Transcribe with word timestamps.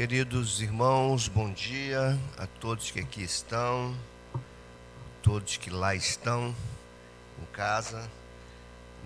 Queridos 0.00 0.62
irmãos, 0.62 1.28
bom 1.28 1.52
dia 1.52 2.18
a 2.38 2.46
todos 2.46 2.90
que 2.90 3.00
aqui 3.00 3.22
estão, 3.22 3.94
todos 5.22 5.58
que 5.58 5.68
lá 5.68 5.94
estão 5.94 6.56
em 7.38 7.44
casa, 7.52 8.10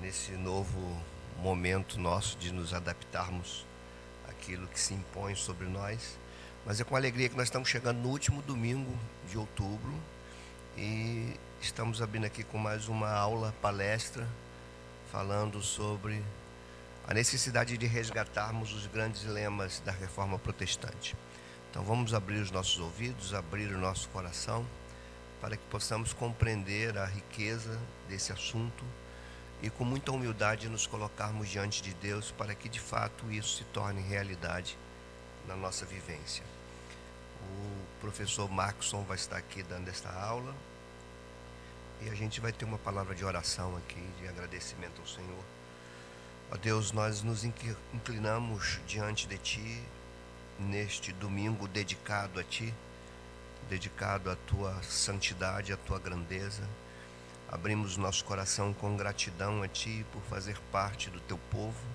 nesse 0.00 0.30
novo 0.36 0.96
momento 1.42 1.98
nosso 1.98 2.38
de 2.38 2.52
nos 2.52 2.72
adaptarmos 2.72 3.66
àquilo 4.28 4.68
que 4.68 4.78
se 4.78 4.94
impõe 4.94 5.34
sobre 5.34 5.66
nós. 5.66 6.16
Mas 6.64 6.80
é 6.80 6.84
com 6.84 6.94
alegria 6.94 7.28
que 7.28 7.36
nós 7.36 7.48
estamos 7.48 7.68
chegando 7.68 7.98
no 7.98 8.10
último 8.10 8.40
domingo 8.42 8.96
de 9.28 9.36
outubro 9.36 9.92
e 10.76 11.34
estamos 11.60 12.00
abrindo 12.00 12.26
aqui 12.26 12.44
com 12.44 12.56
mais 12.56 12.86
uma 12.86 13.10
aula, 13.10 13.52
palestra, 13.60 14.28
falando 15.10 15.60
sobre 15.60 16.22
a 17.06 17.12
necessidade 17.12 17.76
de 17.76 17.86
resgatarmos 17.86 18.72
os 18.72 18.86
grandes 18.86 19.24
lemas 19.24 19.80
da 19.80 19.92
reforma 19.92 20.38
protestante. 20.38 21.14
Então 21.70 21.84
vamos 21.84 22.14
abrir 22.14 22.38
os 22.38 22.50
nossos 22.50 22.78
ouvidos, 22.78 23.34
abrir 23.34 23.74
o 23.74 23.78
nosso 23.78 24.08
coração, 24.08 24.66
para 25.40 25.56
que 25.56 25.64
possamos 25.66 26.14
compreender 26.14 26.96
a 26.96 27.04
riqueza 27.04 27.78
desse 28.08 28.32
assunto 28.32 28.84
e 29.62 29.68
com 29.68 29.84
muita 29.84 30.12
humildade 30.12 30.68
nos 30.68 30.86
colocarmos 30.86 31.48
diante 31.48 31.82
de 31.82 31.92
Deus 31.94 32.30
para 32.30 32.54
que 32.54 32.68
de 32.68 32.80
fato 32.80 33.30
isso 33.30 33.58
se 33.58 33.64
torne 33.64 34.00
realidade 34.00 34.78
na 35.46 35.54
nossa 35.54 35.84
vivência. 35.84 36.44
O 37.42 38.00
professor 38.00 38.50
Markson 38.50 39.02
vai 39.02 39.16
estar 39.16 39.36
aqui 39.36 39.62
dando 39.62 39.88
esta 39.88 40.10
aula 40.10 40.54
e 42.00 42.08
a 42.08 42.14
gente 42.14 42.40
vai 42.40 42.52
ter 42.52 42.64
uma 42.64 42.78
palavra 42.78 43.14
de 43.14 43.24
oração 43.24 43.76
aqui, 43.76 44.02
de 44.20 44.26
agradecimento 44.26 45.00
ao 45.02 45.06
Senhor 45.06 45.44
Ó 46.50 46.56
Deus, 46.56 46.92
nós 46.92 47.22
nos 47.22 47.42
inclinamos 47.44 48.78
diante 48.86 49.26
de 49.26 49.38
Ti 49.38 49.82
neste 50.58 51.12
domingo 51.12 51.66
dedicado 51.66 52.38
a 52.38 52.44
Ti, 52.44 52.72
dedicado 53.68 54.30
à 54.30 54.36
Tua 54.36 54.80
santidade, 54.82 55.72
à 55.72 55.76
Tua 55.76 55.98
grandeza. 55.98 56.62
Abrimos 57.48 57.96
nosso 57.96 58.24
coração 58.24 58.72
com 58.74 58.96
gratidão 58.96 59.62
a 59.62 59.68
Ti 59.68 60.04
por 60.12 60.22
fazer 60.22 60.58
parte 60.70 61.08
do 61.10 61.20
Teu 61.20 61.38
povo, 61.50 61.86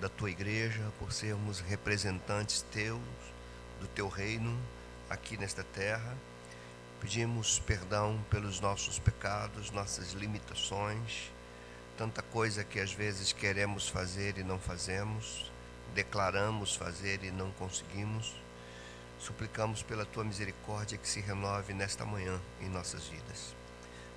da 0.00 0.08
Tua 0.08 0.30
igreja, 0.30 0.92
por 0.98 1.12
sermos 1.12 1.60
representantes 1.60 2.62
Teus, 2.72 3.00
do 3.80 3.88
Teu 3.88 4.08
reino 4.08 4.56
aqui 5.10 5.36
nesta 5.36 5.64
terra. 5.64 6.16
Pedimos 7.00 7.58
perdão 7.58 8.24
pelos 8.30 8.60
nossos 8.60 8.98
pecados, 8.98 9.72
nossas 9.72 10.12
limitações 10.12 11.32
tanta 11.96 12.22
coisa 12.22 12.64
que 12.64 12.80
às 12.80 12.92
vezes 12.92 13.32
queremos 13.32 13.88
fazer 13.88 14.38
e 14.38 14.42
não 14.42 14.58
fazemos, 14.58 15.50
declaramos 15.94 16.74
fazer 16.74 17.22
e 17.22 17.30
não 17.30 17.50
conseguimos. 17.52 18.34
Suplicamos 19.18 19.82
pela 19.82 20.04
tua 20.04 20.24
misericórdia 20.24 20.98
que 20.98 21.08
se 21.08 21.20
renove 21.20 21.72
nesta 21.72 22.04
manhã 22.04 22.40
em 22.60 22.68
nossas 22.68 23.06
vidas. 23.06 23.54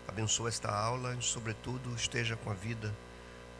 Abençoa 0.07 0.49
esta 0.49 0.71
aula 0.71 1.15
e, 1.15 1.21
sobretudo, 1.21 1.93
esteja 1.95 2.35
com 2.37 2.49
a 2.49 2.53
vida 2.53 2.93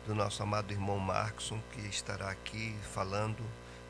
do 0.08 0.16
nosso 0.16 0.41
amado 0.41 0.71
irmão 0.71 0.97
Markson, 0.97 1.59
que 1.71 1.81
estará 1.81 2.30
aqui 2.30 2.75
falando, 2.93 3.43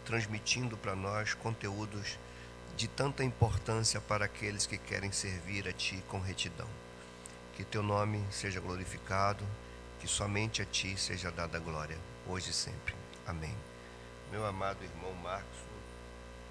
transmitindo 0.05 0.75
para 0.77 0.95
nós 0.95 1.33
conteúdos 1.33 2.17
de 2.75 2.87
tanta 2.87 3.23
importância 3.23 4.01
para 4.01 4.25
aqueles 4.25 4.65
que 4.65 4.77
querem 4.77 5.11
servir 5.11 5.67
a 5.67 5.73
Ti 5.73 6.03
com 6.07 6.19
retidão. 6.19 6.67
Que 7.53 7.63
Teu 7.63 7.83
nome 7.83 8.21
seja 8.31 8.59
glorificado 8.59 9.45
que 10.05 10.11
somente 10.11 10.61
a 10.61 10.65
Ti 10.65 10.95
seja 10.95 11.31
dada 11.31 11.57
glória, 11.57 11.97
hoje 12.27 12.51
e 12.51 12.53
sempre. 12.53 12.93
Amém. 13.25 13.57
Meu 14.31 14.45
amado 14.45 14.83
irmão 14.83 15.11
Marcos, 15.15 15.57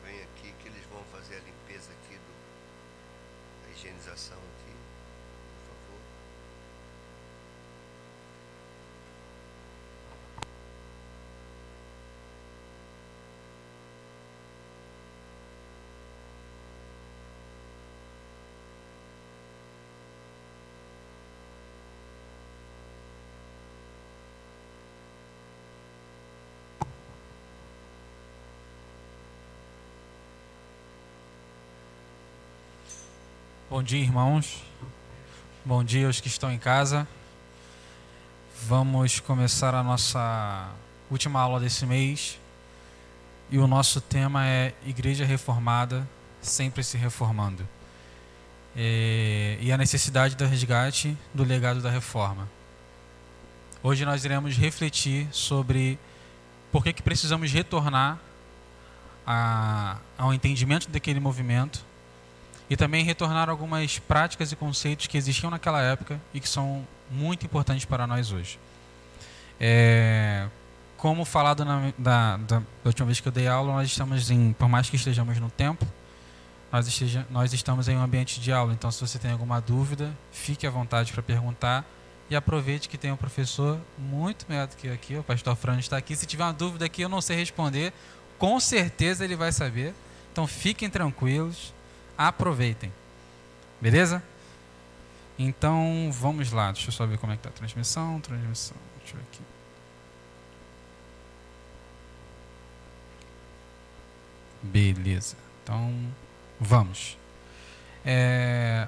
vem 0.04 0.20
aqui 0.24 0.52
que 0.58 0.66
eles 0.66 0.84
vão 0.92 1.00
fazer 1.12 1.36
a 1.36 1.38
limpeza 1.38 1.92
aqui, 1.92 2.16
do, 2.16 3.68
a 3.68 3.70
higienização 3.70 4.36
aqui. 4.36 4.74
Bom 33.74 33.82
dia, 33.82 33.98
irmãos. 33.98 34.62
Bom 35.64 35.82
dia 35.82 36.06
aos 36.06 36.20
que 36.20 36.28
estão 36.28 36.48
em 36.52 36.60
casa. 36.60 37.08
Vamos 38.68 39.18
começar 39.18 39.74
a 39.74 39.82
nossa 39.82 40.70
última 41.10 41.40
aula 41.40 41.58
desse 41.58 41.84
mês. 41.84 42.38
E 43.50 43.58
o 43.58 43.66
nosso 43.66 44.00
tema 44.00 44.46
é 44.46 44.72
Igreja 44.86 45.24
Reformada, 45.24 46.08
sempre 46.40 46.84
se 46.84 46.96
reformando. 46.96 47.68
É, 48.76 49.58
e 49.60 49.72
a 49.72 49.76
necessidade 49.76 50.36
do 50.36 50.46
resgate 50.46 51.18
do 51.34 51.42
legado 51.42 51.82
da 51.82 51.90
reforma. 51.90 52.48
Hoje 53.82 54.04
nós 54.04 54.24
iremos 54.24 54.56
refletir 54.56 55.26
sobre 55.32 55.98
por 56.70 56.84
que, 56.84 56.92
que 56.92 57.02
precisamos 57.02 57.50
retornar 57.50 58.20
a, 59.26 59.98
ao 60.16 60.32
entendimento 60.32 60.88
daquele 60.90 61.18
movimento 61.18 61.84
e 62.68 62.76
também 62.76 63.04
retornar 63.04 63.50
algumas 63.50 63.98
práticas 63.98 64.50
e 64.52 64.56
conceitos 64.56 65.06
que 65.06 65.18
existiam 65.18 65.50
naquela 65.50 65.82
época 65.82 66.20
e 66.32 66.40
que 66.40 66.48
são 66.48 66.86
muito 67.10 67.44
importantes 67.44 67.84
para 67.84 68.06
nós 68.06 68.32
hoje. 68.32 68.58
É, 69.60 70.46
como 70.96 71.24
falado 71.24 71.64
na, 71.64 71.92
da, 71.98 72.36
da, 72.38 72.62
última 72.84 73.06
vez 73.06 73.20
que 73.20 73.28
eu 73.28 73.32
dei 73.32 73.46
aula, 73.46 73.72
nós 73.74 73.88
estamos 73.88 74.30
em, 74.30 74.52
por 74.54 74.68
mais 74.68 74.88
que 74.88 74.96
estejamos 74.96 75.38
no 75.38 75.50
tempo, 75.50 75.86
nós, 76.72 76.88
esteja, 76.88 77.26
nós 77.30 77.52
estamos 77.52 77.88
em 77.88 77.96
um 77.96 78.02
ambiente 78.02 78.40
de 78.40 78.50
aula. 78.50 78.72
Então, 78.72 78.90
se 78.90 79.00
você 79.00 79.18
tem 79.18 79.30
alguma 79.30 79.60
dúvida, 79.60 80.12
fique 80.32 80.66
à 80.66 80.70
vontade 80.70 81.12
para 81.12 81.22
perguntar 81.22 81.84
e 82.28 82.34
aproveite 82.34 82.88
que 82.88 82.96
tem 82.96 83.12
um 83.12 83.16
professor 83.16 83.78
muito 83.98 84.46
melhor 84.48 84.66
do 84.66 84.74
que 84.74 84.88
aqui, 84.88 85.14
o 85.14 85.22
pastor 85.22 85.54
Fran 85.54 85.78
está 85.78 85.96
aqui. 85.96 86.16
Se 86.16 86.26
tiver 86.26 86.42
uma 86.42 86.52
dúvida 86.52 86.88
que 86.88 87.02
eu 87.02 87.08
não 87.08 87.20
sei 87.20 87.36
responder, 87.36 87.92
com 88.38 88.58
certeza 88.58 89.24
ele 89.24 89.36
vai 89.36 89.52
saber. 89.52 89.94
Então, 90.32 90.46
fiquem 90.46 90.90
tranquilos 90.90 91.72
aproveitem. 92.16 92.92
Beleza? 93.80 94.22
Então, 95.38 96.10
vamos 96.12 96.52
lá. 96.52 96.72
Deixa 96.72 96.88
eu 96.88 96.92
só 96.92 97.06
ver 97.06 97.18
como 97.18 97.32
é 97.32 97.36
que 97.36 97.42
tá 97.42 97.48
a 97.48 97.52
transmissão. 97.52 98.20
Transmissão. 98.20 98.76
Deixa 98.98 99.14
eu 99.14 99.20
ver 99.20 99.26
aqui. 99.32 99.42
Beleza. 104.62 105.36
Então, 105.62 105.92
vamos. 106.60 107.18
É, 108.04 108.86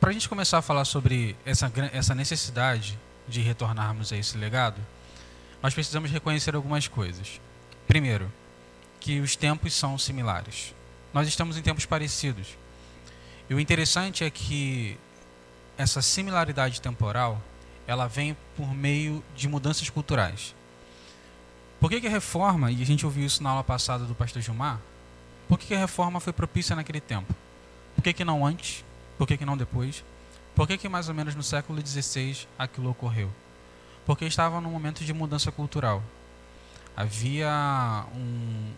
Para 0.00 0.10
a 0.10 0.12
gente 0.12 0.28
começar 0.28 0.58
a 0.58 0.62
falar 0.62 0.84
sobre 0.84 1.36
essa, 1.44 1.70
essa 1.92 2.14
necessidade 2.14 2.98
de 3.28 3.40
retornarmos 3.40 4.12
a 4.12 4.16
esse 4.16 4.36
legado, 4.36 4.80
nós 5.62 5.72
precisamos 5.72 6.10
reconhecer 6.10 6.54
algumas 6.54 6.88
coisas. 6.88 7.40
Primeiro, 7.86 8.30
que 8.98 9.20
os 9.20 9.36
tempos 9.36 9.72
são 9.74 9.96
similares 9.96 10.74
nós 11.12 11.28
estamos 11.28 11.56
em 11.56 11.62
tempos 11.62 11.86
parecidos. 11.86 12.56
E 13.48 13.54
o 13.54 13.60
interessante 13.60 14.24
é 14.24 14.30
que 14.30 14.98
essa 15.76 16.00
similaridade 16.00 16.80
temporal, 16.80 17.42
ela 17.86 18.06
vem 18.06 18.36
por 18.56 18.72
meio 18.72 19.22
de 19.36 19.48
mudanças 19.48 19.88
culturais. 19.90 20.54
Por 21.80 21.90
que, 21.90 22.00
que 22.00 22.06
a 22.06 22.10
reforma, 22.10 22.70
e 22.70 22.80
a 22.80 22.86
gente 22.86 23.04
ouviu 23.04 23.26
isso 23.26 23.42
na 23.42 23.50
aula 23.50 23.64
passada 23.64 24.04
do 24.04 24.14
pastor 24.14 24.40
Gilmar, 24.40 24.80
por 25.48 25.58
que, 25.58 25.66
que 25.66 25.74
a 25.74 25.78
reforma 25.78 26.20
foi 26.20 26.32
propícia 26.32 26.76
naquele 26.76 27.00
tempo? 27.00 27.34
Por 27.94 28.02
que, 28.02 28.12
que 28.12 28.24
não 28.24 28.46
antes? 28.46 28.84
Por 29.18 29.26
que, 29.26 29.36
que 29.36 29.44
não 29.44 29.56
depois? 29.56 30.04
Por 30.54 30.66
que, 30.66 30.78
que 30.78 30.88
mais 30.88 31.08
ou 31.08 31.14
menos 31.14 31.34
no 31.34 31.42
século 31.42 31.84
XVI 31.84 32.46
aquilo 32.58 32.90
ocorreu? 32.90 33.30
Porque 34.06 34.24
estava 34.24 34.60
num 34.60 34.70
momento 34.70 35.04
de 35.04 35.12
mudança 35.12 35.50
cultural. 35.50 36.02
Havia 36.96 38.04
um, 38.14 38.72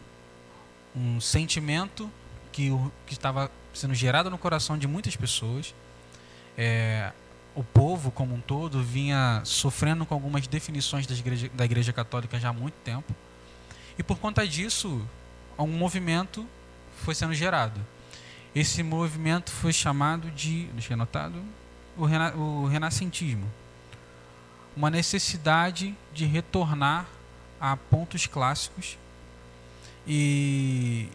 um 0.97 1.21
sentimento 1.21 2.11
que, 2.55 2.71
que 3.05 3.15
estava 3.15 3.51
sendo 3.73 3.95
gerado 3.95 4.31
no 4.31 4.39
coração 4.39 4.79
de 4.79 4.87
muitas 4.87 5.17
pessoas. 5.17 5.75
É, 6.57 7.11
o 7.53 7.65
povo 7.65 8.13
como 8.13 8.33
um 8.33 8.41
todo 8.41 8.81
vinha 8.81 9.43
sofrendo 9.45 10.07
com 10.07 10.15
algumas 10.15 10.47
definições 10.47 11.05
da 11.05 11.15
igreja, 11.15 11.51
da 11.53 11.65
igreja 11.65 11.93
Católica 11.93 12.39
já 12.39 12.51
há 12.51 12.53
muito 12.53 12.75
tempo. 12.85 13.13
E 13.99 14.05
por 14.05 14.19
conta 14.19 14.47
disso, 14.47 15.05
um 15.59 15.67
movimento 15.67 16.47
foi 17.05 17.13
sendo 17.17 17.35
gerado. 17.35 17.85
Esse 18.55 18.85
movimento 18.85 19.51
foi 19.51 19.73
chamado 19.73 20.31
de, 20.31 20.67
deixa 20.67 20.95
anotado, 20.95 21.43
o, 21.97 22.05
rena, 22.05 22.33
o 22.37 22.67
renascentismo. 22.67 23.51
Uma 24.77 24.91
necessidade 24.91 25.93
de 26.13 26.25
retornar 26.25 27.09
a 27.61 27.77
pontos 27.77 28.29
clássicos 28.29 28.97
e 30.07 31.09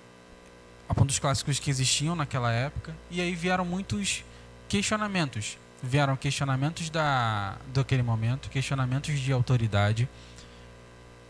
dos 1.09 1.19
clássicos 1.19 1.59
que 1.59 1.69
existiam 1.69 2.15
naquela 2.15 2.51
época. 2.51 2.95
E 3.09 3.19
aí 3.21 3.33
vieram 3.35 3.65
muitos 3.65 4.23
questionamentos. 4.67 5.57
Vieram 5.81 6.15
questionamentos 6.15 6.89
da, 6.89 7.57
daquele 7.73 8.03
momento, 8.03 8.49
questionamentos 8.49 9.19
de 9.19 9.31
autoridade, 9.31 10.09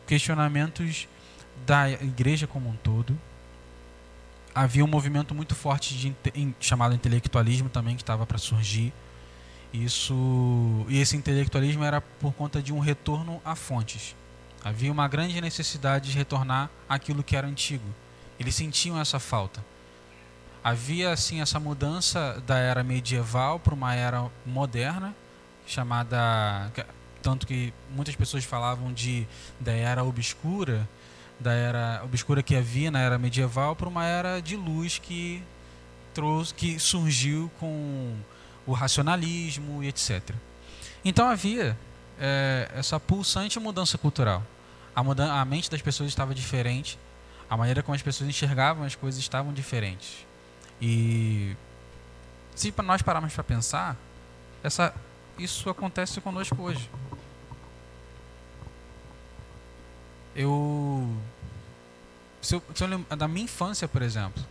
questionamentos 0.07 1.07
da 1.65 1.89
igreja 1.89 2.47
como 2.47 2.69
um 2.69 2.75
todo. 2.75 3.17
Havia 4.53 4.83
um 4.83 4.87
movimento 4.87 5.35
muito 5.35 5.55
forte 5.55 5.95
de, 5.95 6.15
chamado 6.59 6.95
intelectualismo 6.95 7.69
também 7.69 7.95
que 7.95 8.01
estava 8.01 8.25
para 8.25 8.37
surgir. 8.37 8.91
Isso 9.71 10.85
e 10.89 10.99
esse 10.99 11.15
intelectualismo 11.15 11.83
era 11.83 12.01
por 12.01 12.33
conta 12.33 12.61
de 12.61 12.73
um 12.73 12.79
retorno 12.79 13.39
a 13.45 13.55
fontes. 13.55 14.15
Havia 14.63 14.91
uma 14.91 15.07
grande 15.07 15.39
necessidade 15.39 16.11
de 16.11 16.17
retornar 16.17 16.69
àquilo 16.89 17.23
que 17.23 17.35
era 17.35 17.47
antigo. 17.47 17.85
Eles 18.39 18.55
sentiam 18.55 18.99
essa 18.99 19.19
falta. 19.19 19.63
Havia 20.63 21.11
assim 21.11 21.41
essa 21.41 21.59
mudança 21.59 22.41
da 22.45 22.57
era 22.57 22.83
medieval 22.83 23.59
para 23.59 23.73
uma 23.73 23.95
era 23.95 24.29
moderna, 24.45 25.15
chamada 25.65 26.71
tanto 27.21 27.45
que 27.45 27.73
muitas 27.91 28.15
pessoas 28.15 28.43
falavam 28.43 28.93
de 28.93 29.27
da 29.59 29.71
era 29.71 30.03
obscura, 30.03 30.87
da 31.39 31.53
era 31.53 32.01
obscura 32.03 32.43
que 32.43 32.55
havia 32.55 32.91
na 32.91 32.99
era 32.99 33.17
medieval 33.17 33.75
para 33.75 33.87
uma 33.87 34.05
era 34.05 34.41
de 34.41 34.55
luz 34.55 34.99
que 34.99 35.43
trouxe 36.13 36.53
que 36.53 36.79
surgiu 36.79 37.51
com 37.59 38.15
o 38.65 38.73
racionalismo 38.73 39.83
e 39.83 39.87
etc. 39.87 40.33
Então 41.03 41.27
havia 41.27 41.77
é, 42.19 42.69
essa 42.75 42.99
pulsante 42.99 43.59
mudança 43.59 43.97
cultural. 43.97 44.43
A, 44.95 45.01
a 45.41 45.45
mente 45.45 45.69
das 45.69 45.81
pessoas 45.81 46.09
estava 46.09 46.35
diferente, 46.35 46.99
a 47.49 47.57
maneira 47.57 47.81
como 47.81 47.95
as 47.95 48.01
pessoas 48.01 48.29
enxergavam 48.29 48.85
as 48.85 48.95
coisas 48.95 49.19
estavam 49.19 49.51
diferentes. 49.51 50.25
E 50.81 51.55
se 52.55 52.73
nós 52.83 53.01
pararmos 53.01 53.33
para 53.33 53.43
pensar, 53.43 53.97
essa, 54.63 54.93
isso 55.37 55.69
acontece 55.69 56.21
conosco 56.21 56.61
hoje. 56.61 56.89
Eu, 60.35 61.09
se 62.41 62.55
eu, 62.55 62.63
se 62.73 62.83
eu 62.83 63.17
da 63.17 63.27
minha 63.27 63.45
infância, 63.45 63.87
por 63.87 64.01
exemplo, 64.01 64.43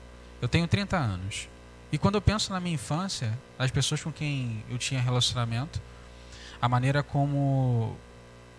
eu 0.43 0.49
tenho 0.49 0.67
30 0.67 0.97
anos. 0.97 1.49
E 1.91 1.97
quando 1.97 2.17
eu 2.17 2.23
penso 2.23 2.53
na 2.53 2.61
minha 2.61 2.75
infância, 2.75 3.39
as 3.59 3.71
pessoas 3.71 4.03
com 4.03 4.13
quem 4.13 4.65
eu 4.69 4.77
tinha 4.77 5.01
relacionamento, 5.01 5.81
a 6.61 6.69
maneira 6.69 7.03
como 7.03 7.97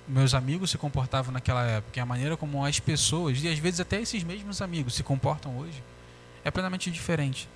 meus 0.10 0.34
amigos 0.34 0.72
se 0.72 0.78
comportavam 0.78 1.32
naquela 1.32 1.64
época, 1.64 2.02
a 2.02 2.06
maneira 2.06 2.36
como 2.36 2.66
as 2.66 2.80
pessoas, 2.80 3.42
e 3.44 3.48
às 3.48 3.60
vezes 3.60 3.80
até 3.80 4.02
esses 4.02 4.24
mesmos 4.24 4.62
amigos, 4.62 4.96
se 4.96 5.04
comportam 5.04 5.58
hoje, 5.58 5.84
é 6.44 6.50
plenamente 6.50 6.90
diferente. 6.90 7.48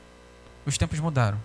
Os 0.65 0.77
tempos 0.77 0.99
mudaram. 0.99 1.39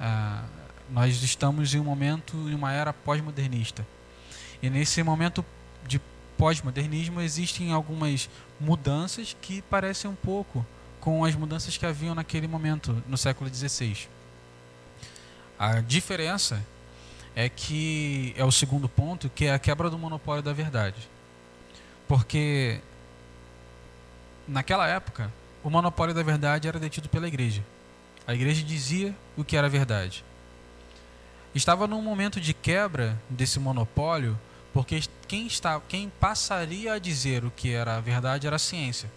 Ah, 0.00 0.44
nós 0.90 1.22
estamos 1.22 1.74
em 1.74 1.78
um 1.78 1.84
momento, 1.84 2.36
em 2.48 2.54
uma 2.54 2.72
era 2.72 2.92
pós-modernista. 2.92 3.86
E 4.62 4.70
nesse 4.70 5.02
momento 5.02 5.44
de 5.86 6.00
pós-modernismo 6.38 7.20
existem 7.20 7.72
algumas 7.72 8.30
mudanças 8.58 9.36
que 9.42 9.60
parecem 9.62 10.10
um 10.10 10.14
pouco 10.14 10.64
com 11.00 11.24
as 11.24 11.34
mudanças 11.34 11.76
que 11.76 11.84
haviam 11.84 12.14
naquele 12.14 12.48
momento, 12.48 13.02
no 13.06 13.18
século 13.18 13.52
XVI. 13.54 14.08
A 15.58 15.80
diferença 15.80 16.64
é 17.38 17.48
que 17.48 18.34
é 18.36 18.44
o 18.44 18.50
segundo 18.50 18.88
ponto, 18.88 19.30
que 19.30 19.44
é 19.44 19.52
a 19.54 19.60
quebra 19.60 19.88
do 19.88 19.96
monopólio 19.96 20.42
da 20.42 20.52
verdade. 20.52 21.08
Porque 22.08 22.80
naquela 24.48 24.88
época, 24.88 25.32
o 25.62 25.70
monopólio 25.70 26.12
da 26.12 26.20
verdade 26.24 26.66
era 26.66 26.80
detido 26.80 27.08
pela 27.08 27.28
igreja. 27.28 27.62
A 28.26 28.34
igreja 28.34 28.64
dizia 28.64 29.14
o 29.36 29.44
que 29.44 29.56
era 29.56 29.68
verdade. 29.68 30.24
Estava 31.54 31.86
num 31.86 32.02
momento 32.02 32.40
de 32.40 32.52
quebra 32.52 33.16
desse 33.30 33.60
monopólio, 33.60 34.36
porque 34.72 35.00
quem, 35.28 35.46
quem 35.86 36.10
passaria 36.18 36.94
a 36.94 36.98
dizer 36.98 37.44
o 37.44 37.52
que 37.52 37.72
era 37.72 37.98
a 37.98 38.00
verdade 38.00 38.48
era 38.48 38.56
a 38.56 38.58
ciência. 38.58 39.08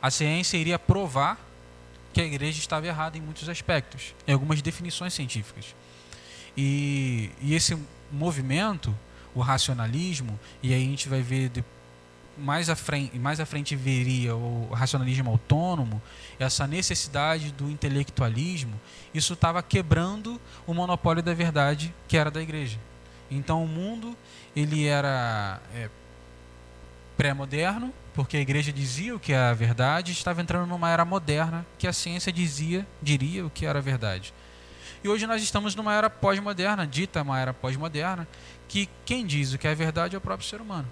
A 0.00 0.10
ciência 0.10 0.56
iria 0.56 0.78
provar 0.78 1.38
que 2.14 2.22
a 2.22 2.24
igreja 2.24 2.60
estava 2.60 2.86
errada 2.86 3.18
em 3.18 3.20
muitos 3.20 3.46
aspectos, 3.46 4.14
em 4.26 4.32
algumas 4.32 4.62
definições 4.62 5.12
científicas. 5.12 5.74
E, 6.60 7.30
e 7.40 7.54
esse 7.54 7.78
movimento, 8.10 8.92
o 9.32 9.38
racionalismo, 9.38 10.36
e 10.60 10.74
aí 10.74 10.82
a 10.82 10.86
gente 10.86 11.08
vai 11.08 11.22
ver 11.22 11.50
de, 11.50 11.64
mais 12.36 12.68
à 12.68 12.74
frente, 12.74 13.16
mais 13.16 13.38
à 13.38 13.46
frente 13.46 13.76
veria 13.76 14.34
o 14.34 14.68
racionalismo 14.72 15.30
autônomo, 15.30 16.02
essa 16.36 16.66
necessidade 16.66 17.52
do 17.52 17.70
intelectualismo, 17.70 18.74
isso 19.14 19.34
estava 19.34 19.62
quebrando 19.62 20.40
o 20.66 20.74
monopólio 20.74 21.22
da 21.22 21.32
verdade 21.32 21.94
que 22.08 22.16
era 22.16 22.28
da 22.28 22.42
igreja. 22.42 22.76
Então 23.30 23.62
o 23.62 23.68
mundo 23.68 24.16
ele 24.56 24.84
era 24.84 25.60
é, 25.72 25.88
pré-moderno, 27.16 27.94
porque 28.14 28.36
a 28.36 28.40
igreja 28.40 28.72
dizia 28.72 29.14
o 29.14 29.20
que 29.20 29.32
era 29.32 29.50
a 29.50 29.54
verdade, 29.54 30.10
estava 30.10 30.42
entrando 30.42 30.66
numa 30.66 30.90
era 30.90 31.04
moderna 31.04 31.64
que 31.78 31.86
a 31.86 31.92
ciência 31.92 32.32
dizia, 32.32 32.84
diria 33.00 33.46
o 33.46 33.50
que 33.50 33.64
era 33.64 33.78
a 33.78 33.82
verdade. 33.82 34.34
E 35.02 35.08
hoje 35.08 35.26
nós 35.26 35.42
estamos 35.42 35.74
numa 35.74 35.94
era 35.94 36.10
pós-moderna, 36.10 36.86
dita 36.86 37.22
uma 37.22 37.38
era 37.38 37.54
pós-moderna, 37.54 38.26
que 38.68 38.88
quem 39.04 39.24
diz 39.24 39.52
o 39.52 39.58
que 39.58 39.68
é 39.68 39.74
verdade 39.74 40.14
é 40.14 40.18
o 40.18 40.20
próprio 40.20 40.48
ser 40.48 40.60
humano. 40.60 40.88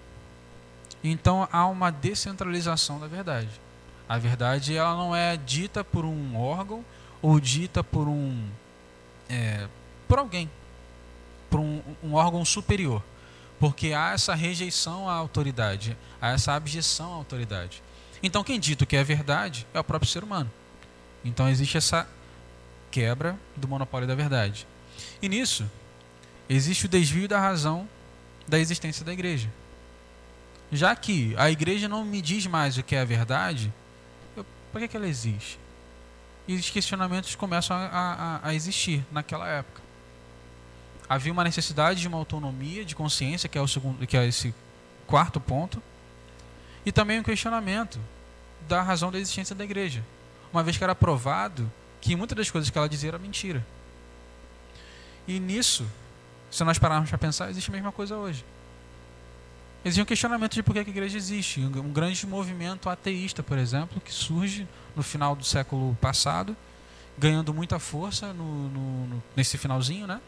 Então 1.02 1.48
há 1.52 1.66
uma 1.66 1.90
descentralização 1.90 2.98
da 3.00 3.06
verdade. 3.06 3.50
A 4.08 4.18
verdade 4.18 4.76
ela 4.76 4.96
não 4.96 5.14
é 5.14 5.36
dita 5.36 5.82
por 5.82 6.04
um 6.04 6.36
órgão 6.36 6.84
ou 7.20 7.40
dita 7.40 7.82
por 7.82 8.08
um 8.08 8.48
é, 9.28 9.66
por 10.06 10.18
alguém, 10.20 10.48
por 11.50 11.58
um, 11.58 11.82
um 12.02 12.14
órgão 12.14 12.44
superior, 12.44 13.02
porque 13.58 13.92
há 13.92 14.12
essa 14.12 14.34
rejeição 14.34 15.08
à 15.08 15.14
autoridade, 15.14 15.96
há 16.20 16.30
essa 16.30 16.52
abjeção 16.52 17.12
à 17.12 17.16
autoridade. 17.16 17.82
Então 18.22 18.44
quem 18.44 18.60
dita 18.60 18.84
o 18.84 18.86
que 18.86 18.96
é 18.96 19.02
verdade 19.02 19.66
é 19.74 19.80
o 19.80 19.84
próprio 19.84 20.10
ser 20.10 20.22
humano. 20.22 20.50
Então 21.24 21.48
existe 21.48 21.76
essa 21.76 22.08
quebra 22.96 23.38
do 23.54 23.68
monopólio 23.68 24.08
da 24.08 24.14
verdade. 24.14 24.66
E 25.20 25.28
nisso, 25.28 25.70
existe 26.48 26.86
o 26.86 26.88
desvio 26.88 27.28
da 27.28 27.38
razão 27.38 27.86
da 28.48 28.58
existência 28.58 29.04
da 29.04 29.12
igreja. 29.12 29.52
Já 30.72 30.96
que 30.96 31.34
a 31.36 31.50
igreja 31.50 31.88
não 31.88 32.06
me 32.06 32.22
diz 32.22 32.46
mais 32.46 32.78
o 32.78 32.82
que 32.82 32.96
é 32.96 33.00
a 33.02 33.04
verdade, 33.04 33.70
por 34.72 34.80
que, 34.80 34.88
que 34.88 34.96
ela 34.96 35.06
existe? 35.06 35.60
E 36.48 36.54
os 36.54 36.70
questionamentos 36.70 37.34
começam 37.34 37.76
a, 37.76 38.40
a, 38.42 38.48
a 38.48 38.54
existir 38.54 39.04
naquela 39.12 39.46
época. 39.46 39.82
Havia 41.06 41.32
uma 41.34 41.44
necessidade 41.44 42.00
de 42.00 42.08
uma 42.08 42.16
autonomia 42.16 42.82
de 42.82 42.96
consciência, 42.96 43.46
que 43.46 43.58
é, 43.58 43.60
o 43.60 43.68
segundo, 43.68 44.06
que 44.06 44.16
é 44.16 44.26
esse 44.26 44.54
quarto 45.06 45.38
ponto, 45.38 45.82
e 46.84 46.90
também 46.90 47.20
um 47.20 47.22
questionamento 47.22 48.00
da 48.66 48.80
razão 48.80 49.12
da 49.12 49.18
existência 49.18 49.54
da 49.54 49.64
igreja. 49.64 50.02
Uma 50.50 50.62
vez 50.62 50.78
que 50.78 50.84
era 50.84 50.94
provado 50.94 51.70
que 52.06 52.14
muitas 52.14 52.36
das 52.36 52.50
coisas 52.50 52.70
que 52.70 52.78
ela 52.78 52.88
dizia 52.88 53.10
era 53.10 53.18
mentira. 53.18 53.66
E 55.26 55.40
nisso, 55.40 55.84
se 56.50 56.62
nós 56.62 56.78
pararmos 56.78 57.08
para 57.08 57.18
pensar, 57.18 57.50
existe 57.50 57.68
a 57.68 57.72
mesma 57.72 57.90
coisa 57.90 58.16
hoje. 58.16 58.44
Existe 59.84 60.02
um 60.02 60.04
questionamento 60.04 60.54
de 60.54 60.62
por 60.62 60.72
que 60.72 60.78
a 60.78 60.82
igreja 60.82 61.18
existe. 61.18 61.60
Um 61.60 61.92
grande 61.92 62.24
movimento 62.24 62.88
ateísta, 62.88 63.42
por 63.42 63.58
exemplo, 63.58 64.00
que 64.00 64.12
surge 64.12 64.68
no 64.94 65.02
final 65.02 65.34
do 65.34 65.44
século 65.44 65.96
passado, 66.00 66.56
ganhando 67.18 67.52
muita 67.52 67.78
força 67.78 68.32
no, 68.32 68.68
no, 68.68 69.22
nesse 69.34 69.58
finalzinho, 69.58 70.06
né? 70.06 70.20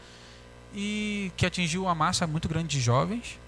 E 0.75 1.31
que 1.37 1.45
atingiu 1.45 1.83
uma 1.83 1.95
massa 1.95 2.27
muito 2.27 2.49
grande 2.49 2.67
de 2.67 2.81
jovens, 2.81 3.39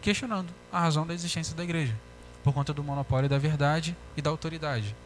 questionando 0.00 0.48
a 0.72 0.80
razão 0.80 1.06
da 1.06 1.12
existência 1.12 1.54
da 1.54 1.62
igreja, 1.62 1.94
por 2.42 2.54
conta 2.54 2.72
do 2.72 2.82
monopólio 2.82 3.28
da 3.28 3.38
verdade 3.38 3.94
e 4.16 4.22
da 4.22 4.30
autoridade. 4.30 4.96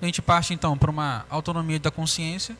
A 0.00 0.06
gente 0.06 0.22
parte 0.22 0.54
então 0.54 0.78
para 0.78 0.90
uma 0.90 1.26
autonomia 1.28 1.78
da 1.78 1.90
consciência, 1.90 2.56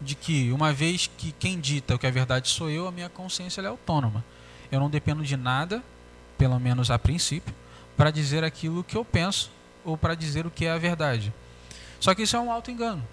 de 0.00 0.14
que 0.14 0.50
uma 0.50 0.72
vez 0.72 1.06
que 1.06 1.30
quem 1.32 1.60
dita 1.60 1.94
o 1.94 1.98
que 1.98 2.06
é 2.06 2.10
verdade 2.10 2.48
sou 2.48 2.70
eu, 2.70 2.88
a 2.88 2.92
minha 2.92 3.08
consciência 3.08 3.60
é 3.60 3.66
autônoma. 3.66 4.24
Eu 4.72 4.80
não 4.80 4.88
dependo 4.88 5.22
de 5.22 5.36
nada, 5.36 5.82
pelo 6.38 6.58
menos 6.58 6.90
a 6.90 6.98
princípio, 6.98 7.54
para 7.96 8.10
dizer 8.10 8.42
aquilo 8.42 8.82
que 8.82 8.96
eu 8.96 9.04
penso 9.04 9.50
ou 9.84 9.96
para 9.96 10.14
dizer 10.14 10.46
o 10.46 10.50
que 10.50 10.64
é 10.64 10.70
a 10.70 10.78
verdade. 10.78 11.32
Só 12.00 12.14
que 12.14 12.22
isso 12.22 12.34
é 12.34 12.40
um 12.40 12.50
auto 12.50 12.70
engano, 12.70 13.06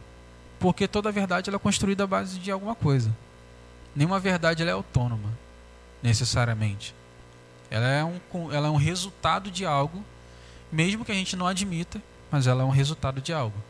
porque 0.59 0.87
toda 0.87 1.11
verdade 1.11 1.49
é 1.53 1.59
construída 1.59 2.05
à 2.05 2.07
base 2.07 2.39
de 2.39 2.49
alguma 2.49 2.73
coisa. 2.73 3.13
Nenhuma 3.95 4.19
verdade 4.19 4.63
é 4.63 4.71
autônoma, 4.71 5.29
necessariamente. 6.01 6.95
Ela 7.69 7.87
é 7.87 8.03
um, 8.03 8.19
ela 8.51 8.67
é 8.67 8.71
um 8.71 8.77
resultado 8.77 9.51
de 9.51 9.65
algo, 9.65 10.03
mesmo 10.71 11.03
que 11.03 11.11
a 11.11 11.15
gente 11.15 11.35
não 11.35 11.47
admita, 11.47 12.01
mas 12.31 12.47
ela 12.47 12.63
é 12.63 12.65
um 12.65 12.69
resultado 12.69 13.19
de 13.19 13.33
algo. 13.33 13.61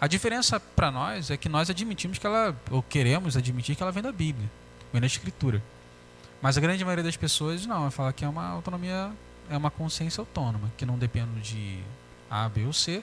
A 0.00 0.06
diferença 0.06 0.58
para 0.58 0.90
nós 0.90 1.30
é 1.30 1.36
que 1.36 1.48
nós 1.48 1.68
admitimos 1.68 2.16
que 2.16 2.26
ela, 2.26 2.56
ou 2.70 2.82
queremos 2.82 3.36
admitir 3.36 3.76
que 3.76 3.82
ela 3.82 3.92
vem 3.92 4.02
da 4.02 4.10
Bíblia, 4.10 4.50
vem 4.90 5.00
da 5.00 5.06
Escritura. 5.06 5.62
Mas 6.40 6.56
a 6.56 6.60
grande 6.60 6.82
maioria 6.82 7.04
das 7.04 7.18
pessoas 7.18 7.66
não, 7.66 7.82
vai 7.82 7.90
falar 7.90 8.12
que 8.14 8.24
é 8.24 8.28
uma 8.28 8.46
autonomia, 8.46 9.12
é 9.50 9.56
uma 9.56 9.70
consciência 9.70 10.22
autônoma, 10.22 10.72
que 10.78 10.86
não 10.86 10.96
depende 10.96 11.40
de 11.42 11.80
A, 12.30 12.48
B 12.48 12.64
ou 12.64 12.72
C, 12.72 13.02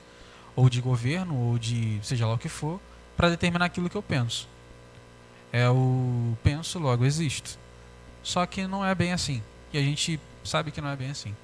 ou 0.56 0.68
de 0.70 0.82
governo, 0.82 1.36
ou 1.36 1.60
de 1.60 2.00
seja 2.02 2.26
lá 2.26 2.34
o 2.34 2.38
que 2.38 2.50
for, 2.50 2.82
para 3.16 3.30
determinar 3.30 3.66
aquilo 3.66 3.92
que 3.92 3.96
eu 3.96 4.02
penso. 4.02 4.50
É 5.54 5.70
o 5.70 6.36
penso, 6.44 6.80
logo 6.80 7.06
existo. 7.06 7.60
Só 8.24 8.44
que 8.48 8.66
não 8.66 8.84
é 8.84 8.96
bem 8.96 9.14
assim. 9.14 9.44
E 9.72 9.78
a 9.78 9.82
gente 9.82 10.20
sabe 10.44 10.72
que 10.72 10.82
não 10.82 10.90
é 10.90 10.96
bem 10.96 11.12
assim. 11.12 11.36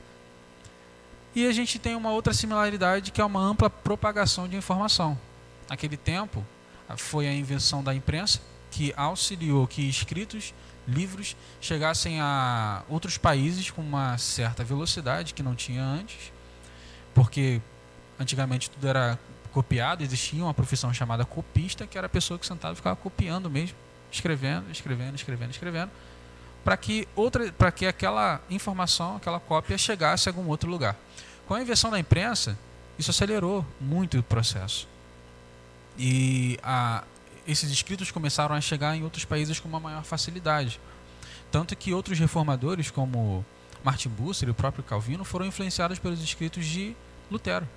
E 1.36 1.46
a 1.46 1.52
gente 1.52 1.78
tem 1.78 1.96
uma 1.96 2.10
outra 2.10 2.34
similaridade 2.34 3.12
que 3.12 3.22
é 3.22 3.26
uma 3.26 3.40
ampla 3.40 3.70
propagação 3.70 4.48
de 4.48 4.56
informação. 4.56 5.18
Naquele 5.70 5.98
tempo, 5.98 6.46
foi 6.98 7.28
a 7.28 7.34
invenção 7.34 7.84
da 7.84 7.94
imprensa 7.94 8.42
que 8.72 8.94
auxiliou 8.98 9.68
que 9.68 9.88
escritos, 9.88 10.54
livros 10.88 11.36
chegassem 11.62 12.20
a 12.20 12.84
outros 12.90 13.18
países 13.18 13.70
com 13.72 13.82
uma 13.82 14.18
certa 14.18 14.64
velocidade 14.64 15.34
que 15.34 15.44
não 15.44 15.56
tinha 15.56 15.84
antes, 15.84 16.32
porque 17.14 17.62
antigamente 18.20 18.70
tudo 18.70 18.88
era 18.88 19.18
copiado, 19.52 20.04
existia 20.04 20.44
uma 20.44 20.54
profissão 20.54 20.94
chamada 20.94 21.24
copista, 21.24 21.86
que 21.86 21.98
era 21.98 22.08
a 22.08 22.10
pessoa 22.10 22.40
que 22.40 22.46
sentava 22.46 22.74
e 22.74 22.76
ficava 22.76 22.96
copiando 22.96 23.50
mesmo, 23.50 23.78
escrevendo, 24.12 24.72
escrevendo, 24.72 25.16
escrevendo, 25.16 25.52
escrevendo, 25.52 25.92
para 26.64 26.76
que 26.76 27.08
outra, 27.16 27.52
para 27.52 27.72
que 27.72 27.86
aquela 27.86 28.42
informação, 28.50 29.18
aquela 29.18 29.40
cópia 29.40 29.78
chegasse 29.78 30.28
a 30.28 30.32
algum 30.32 30.48
outro 30.48 30.70
lugar. 30.70 30.96
Com 31.46 31.54
a 31.54 31.62
invenção 31.62 31.92
da 31.92 32.00
imprensa, 32.00 32.58
isso 32.98 33.12
acelerou 33.12 33.66
muito 33.80 34.18
o 34.18 34.24
processo. 34.24 34.88
E 35.98 36.58
a, 36.64 37.04
esses 37.48 37.72
escritos 37.72 38.12
começaram 38.12 38.56
a 38.56 38.62
chegar 38.62 38.96
em 38.96 39.04
outros 39.04 39.26
países 39.26 39.60
com 39.60 39.68
uma 39.68 39.80
maior 39.80 40.04
facilidade. 40.04 40.80
Tanto 41.52 41.76
que 41.76 41.94
outros 41.94 42.18
reformadores, 42.18 42.90
como 42.90 43.46
Martin 43.84 44.10
Bucer 44.10 44.48
e 44.48 44.52
o 44.52 44.56
próprio 44.56 44.84
Calvino, 44.84 45.24
foram 45.24 45.46
influenciados 45.46 46.00
pelos 46.00 46.22
escritos 46.22 46.66
de 46.66 46.96
Lutero. 47.30 47.68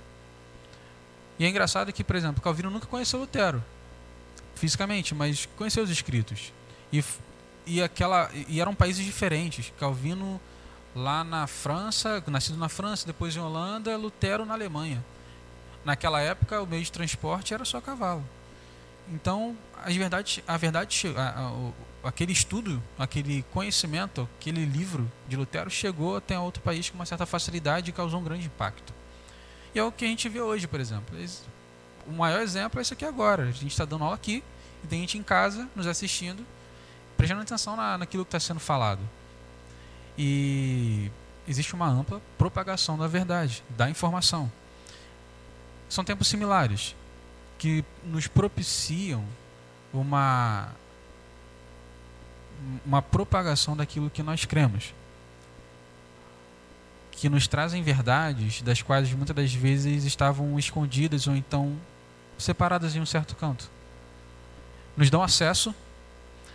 E 1.37 1.45
é 1.45 1.49
engraçado 1.49 1.93
que, 1.93 2.03
por 2.03 2.15
exemplo, 2.15 2.41
Calvino 2.41 2.69
nunca 2.69 2.87
conheceu 2.87 3.19
Lutero 3.19 3.63
fisicamente, 4.57 5.15
mas 5.15 5.47
conheceu 5.55 5.83
os 5.83 5.89
escritos. 5.89 6.51
E, 6.91 7.03
e, 7.65 7.81
aquela, 7.81 8.29
e 8.47 8.59
eram 8.59 8.73
países 8.73 9.05
diferentes. 9.05 9.71
Calvino 9.79 10.41
lá 10.95 11.23
na 11.23 11.47
França, 11.47 12.23
nascido 12.27 12.57
na 12.57 12.67
França, 12.67 13.05
depois 13.05 13.35
em 13.35 13.39
Holanda, 13.39 13.95
Lutero 13.95 14.45
na 14.45 14.55
Alemanha. 14.55 15.03
Naquela 15.87 16.19
época, 16.19 16.61
o 16.61 16.67
meio 16.67 16.83
de 16.83 16.91
transporte 16.91 17.53
era 17.53 17.63
só 17.63 17.79
cavalo. 17.79 18.21
Então, 19.09 19.55
a 19.81 19.89
verdade, 19.89 20.43
a 20.45 20.57
verdade 20.57 21.13
a, 21.15 21.47
a, 22.03 22.09
aquele 22.09 22.33
estudo, 22.33 22.83
aquele 22.99 23.41
conhecimento, 23.53 24.27
aquele 24.37 24.65
livro 24.65 25.09
de 25.29 25.37
Lutero 25.37 25.69
chegou 25.69 26.17
até 26.17 26.37
outro 26.37 26.61
país 26.61 26.89
com 26.89 26.97
uma 26.97 27.05
certa 27.05 27.25
facilidade 27.25 27.89
e 27.89 27.93
causou 27.93 28.19
um 28.19 28.23
grande 28.25 28.47
impacto. 28.47 28.93
E 29.73 29.79
é 29.79 29.83
o 29.85 29.89
que 29.89 30.03
a 30.03 30.09
gente 30.09 30.27
vê 30.27 30.41
hoje, 30.41 30.67
por 30.67 30.81
exemplo. 30.81 31.17
O 32.05 32.11
maior 32.11 32.41
exemplo 32.41 32.79
é 32.79 32.81
esse 32.81 32.91
aqui 32.91 33.05
agora. 33.05 33.43
A 33.43 33.51
gente 33.51 33.67
está 33.67 33.85
dando 33.85 34.03
aula 34.03 34.15
aqui 34.17 34.43
e 34.83 34.87
tem 34.87 34.99
gente 34.99 35.17
em 35.17 35.23
casa 35.23 35.69
nos 35.73 35.87
assistindo, 35.87 36.45
prestando 37.15 37.43
atenção 37.43 37.77
na, 37.77 37.97
naquilo 37.97 38.25
que 38.25 38.35
está 38.35 38.41
sendo 38.41 38.59
falado. 38.59 38.99
E 40.17 41.09
existe 41.47 41.73
uma 41.73 41.87
ampla 41.87 42.21
propagação 42.37 42.97
da 42.97 43.07
verdade, 43.07 43.63
da 43.69 43.89
informação. 43.89 44.51
São 45.89 46.03
tempos 46.03 46.27
similares 46.27 46.95
que 47.57 47.83
nos 48.03 48.27
propiciam 48.27 49.23
uma 49.93 50.71
uma 52.85 53.01
propagação 53.01 53.75
daquilo 53.75 54.09
que 54.09 54.23
nós 54.23 54.45
cremos. 54.45 54.93
Que 57.11 57.29
nos 57.29 57.47
trazem 57.47 57.83
verdades 57.83 58.61
das 58.61 58.81
quais 58.81 59.11
muitas 59.13 59.35
das 59.35 59.53
vezes 59.53 60.03
estavam 60.03 60.57
escondidas 60.57 61.27
ou 61.27 61.35
então 61.35 61.75
separadas 62.37 62.95
em 62.95 62.99
um 62.99 63.05
certo 63.05 63.35
canto. 63.35 63.69
Nos 64.95 65.09
dão 65.09 65.21
acesso 65.21 65.73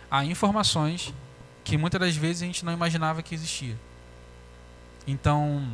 a 0.09 0.23
informações 0.23 1.13
que 1.63 1.77
muitas 1.77 1.99
das 1.99 2.15
vezes 2.15 2.43
a 2.43 2.45
gente 2.45 2.65
não 2.65 2.73
imaginava 2.73 3.21
que 3.21 3.33
existia. 3.33 3.77
Então, 5.07 5.67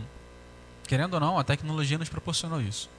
querendo 0.87 1.15
ou 1.15 1.19
não, 1.19 1.37
a 1.37 1.43
tecnologia 1.43 1.97
nos 1.97 2.09
proporcionou 2.09 2.61
isso. 2.61 2.89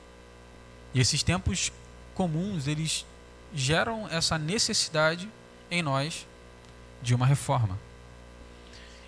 E 0.95 1.01
esses 1.01 1.23
tempos 1.23 1.73
comuns, 2.15 2.67
eles 2.67 3.07
geram 3.55 4.09
essa 4.09 4.39
necessidade 4.39 5.29
em 5.71 5.83
nós 5.83 6.27
de 7.03 7.15
uma 7.15 7.27
reforma. 7.27 7.79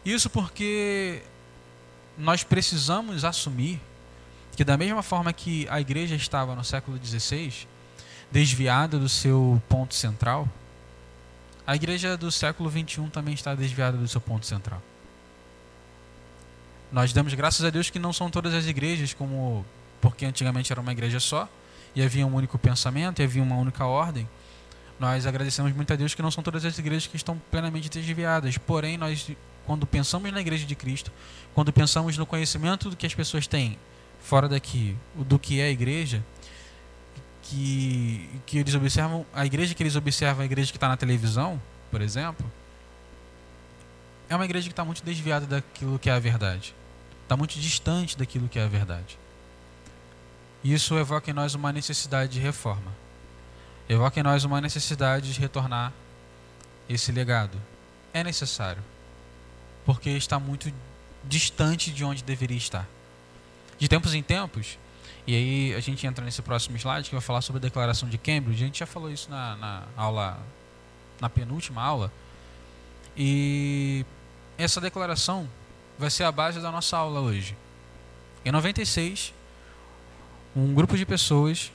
Isso 0.04 0.28
porque 0.30 1.22
nós 2.16 2.42
precisamos 2.42 3.24
assumir 3.24 3.80
que 4.56 4.64
da 4.64 4.76
mesma 4.76 5.02
forma 5.02 5.32
que 5.32 5.66
a 5.68 5.80
igreja 5.80 6.14
estava 6.14 6.54
no 6.54 6.64
século 6.64 6.98
XVI, 7.02 7.66
desviada 8.30 8.98
do 8.98 9.08
seu 9.08 9.60
ponto 9.68 9.94
central, 9.94 10.48
a 11.66 11.76
igreja 11.76 12.16
do 12.16 12.30
século 12.30 12.70
XXI 12.70 13.08
também 13.10 13.34
está 13.34 13.54
desviada 13.54 13.96
do 13.96 14.08
seu 14.08 14.20
ponto 14.20 14.46
central. 14.46 14.82
Nós 16.90 17.12
damos 17.12 17.32
graças 17.34 17.64
a 17.64 17.70
Deus 17.70 17.88
que 17.88 17.98
não 17.98 18.12
são 18.12 18.30
todas 18.30 18.52
as 18.52 18.66
igrejas 18.66 19.14
como 19.14 19.64
porque 20.00 20.26
antigamente 20.26 20.72
era 20.72 20.80
uma 20.80 20.92
igreja 20.92 21.20
só 21.20 21.48
e 21.94 22.02
havia 22.02 22.26
um 22.26 22.34
único 22.34 22.58
pensamento 22.58 23.20
e 23.20 23.24
havia 23.24 23.42
uma 23.42 23.56
única 23.56 23.84
ordem. 23.84 24.28
Nós 24.98 25.26
agradecemos 25.26 25.72
muito 25.72 25.92
a 25.92 25.96
Deus 25.96 26.14
que 26.14 26.22
não 26.22 26.30
são 26.30 26.42
todas 26.42 26.64
as 26.64 26.78
igrejas 26.78 27.06
que 27.06 27.16
estão 27.16 27.40
plenamente 27.50 27.88
desviadas. 27.88 28.56
Porém, 28.58 28.96
nós 28.96 29.30
quando 29.66 29.86
pensamos 29.86 30.30
na 30.32 30.40
igreja 30.40 30.66
de 30.66 30.74
Cristo, 30.74 31.12
quando 31.54 31.72
pensamos 31.72 32.16
no 32.18 32.26
conhecimento 32.26 32.90
do 32.90 32.96
que 32.96 33.06
as 33.06 33.14
pessoas 33.14 33.46
têm 33.46 33.78
fora 34.20 34.48
daqui, 34.48 34.96
do 35.14 35.38
que 35.38 35.60
é 35.60 35.64
a 35.64 35.70
igreja, 35.70 36.24
que, 37.42 38.28
que 38.46 38.58
eles 38.58 38.74
observam, 38.74 39.26
a 39.32 39.44
igreja 39.44 39.74
que 39.74 39.82
eles 39.82 39.96
observam, 39.96 40.42
a 40.42 40.44
igreja 40.44 40.70
que 40.70 40.76
está 40.76 40.88
na 40.88 40.96
televisão, 40.96 41.60
por 41.90 42.00
exemplo, 42.00 42.50
é 44.28 44.34
uma 44.34 44.44
igreja 44.44 44.66
que 44.66 44.72
está 44.72 44.84
muito 44.84 45.04
desviada 45.04 45.46
daquilo 45.46 45.98
que 45.98 46.08
é 46.08 46.12
a 46.12 46.18
verdade. 46.18 46.74
Está 47.22 47.36
muito 47.36 47.58
distante 47.58 48.16
daquilo 48.16 48.48
que 48.48 48.58
é 48.58 48.64
a 48.64 48.68
verdade. 48.68 49.18
Isso 50.62 50.96
evoca 50.96 51.30
em 51.30 51.34
nós 51.34 51.54
uma 51.54 51.72
necessidade 51.72 52.32
de 52.32 52.40
reforma. 52.40 52.92
Evoca 53.88 54.18
em 54.18 54.22
nós 54.22 54.44
uma 54.44 54.60
necessidade 54.60 55.32
de 55.32 55.40
retornar 55.40 55.92
esse 56.88 57.10
legado. 57.10 57.60
É 58.12 58.22
necessário. 58.22 58.82
Porque 59.84 60.10
está 60.10 60.38
muito 60.38 60.72
distante 61.24 61.90
de 61.90 62.04
onde 62.04 62.22
deveria 62.22 62.56
estar. 62.56 62.88
De 63.78 63.88
tempos 63.88 64.14
em 64.14 64.22
tempos, 64.22 64.78
e 65.26 65.36
aí 65.36 65.74
a 65.74 65.80
gente 65.80 66.06
entra 66.06 66.24
nesse 66.24 66.42
próximo 66.42 66.76
slide 66.76 67.08
que 67.08 67.14
vai 67.14 67.22
falar 67.22 67.42
sobre 67.42 67.58
a 67.58 67.62
declaração 67.62 68.08
de 68.08 68.18
Cambridge. 68.18 68.62
A 68.62 68.66
gente 68.66 68.78
já 68.80 68.86
falou 68.86 69.10
isso 69.10 69.30
na, 69.30 69.56
na 69.56 69.82
aula, 69.96 70.40
na 71.20 71.28
penúltima 71.30 71.82
aula. 71.82 72.12
E 73.16 74.04
essa 74.58 74.80
declaração 74.80 75.48
vai 75.98 76.10
ser 76.10 76.24
a 76.24 76.32
base 76.32 76.60
da 76.60 76.72
nossa 76.72 76.96
aula 76.96 77.20
hoje. 77.20 77.56
Em 78.44 78.50
96, 78.50 79.32
um 80.54 80.74
grupo 80.74 80.96
de 80.96 81.06
pessoas, 81.06 81.72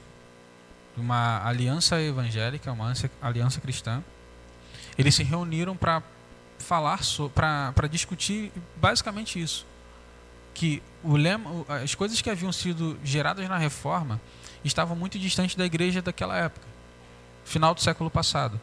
uma 0.96 1.44
aliança 1.46 2.00
evangélica, 2.00 2.72
uma 2.72 2.92
aliança 3.20 3.60
cristã, 3.60 4.02
eles 4.96 5.14
se 5.14 5.22
reuniram 5.22 5.76
para 5.76 6.02
falar, 6.58 7.00
para 7.34 7.86
discutir 7.86 8.52
basicamente 8.76 9.40
isso 9.40 9.66
que 10.58 10.82
o 11.04 11.16
lema, 11.16 11.64
as 11.68 11.94
coisas 11.94 12.20
que 12.20 12.28
haviam 12.28 12.50
sido 12.50 12.98
geradas 13.04 13.48
na 13.48 13.56
reforma 13.56 14.20
estavam 14.64 14.96
muito 14.96 15.16
distantes 15.16 15.54
da 15.54 15.64
igreja 15.64 16.02
daquela 16.02 16.36
época, 16.36 16.66
final 17.44 17.72
do 17.72 17.80
século 17.80 18.10
passado. 18.10 18.60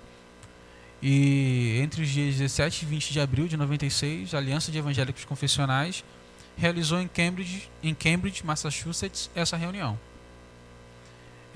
E 1.02 1.80
entre 1.82 2.02
os 2.02 2.10
dias 2.10 2.36
17 2.36 2.84
e 2.84 2.86
20 2.86 3.14
de 3.14 3.22
abril 3.22 3.48
de 3.48 3.56
96, 3.56 4.34
a 4.34 4.38
Aliança 4.40 4.74
de 4.74 4.78
Evangélicos 4.78 5.24
Confessionais 5.24 6.04
realizou 6.58 7.00
em 7.00 7.08
Cambridge, 7.08 7.70
em 7.84 7.94
Cambridge, 7.94 8.46
Massachusetts, 8.46 9.30
essa 9.36 9.58
reunião. 9.58 9.98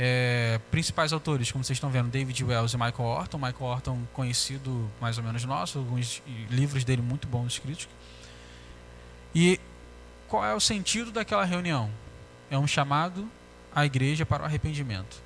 É, 0.02 0.60
principais 0.72 1.12
autores, 1.12 1.52
como 1.52 1.64
vocês 1.64 1.76
estão 1.76 1.90
vendo, 1.90 2.10
David 2.10 2.42
Wells 2.44 2.74
e 2.74 2.78
Michael 2.78 3.10
Orton. 3.10 3.38
Michael 3.38 3.64
Orton, 3.64 4.00
conhecido 4.14 4.90
mais 5.02 5.18
ou 5.18 5.24
menos 5.24 5.44
nosso, 5.44 5.80
alguns 5.80 6.24
livros 6.50 6.84
dele 6.84 7.02
muito 7.02 7.28
bons 7.28 7.54
escritos. 7.54 7.90
E 9.36 9.60
qual 10.28 10.46
é 10.46 10.54
o 10.54 10.60
sentido 10.60 11.12
daquela 11.12 11.44
reunião? 11.44 11.90
É 12.50 12.58
um 12.58 12.68
chamado 12.68 13.30
à 13.76 13.86
igreja 13.86 14.26
para 14.26 14.44
o 14.44 14.46
arrependimento 14.46 15.22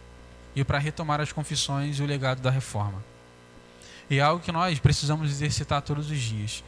e 0.56 0.64
para 0.64 0.78
retomar 0.78 1.22
as 1.22 1.32
confissões 1.32 2.00
e 2.00 2.04
o 2.04 2.06
legado 2.06 2.42
da 2.42 2.50
reforma. 2.50 3.04
E 4.10 4.20
é 4.20 4.22
algo 4.22 4.44
que 4.44 4.52
nós 4.52 4.80
precisamos 4.80 5.30
exercitar 5.30 5.82
todos 5.82 6.10
os 6.10 6.20
dias. 6.20 6.64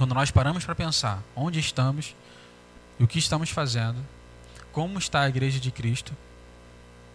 Quando 0.00 0.14
nós 0.14 0.30
paramos 0.30 0.64
para 0.64 0.74
pensar 0.74 1.22
onde 1.36 1.60
estamos 1.60 2.16
e 2.98 3.04
o 3.04 3.06
que 3.06 3.18
estamos 3.18 3.50
fazendo, 3.50 3.98
como 4.72 4.98
está 4.98 5.20
a 5.20 5.28
igreja 5.28 5.60
de 5.60 5.70
Cristo, 5.70 6.16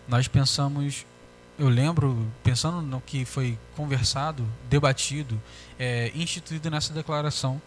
nós 0.08 0.27
pensamos, 0.27 1.04
eu 1.58 1.68
lembro, 1.68 2.32
pensando 2.44 2.84
no 2.84 3.01
que 3.01 3.25
foi 3.25 3.58
conversado, 3.75 4.48
debatido, 4.70 5.42
é, 5.80 6.12
instituído 6.13 6.70
nessa 6.70 6.94
declaração, 6.94 7.60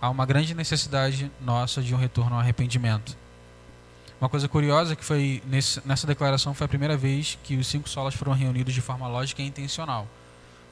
há 0.00 0.08
uma 0.08 0.24
grande 0.24 0.54
necessidade 0.54 1.30
nossa 1.38 1.82
de 1.82 1.94
um 1.94 1.98
retorno 1.98 2.34
ao 2.34 2.40
arrependimento. 2.40 3.14
Uma 4.18 4.30
coisa 4.30 4.48
curiosa 4.48 4.96
que 4.96 5.04
foi 5.04 5.42
nesse, 5.44 5.86
nessa 5.86 6.06
declaração 6.06 6.54
foi 6.54 6.64
a 6.64 6.68
primeira 6.68 6.96
vez 6.96 7.38
que 7.44 7.58
os 7.58 7.66
cinco 7.66 7.86
solas 7.90 8.14
foram 8.14 8.32
reunidos 8.32 8.72
de 8.72 8.80
forma 8.80 9.06
lógica 9.06 9.42
e 9.42 9.46
intencional, 9.46 10.08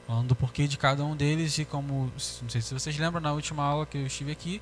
falando 0.07 0.29
do 0.29 0.35
porquê 0.35 0.67
de 0.67 0.77
cada 0.77 1.03
um 1.03 1.15
deles 1.15 1.57
e 1.59 1.65
como, 1.65 2.09
não 2.41 2.49
sei 2.49 2.61
se 2.61 2.73
vocês 2.73 2.97
lembram 2.97 3.19
na 3.19 3.33
última 3.33 3.61
aula 3.61 3.85
que 3.85 3.97
eu 3.97 4.07
estive 4.07 4.31
aqui, 4.31 4.61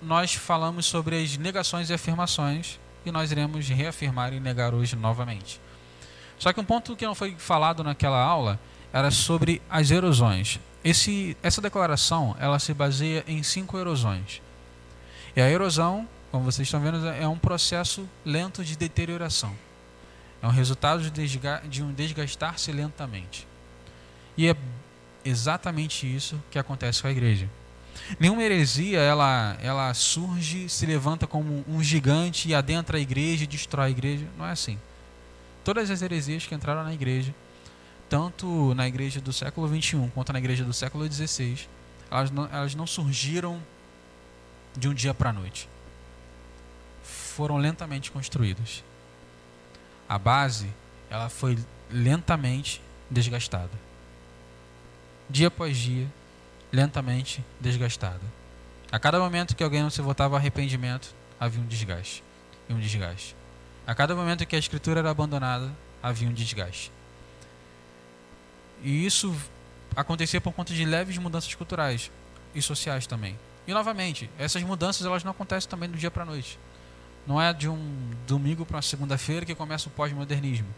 nós 0.00 0.34
falamos 0.34 0.86
sobre 0.86 1.20
as 1.20 1.36
negações 1.36 1.90
e 1.90 1.92
afirmações 1.92 2.78
e 3.04 3.10
nós 3.10 3.32
iremos 3.32 3.68
reafirmar 3.68 4.32
e 4.32 4.38
negar 4.38 4.72
hoje 4.72 4.94
novamente. 4.94 5.60
Só 6.38 6.52
que 6.52 6.60
um 6.60 6.64
ponto 6.64 6.94
que 6.94 7.04
não 7.04 7.16
foi 7.16 7.34
falado 7.36 7.82
naquela 7.82 8.22
aula 8.22 8.60
era 8.92 9.10
sobre 9.10 9.60
as 9.68 9.90
erosões. 9.90 10.60
Esse, 10.84 11.36
essa 11.42 11.60
declaração 11.60 12.36
ela 12.38 12.60
se 12.60 12.72
baseia 12.72 13.24
em 13.26 13.42
cinco 13.42 13.76
erosões. 13.76 14.40
E 15.34 15.40
a 15.40 15.50
erosão, 15.50 16.08
como 16.30 16.44
vocês 16.44 16.68
estão 16.68 16.80
vendo, 16.80 17.04
é 17.08 17.26
um 17.26 17.38
processo 17.38 18.08
lento 18.24 18.64
de 18.64 18.76
deterioração. 18.76 19.52
É 20.40 20.46
um 20.46 20.50
resultado 20.50 21.02
de 21.10 21.82
um 21.82 21.92
desgastar-se 21.92 22.70
lentamente. 22.70 23.48
E 24.36 24.48
é 24.48 24.56
exatamente 25.24 26.12
isso 26.12 26.40
que 26.50 26.58
acontece 26.58 27.02
com 27.02 27.08
a 27.08 27.10
igreja. 27.10 27.48
Nenhuma 28.18 28.42
heresia 28.42 28.98
ela, 29.00 29.56
ela 29.62 29.94
surge, 29.94 30.68
se 30.68 30.84
levanta 30.84 31.26
como 31.26 31.64
um 31.68 31.82
gigante 31.82 32.48
e 32.48 32.54
adentra 32.54 32.98
a 32.98 33.00
igreja 33.00 33.44
e 33.44 33.46
destrói 33.46 33.86
a 33.86 33.90
igreja. 33.90 34.26
Não 34.36 34.44
é 34.46 34.50
assim. 34.50 34.78
Todas 35.62 35.90
as 35.90 36.02
heresias 36.02 36.46
que 36.46 36.54
entraram 36.54 36.84
na 36.84 36.92
igreja, 36.92 37.34
tanto 38.08 38.74
na 38.74 38.86
igreja 38.86 39.20
do 39.20 39.32
século 39.32 39.68
XXI 39.68 40.10
quanto 40.14 40.32
na 40.32 40.38
igreja 40.38 40.64
do 40.64 40.72
século 40.72 41.10
XVI, 41.10 41.66
elas 42.10 42.30
não, 42.30 42.44
elas 42.52 42.74
não 42.74 42.86
surgiram 42.86 43.60
de 44.76 44.88
um 44.88 44.94
dia 44.94 45.14
para 45.14 45.30
a 45.30 45.32
noite. 45.32 45.68
Foram 47.02 47.56
lentamente 47.56 48.10
construídas. 48.10 48.84
A 50.08 50.18
base 50.18 50.68
ela 51.08 51.28
foi 51.28 51.58
lentamente 51.90 52.82
desgastada. 53.10 53.83
Dia 55.28 55.48
após 55.48 55.76
dia, 55.76 56.06
lentamente 56.70 57.42
desgastada. 57.58 58.20
A 58.92 58.98
cada 58.98 59.18
momento 59.18 59.56
que 59.56 59.64
alguém 59.64 59.82
não 59.82 59.90
se 59.90 60.02
votava 60.02 60.36
arrependimento, 60.36 61.14
havia 61.40 61.60
um 61.60 61.66
desgaste. 61.66 62.22
E 62.68 62.74
um 62.74 62.78
desgaste. 62.78 63.34
A 63.86 63.94
cada 63.94 64.14
momento 64.14 64.46
que 64.46 64.54
a 64.54 64.58
escritura 64.58 65.00
era 65.00 65.10
abandonada, 65.10 65.70
havia 66.02 66.28
um 66.28 66.32
desgaste. 66.32 66.92
E 68.82 69.06
isso 69.06 69.34
acontecia 69.96 70.40
por 70.40 70.52
conta 70.52 70.74
de 70.74 70.84
leves 70.84 71.16
mudanças 71.16 71.54
culturais 71.54 72.10
e 72.54 72.60
sociais 72.60 73.06
também. 73.06 73.38
E 73.66 73.72
novamente, 73.72 74.30
essas 74.38 74.62
mudanças 74.62 75.06
elas 75.06 75.24
não 75.24 75.30
acontecem 75.30 75.68
também 75.70 75.88
do 75.88 75.96
dia 75.96 76.10
para 76.10 76.22
a 76.22 76.26
noite. 76.26 76.58
Não 77.26 77.40
é 77.40 77.52
de 77.54 77.68
um 77.68 78.10
domingo 78.26 78.66
para 78.66 78.76
uma 78.76 78.82
segunda-feira 78.82 79.46
que 79.46 79.54
começa 79.54 79.88
o 79.88 79.92
pós-modernismo 79.92 80.68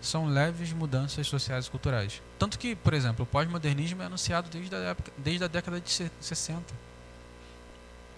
são 0.00 0.26
leves 0.26 0.72
mudanças 0.72 1.26
sociais 1.26 1.66
e 1.66 1.70
culturais. 1.70 2.22
Tanto 2.38 2.58
que, 2.58 2.74
por 2.76 2.94
exemplo, 2.94 3.24
o 3.24 3.26
pós-modernismo 3.26 4.02
é 4.02 4.06
anunciado 4.06 4.48
desde 4.50 4.74
a, 4.74 4.78
época, 4.78 5.12
desde 5.18 5.44
a 5.44 5.48
década 5.48 5.80
de 5.80 5.90
60. 6.20 6.74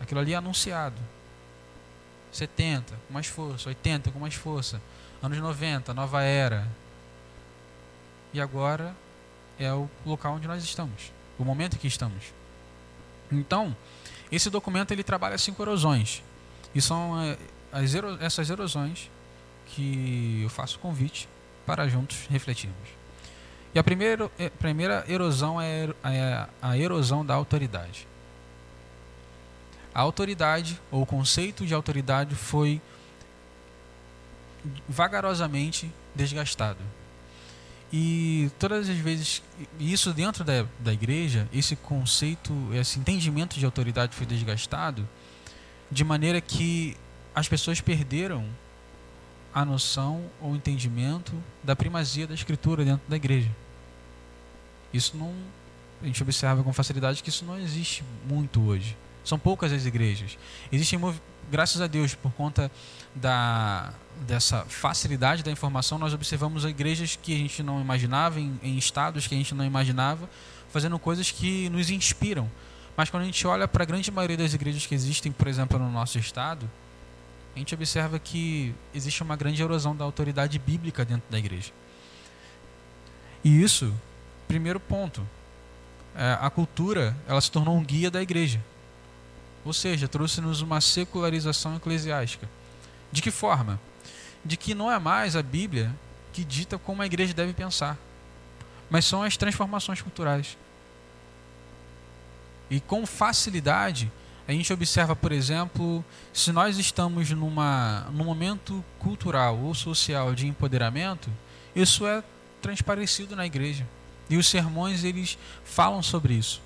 Aquilo 0.01 0.21
ali 0.21 0.33
é 0.33 0.37
anunciado. 0.37 1.01
70, 2.33 2.95
com 3.07 3.13
mais 3.13 3.27
força. 3.27 3.69
80, 3.69 4.11
com 4.11 4.19
mais 4.19 4.35
força. 4.35 4.81
Anos 5.23 5.39
90, 5.39 5.95
nova 5.95 6.23
era. 6.23 6.69
E 8.33 8.41
agora 8.41 8.95
é 9.59 9.73
o 9.73 9.89
local 10.05 10.35
onde 10.35 10.47
nós 10.47 10.63
estamos. 10.63 11.13
O 11.39 11.45
momento 11.45 11.77
em 11.77 11.79
que 11.79 11.87
estamos. 11.87 12.33
Então, 13.31 13.77
esse 14.31 14.51
documento 14.51 14.93
ele 14.93 15.03
trabalha 15.03 15.39
cinco 15.39 15.63
erosões. 15.63 16.23
E 16.75 16.81
são 16.81 17.21
eh, 17.23 17.39
as, 17.73 17.95
essas 18.21 18.51
erosões 18.51 19.11
que 19.67 20.43
eu 20.43 20.49
faço 20.51 20.79
convite 20.79 21.29
para 21.69 21.87
juntos 21.87 22.27
refletirmos. 22.31 22.89
E 23.75 23.79
a 23.79 23.85
primeira, 23.85 24.25
a 24.25 24.51
primeira 24.59 25.05
erosão 25.07 25.61
é, 25.61 25.91
é 26.03 26.47
a 26.63 26.79
erosão 26.79 27.27
da 27.27 27.35
autoridade. 27.35 28.09
A 29.95 30.01
autoridade, 30.01 30.81
ou 30.91 31.03
o 31.03 31.07
conceito 31.07 31.67
de 31.67 31.75
autoridade, 31.75 32.35
foi 32.35 32.81
vagarosamente 34.89 35.93
desgastado. 36.15 36.81
E 37.93 38.51
todas 38.59 38.89
as 38.89 38.97
vezes, 38.97 39.43
isso 39.79 40.15
dentro 40.15 40.45
da, 40.45 40.65
da 40.81 40.93
igreja, 40.95 41.47
esse 41.53 41.77
conceito, 41.77 42.55
esse 42.73 42.99
entendimento 42.99 43.59
de 43.59 43.65
autoridade 43.67 44.17
foi 44.17 44.25
desgastado, 44.25 45.07
de 45.91 46.03
maneira 46.03 46.41
que 46.41 46.97
as 47.35 47.47
pessoas 47.47 47.79
perderam 47.83 48.47
a 49.55 49.65
noção 49.65 50.25
ou 50.41 50.55
entendimento 50.55 51.33
da 51.63 51.75
primazia 51.75 52.27
da 52.27 52.35
escritura 52.35 52.85
dentro 52.85 53.09
da 53.09 53.17
igreja. 53.17 53.51
Isso 54.93 55.17
não 55.17 55.33
a 56.03 56.07
gente 56.07 56.23
observa 56.23 56.63
com 56.63 56.73
facilidade 56.73 57.23
que 57.23 57.29
isso 57.29 57.45
não 57.45 57.59
existe 57.59 58.05
muito 58.29 58.61
hoje. 58.63 58.97
São 59.25 59.39
poucas 59.39 59.73
as 59.73 59.85
igrejas. 59.85 60.39
Existem 60.71 60.99
graças 61.51 61.81
a 61.81 61.87
Deus 61.87 62.15
por 62.15 62.33
conta 62.33 62.71
da 63.15 63.93
dessa 64.27 64.65
facilidade 64.65 65.45
da 65.45 65.51
informação, 65.51 65.97
nós 65.97 66.13
observamos 66.13 66.65
igrejas 66.65 67.17
que 67.21 67.33
a 67.33 67.37
gente 67.37 67.63
não 67.63 67.81
imaginava 67.81 68.41
em, 68.41 68.59
em 68.63 68.77
estados 68.77 69.29
que 69.29 69.35
a 69.35 69.39
gente 69.39 69.55
não 69.55 69.65
imaginava, 69.65 70.29
fazendo 70.71 70.99
coisas 70.99 71.31
que 71.31 71.69
nos 71.69 71.89
inspiram. 71.89 72.51
Mas 72.97 73.11
quando 73.11 73.23
a 73.23 73.27
gente 73.27 73.47
olha 73.47 73.69
para 73.69 73.85
a 73.85 73.87
grande 73.87 74.11
maioria 74.11 74.37
das 74.37 74.55
igrejas 74.55 74.85
que 74.87 74.95
existem, 74.95 75.31
por 75.31 75.47
exemplo, 75.47 75.79
no 75.79 75.89
nosso 75.91 76.19
estado, 76.19 76.69
a 77.59 77.61
gente 77.61 77.75
observa 77.75 78.21
que 78.21 78.73
existe 78.95 79.21
uma 79.21 79.35
grande 79.35 79.61
erosão 79.61 79.95
da 79.95 80.05
autoridade 80.05 80.61
bíblica 80.61 81.05
dentro 81.05 81.29
da 81.29 81.39
igreja. 81.39 81.73
E 83.43 83.63
isso, 83.63 83.93
primeiro 84.47 84.79
ponto, 84.79 85.27
é, 86.15 86.39
a 86.41 86.49
cultura 86.51 87.17
ela 87.27 87.41
se 87.41 87.51
tornou 87.51 87.77
um 87.77 87.83
guia 87.83 88.13
da 88.13 88.23
igreja. 88.23 88.65
Ou 89.65 89.73
seja, 89.73 90.07
trouxe-nos 90.07 90.61
uma 90.61 90.81
secularização 90.81 91.75
eclesiástica. 91.75 92.49
De 93.11 93.21
que 93.21 93.31
forma? 93.33 93.81
De 94.45 94.57
que 94.57 94.73
não 94.73 94.91
é 94.91 94.99
mais 95.01 95.35
a 95.35 95.43
Bíblia 95.43 95.93
que 96.33 96.45
dita 96.45 96.79
como 96.79 97.03
a 97.03 97.07
igreja 97.07 97.35
deve 97.35 97.53
pensar, 97.53 97.99
mas 98.89 99.05
são 99.05 99.25
as 99.25 99.37
transformações 99.37 100.01
culturais. 100.01 100.57
E 102.71 102.79
com 102.79 103.05
facilidade, 103.05 104.13
a 104.49 104.53
gente 104.53 104.73
observa, 104.73 105.15
por 105.15 105.31
exemplo, 105.31 106.03
se 106.33 106.51
nós 106.53 106.79
estamos 106.79 107.31
numa, 107.33 108.07
num 108.11 108.25
momento 108.25 108.83
cultural 108.99 109.59
ou 109.59 109.75
social 109.75 110.35
de 110.35 110.47
empoderamento, 110.47 111.31
isso 111.77 112.07
é 112.07 112.25
transparecido 112.63 113.37
na 113.37 113.45
igreja. 113.45 113.87
E 114.31 114.39
os 114.39 114.49
sermões 114.49 115.05
eles 115.05 115.37
falam 115.65 116.03
sobre 116.03 116.33
isso. 116.33 116.63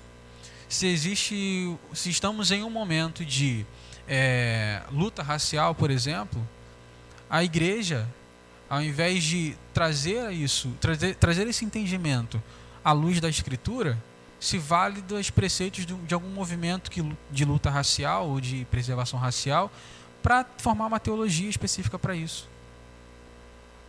Se 0.69 0.87
existe, 0.87 1.77
se 1.93 2.09
estamos 2.09 2.51
em 2.51 2.63
um 2.63 2.69
momento 2.69 3.25
de 3.25 3.65
é, 4.07 4.81
luta 4.89 5.21
racial, 5.21 5.75
por 5.75 5.91
exemplo, 5.91 6.41
a 7.29 7.43
igreja, 7.43 8.07
ao 8.69 8.81
invés 8.81 9.25
de 9.25 9.57
trazer 9.73 10.31
isso, 10.31 10.69
trazer, 10.79 11.15
trazer 11.15 11.47
esse 11.49 11.65
entendimento 11.65 12.41
à 12.81 12.93
luz 12.93 13.19
da 13.19 13.27
escritura, 13.27 14.01
se 14.43 14.57
vale 14.57 15.01
dos 15.01 15.29
preceitos 15.29 15.85
de, 15.85 16.13
algum 16.13 16.27
movimento 16.27 16.91
que, 16.91 17.01
de 17.31 17.45
luta 17.45 17.69
racial 17.69 18.27
ou 18.27 18.41
de 18.41 18.65
preservação 18.65 19.17
racial 19.17 19.71
para 20.21 20.45
formar 20.57 20.87
uma 20.87 20.99
teologia 20.99 21.49
específica 21.49 21.97
para 21.97 22.13
isso. 22.13 22.49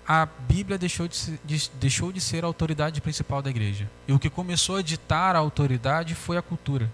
A 0.07 0.27
Bíblia 0.27 0.79
deixou 0.79 1.09
de, 1.09 1.17
ser, 1.17 1.41
de, 1.45 1.71
deixou 1.75 2.13
de 2.13 2.21
ser 2.21 2.45
a 2.45 2.47
autoridade 2.47 3.01
principal 3.01 3.43
da 3.43 3.51
igreja. 3.51 3.91
E 4.07 4.13
o 4.13 4.19
que 4.19 4.31
começou 4.31 4.77
a 4.77 4.83
ditar 4.83 5.35
a 5.35 5.41
autoridade 5.41 6.15
foi 6.15 6.37
a 6.37 6.43
cultura. 6.43 6.89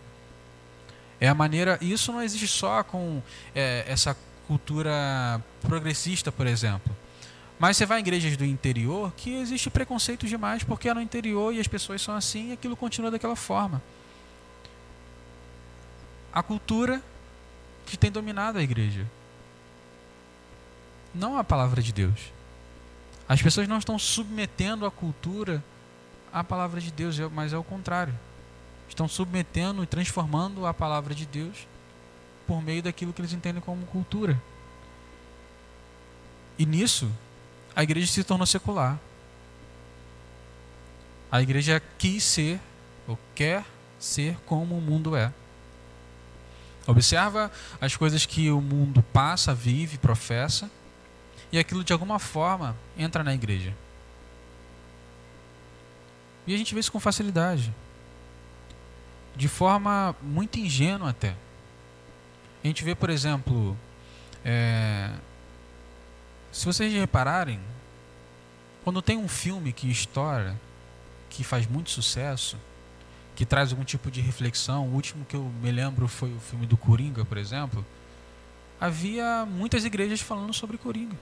É 1.20 1.28
a 1.28 1.34
maneira. 1.34 1.76
Isso 1.82 2.12
não 2.12 2.22
existe 2.22 2.48
só 2.48 2.82
com 2.82 3.22
é, 3.54 3.84
essa 3.86 4.16
cultura 4.48 5.42
progressista, 5.60 6.32
por 6.32 6.46
exemplo. 6.46 6.96
Mas 7.60 7.76
você 7.76 7.84
vai 7.84 7.98
em 7.98 8.00
igrejas 8.00 8.38
do 8.38 8.44
interior 8.46 9.12
que 9.14 9.34
existe 9.34 9.68
preconceito 9.68 10.26
demais 10.26 10.64
porque 10.64 10.88
é 10.88 10.94
no 10.94 11.00
interior 11.02 11.52
e 11.54 11.60
as 11.60 11.68
pessoas 11.68 12.00
são 12.00 12.16
assim 12.16 12.48
e 12.48 12.52
aquilo 12.54 12.74
continua 12.74 13.10
daquela 13.10 13.36
forma. 13.36 13.82
A 16.32 16.42
cultura 16.42 17.02
que 17.84 17.98
tem 17.98 18.10
dominado 18.10 18.58
a 18.58 18.62
igreja. 18.62 19.06
Não 21.14 21.36
a 21.36 21.44
palavra 21.44 21.82
de 21.82 21.92
Deus. 21.92 22.32
As 23.28 23.42
pessoas 23.42 23.68
não 23.68 23.76
estão 23.76 23.98
submetendo 23.98 24.86
a 24.86 24.90
cultura 24.90 25.62
à 26.32 26.42
palavra 26.42 26.80
de 26.80 26.90
Deus, 26.90 27.18
mas 27.30 27.52
é 27.52 27.58
o 27.58 27.62
contrário. 27.62 28.18
Estão 28.88 29.06
submetendo 29.06 29.82
e 29.82 29.86
transformando 29.86 30.64
a 30.64 30.72
palavra 30.72 31.14
de 31.14 31.26
Deus 31.26 31.68
por 32.46 32.62
meio 32.62 32.82
daquilo 32.82 33.12
que 33.12 33.20
eles 33.20 33.34
entendem 33.34 33.60
como 33.60 33.84
cultura. 33.84 34.40
E 36.58 36.64
nisso, 36.64 37.12
a 37.74 37.82
igreja 37.82 38.06
se 38.06 38.24
tornou 38.24 38.46
secular. 38.46 38.98
A 41.30 41.40
igreja 41.40 41.80
quis 41.98 42.24
ser, 42.24 42.60
ou 43.06 43.18
quer 43.34 43.64
ser 43.98 44.36
como 44.46 44.76
o 44.76 44.80
mundo 44.80 45.14
é. 45.14 45.32
Observa 46.86 47.50
as 47.80 47.94
coisas 47.94 48.26
que 48.26 48.50
o 48.50 48.60
mundo 48.60 49.02
passa, 49.12 49.54
vive, 49.54 49.98
professa, 49.98 50.70
e 51.52 51.58
aquilo 51.58 51.84
de 51.84 51.92
alguma 51.92 52.18
forma 52.18 52.76
entra 52.96 53.22
na 53.22 53.34
igreja. 53.34 53.74
E 56.46 56.54
a 56.54 56.58
gente 56.58 56.74
vê 56.74 56.80
isso 56.80 56.90
com 56.90 56.98
facilidade. 56.98 57.72
De 59.36 59.46
forma 59.46 60.16
muito 60.20 60.58
ingênua 60.58 61.10
até. 61.10 61.36
A 62.62 62.66
gente 62.66 62.82
vê, 62.82 62.94
por 62.94 63.08
exemplo, 63.08 63.76
é, 64.44 65.10
se 66.52 66.66
vocês 66.66 66.92
repararem, 66.92 67.60
quando 68.82 69.00
tem 69.00 69.16
um 69.16 69.28
filme 69.28 69.72
que 69.72 69.90
estoura, 69.90 70.58
que 71.28 71.44
faz 71.44 71.66
muito 71.66 71.90
sucesso, 71.90 72.56
que 73.36 73.46
traz 73.46 73.70
algum 73.70 73.84
tipo 73.84 74.10
de 74.10 74.20
reflexão, 74.20 74.88
o 74.88 74.94
último 74.94 75.24
que 75.24 75.36
eu 75.36 75.50
me 75.62 75.70
lembro 75.70 76.08
foi 76.08 76.32
o 76.32 76.40
filme 76.40 76.66
do 76.66 76.76
Coringa, 76.76 77.24
por 77.24 77.38
exemplo, 77.38 77.84
havia 78.80 79.46
muitas 79.46 79.84
igrejas 79.84 80.20
falando 80.20 80.52
sobre 80.52 80.76
Coringa. 80.76 81.16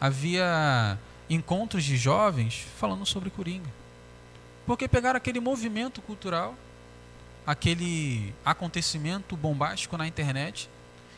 Havia 0.00 0.98
encontros 1.28 1.84
de 1.84 1.96
jovens 1.96 2.66
falando 2.78 3.06
sobre 3.06 3.30
Coringa. 3.30 3.70
Porque 4.66 4.86
pegaram 4.86 5.16
aquele 5.16 5.40
movimento 5.40 6.00
cultural, 6.00 6.54
aquele 7.46 8.34
acontecimento 8.44 9.36
bombástico 9.36 9.96
na 9.96 10.06
internet 10.06 10.68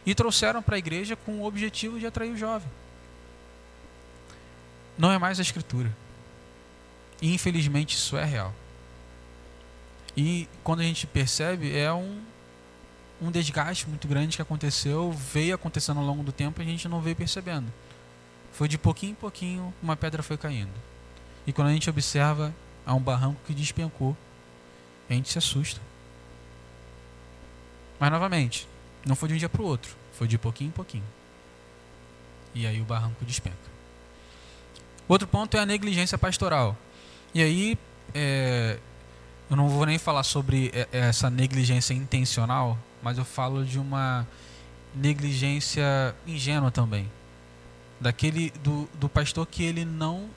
e 0.06 0.14
trouxeram 0.14 0.62
para 0.62 0.76
a 0.76 0.78
igreja 0.78 1.16
com 1.16 1.40
o 1.40 1.44
objetivo 1.44 1.98
de 1.98 2.06
atrair 2.06 2.32
o 2.32 2.36
jovem. 2.36 2.68
Não 4.96 5.10
é 5.10 5.18
mais 5.18 5.38
a 5.38 5.42
escritura. 5.42 5.94
E 7.20 7.32
infelizmente 7.32 7.96
isso 7.96 8.16
é 8.16 8.24
real. 8.24 8.54
E 10.16 10.48
quando 10.62 10.80
a 10.80 10.84
gente 10.84 11.06
percebe, 11.06 11.76
é 11.76 11.92
um, 11.92 12.20
um 13.20 13.30
desgaste 13.30 13.88
muito 13.88 14.06
grande 14.06 14.36
que 14.36 14.42
aconteceu, 14.42 15.10
veio 15.12 15.54
acontecendo 15.54 15.98
ao 15.98 16.06
longo 16.06 16.22
do 16.22 16.32
tempo 16.32 16.60
e 16.60 16.64
a 16.64 16.66
gente 16.66 16.88
não 16.88 17.00
veio 17.00 17.16
percebendo. 17.16 17.72
Foi 18.52 18.68
de 18.68 18.78
pouquinho 18.78 19.12
em 19.12 19.16
pouquinho, 19.16 19.74
uma 19.82 19.96
pedra 19.96 20.22
foi 20.22 20.36
caindo. 20.36 20.72
E 21.46 21.52
quando 21.52 21.68
a 21.68 21.72
gente 21.72 21.90
observa, 21.90 22.54
há 22.86 22.94
um 22.94 23.00
barranco 23.00 23.40
que 23.46 23.52
despencou, 23.52 24.16
a 25.10 25.12
gente 25.12 25.30
se 25.30 25.38
assusta. 25.38 25.80
Mas 27.98 28.10
novamente, 28.10 28.68
não 29.04 29.16
foi 29.16 29.28
de 29.28 29.34
um 29.34 29.38
dia 29.38 29.48
para 29.48 29.62
o 29.62 29.66
outro, 29.66 29.94
foi 30.12 30.28
de 30.28 30.38
pouquinho 30.38 30.68
em 30.68 30.72
pouquinho. 30.72 31.04
E 32.54 32.66
aí 32.66 32.80
o 32.80 32.84
barranco 32.84 33.24
despenca. 33.24 33.73
Outro 35.06 35.28
ponto 35.28 35.56
é 35.56 35.60
a 35.60 35.66
negligência 35.66 36.16
pastoral. 36.16 36.76
E 37.34 37.42
aí, 37.42 37.78
é, 38.14 38.78
eu 39.50 39.56
não 39.56 39.68
vou 39.68 39.84
nem 39.84 39.98
falar 39.98 40.22
sobre 40.22 40.72
essa 40.90 41.28
negligência 41.28 41.92
intencional, 41.92 42.78
mas 43.02 43.18
eu 43.18 43.24
falo 43.24 43.64
de 43.64 43.78
uma 43.78 44.26
negligência 44.94 46.14
ingênua 46.26 46.70
também. 46.70 47.10
Daquele 48.00 48.50
do, 48.62 48.88
do 48.94 49.08
pastor 49.08 49.46
que 49.46 49.62
ele 49.62 49.84
não 49.84 50.28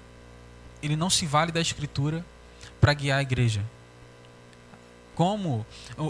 ele 0.82 0.96
não 0.96 1.10
se 1.10 1.26
vale 1.26 1.52
da 1.52 1.60
escritura 1.60 2.24
para 2.80 2.94
guiar 2.94 3.20
a 3.20 3.22
igreja. 3.22 3.64
Como 5.16 5.66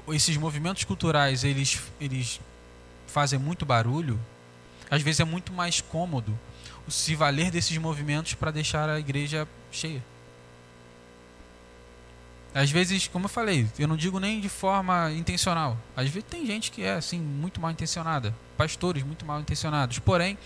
esses 0.10 0.36
movimentos 0.36 0.84
culturais 0.84 1.44
eles 1.44 1.82
eles 2.02 2.42
fazem 3.06 3.40
muito 3.40 3.66
barulho, 3.66 4.20
às 4.90 5.02
vezes 5.02 5.20
é 5.20 5.24
muito 5.24 5.54
mais 5.54 5.80
cômodo 5.80 6.38
se 6.88 7.16
valer 7.16 7.52
desses 7.52 7.78
movimentos 7.78 8.34
para 8.34 8.52
deixar 8.52 8.90
a 8.90 9.00
igreja 9.00 9.48
cheia. 9.72 10.04
Às 12.54 12.72
vezes, 12.72 13.08
como 13.08 13.26
eu 13.26 13.30
falei, 13.30 13.68
eu 13.78 13.88
não 13.88 13.96
digo 13.96 14.20
nem 14.20 14.40
de 14.40 14.50
forma 14.50 15.12
intencional. 15.12 15.78
Às 15.96 16.10
vezes 16.10 16.28
tem 16.30 16.46
gente 16.46 16.72
que 16.72 16.82
é 16.82 16.94
assim 16.94 17.20
muito 17.20 17.62
mal 17.62 17.70
intencionada, 17.70 18.34
pastores 18.58 19.04
muito 19.04 19.26
mal 19.26 19.40
intencionados. 19.40 20.00
Porém, 20.00 20.38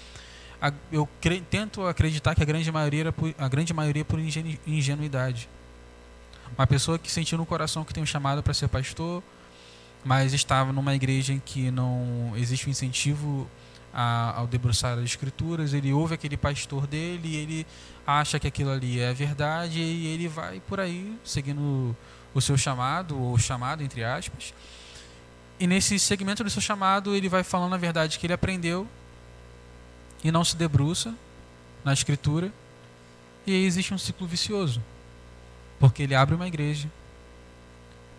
a, 0.62 0.73
eu 0.91 1.08
cre, 1.21 1.41
tento 1.41 1.86
acreditar 1.88 2.36
que 2.36 2.43
a 2.43 2.45
grande 2.45 2.69
maioria 2.71 3.01
era 3.01 3.12
por, 3.13 3.34
a 3.38 3.47
grande 3.47 3.73
maioria 3.73 4.01
é 4.01 4.04
por 4.04 4.19
ingenu, 4.19 4.58
ingenuidade. 4.67 5.47
Uma 6.58 6.67
pessoa 6.67 6.99
que 6.99 7.10
sentiu 7.10 7.38
no 7.38 7.45
coração 7.45 7.86
que 7.86 7.93
tem 7.93 8.04
um 8.04 8.06
chamado 8.06 8.43
para 8.43 8.54
ser 8.54 8.67
pastor, 8.67 9.23
mas 10.04 10.34
estava 10.34 10.73
numa 10.73 10.93
igreja 10.93 11.34
em 11.34 11.39
que 11.39 11.71
não 11.71 12.34
existe 12.36 12.67
um 12.67 12.71
incentivo 12.71 13.49
a, 13.93 14.38
ao 14.38 14.47
debruçar 14.47 14.97
as 14.97 15.04
escrituras, 15.04 15.73
ele 15.73 15.91
ouve 15.91 16.13
aquele 16.13 16.38
pastor 16.38 16.88
dele, 16.88 17.36
ele 17.36 17.67
acha 18.06 18.39
que 18.39 18.47
aquilo 18.47 18.71
ali 18.71 18.99
é 18.99 19.13
verdade 19.13 19.80
e 19.80 20.08
ele 20.08 20.27
vai 20.27 20.60
por 20.62 20.80
aí 20.80 21.17
seguindo 21.23 21.95
o 22.34 22.41
seu 22.41 22.58
chamado, 22.58 23.19
ou 23.19 23.38
chamado 23.38 23.84
entre 23.84 24.04
aspas. 24.04 24.54
E 25.60 25.67
nesse 25.67 25.99
segmento 25.99 26.43
do 26.43 26.49
seu 26.49 26.62
chamado, 26.62 27.15
ele 27.15 27.30
vai 27.30 27.43
falando 27.43 27.75
a 27.75 27.77
verdade 27.77 28.17
que 28.17 28.25
ele 28.25 28.34
aprendeu 28.34 28.88
e 30.23 30.32
não 30.32 30.43
se 30.43 30.56
debruça 30.56 31.13
na 31.84 31.93
escritura. 31.93 32.51
E 33.45 33.51
aí 33.51 33.65
existe 33.65 33.93
um 33.93 33.97
ciclo 33.97 34.25
vicioso. 34.25 34.82
Porque 35.80 36.04
ele 36.04 36.15
abre 36.15 36.36
uma 36.36 36.47
igreja, 36.47 36.89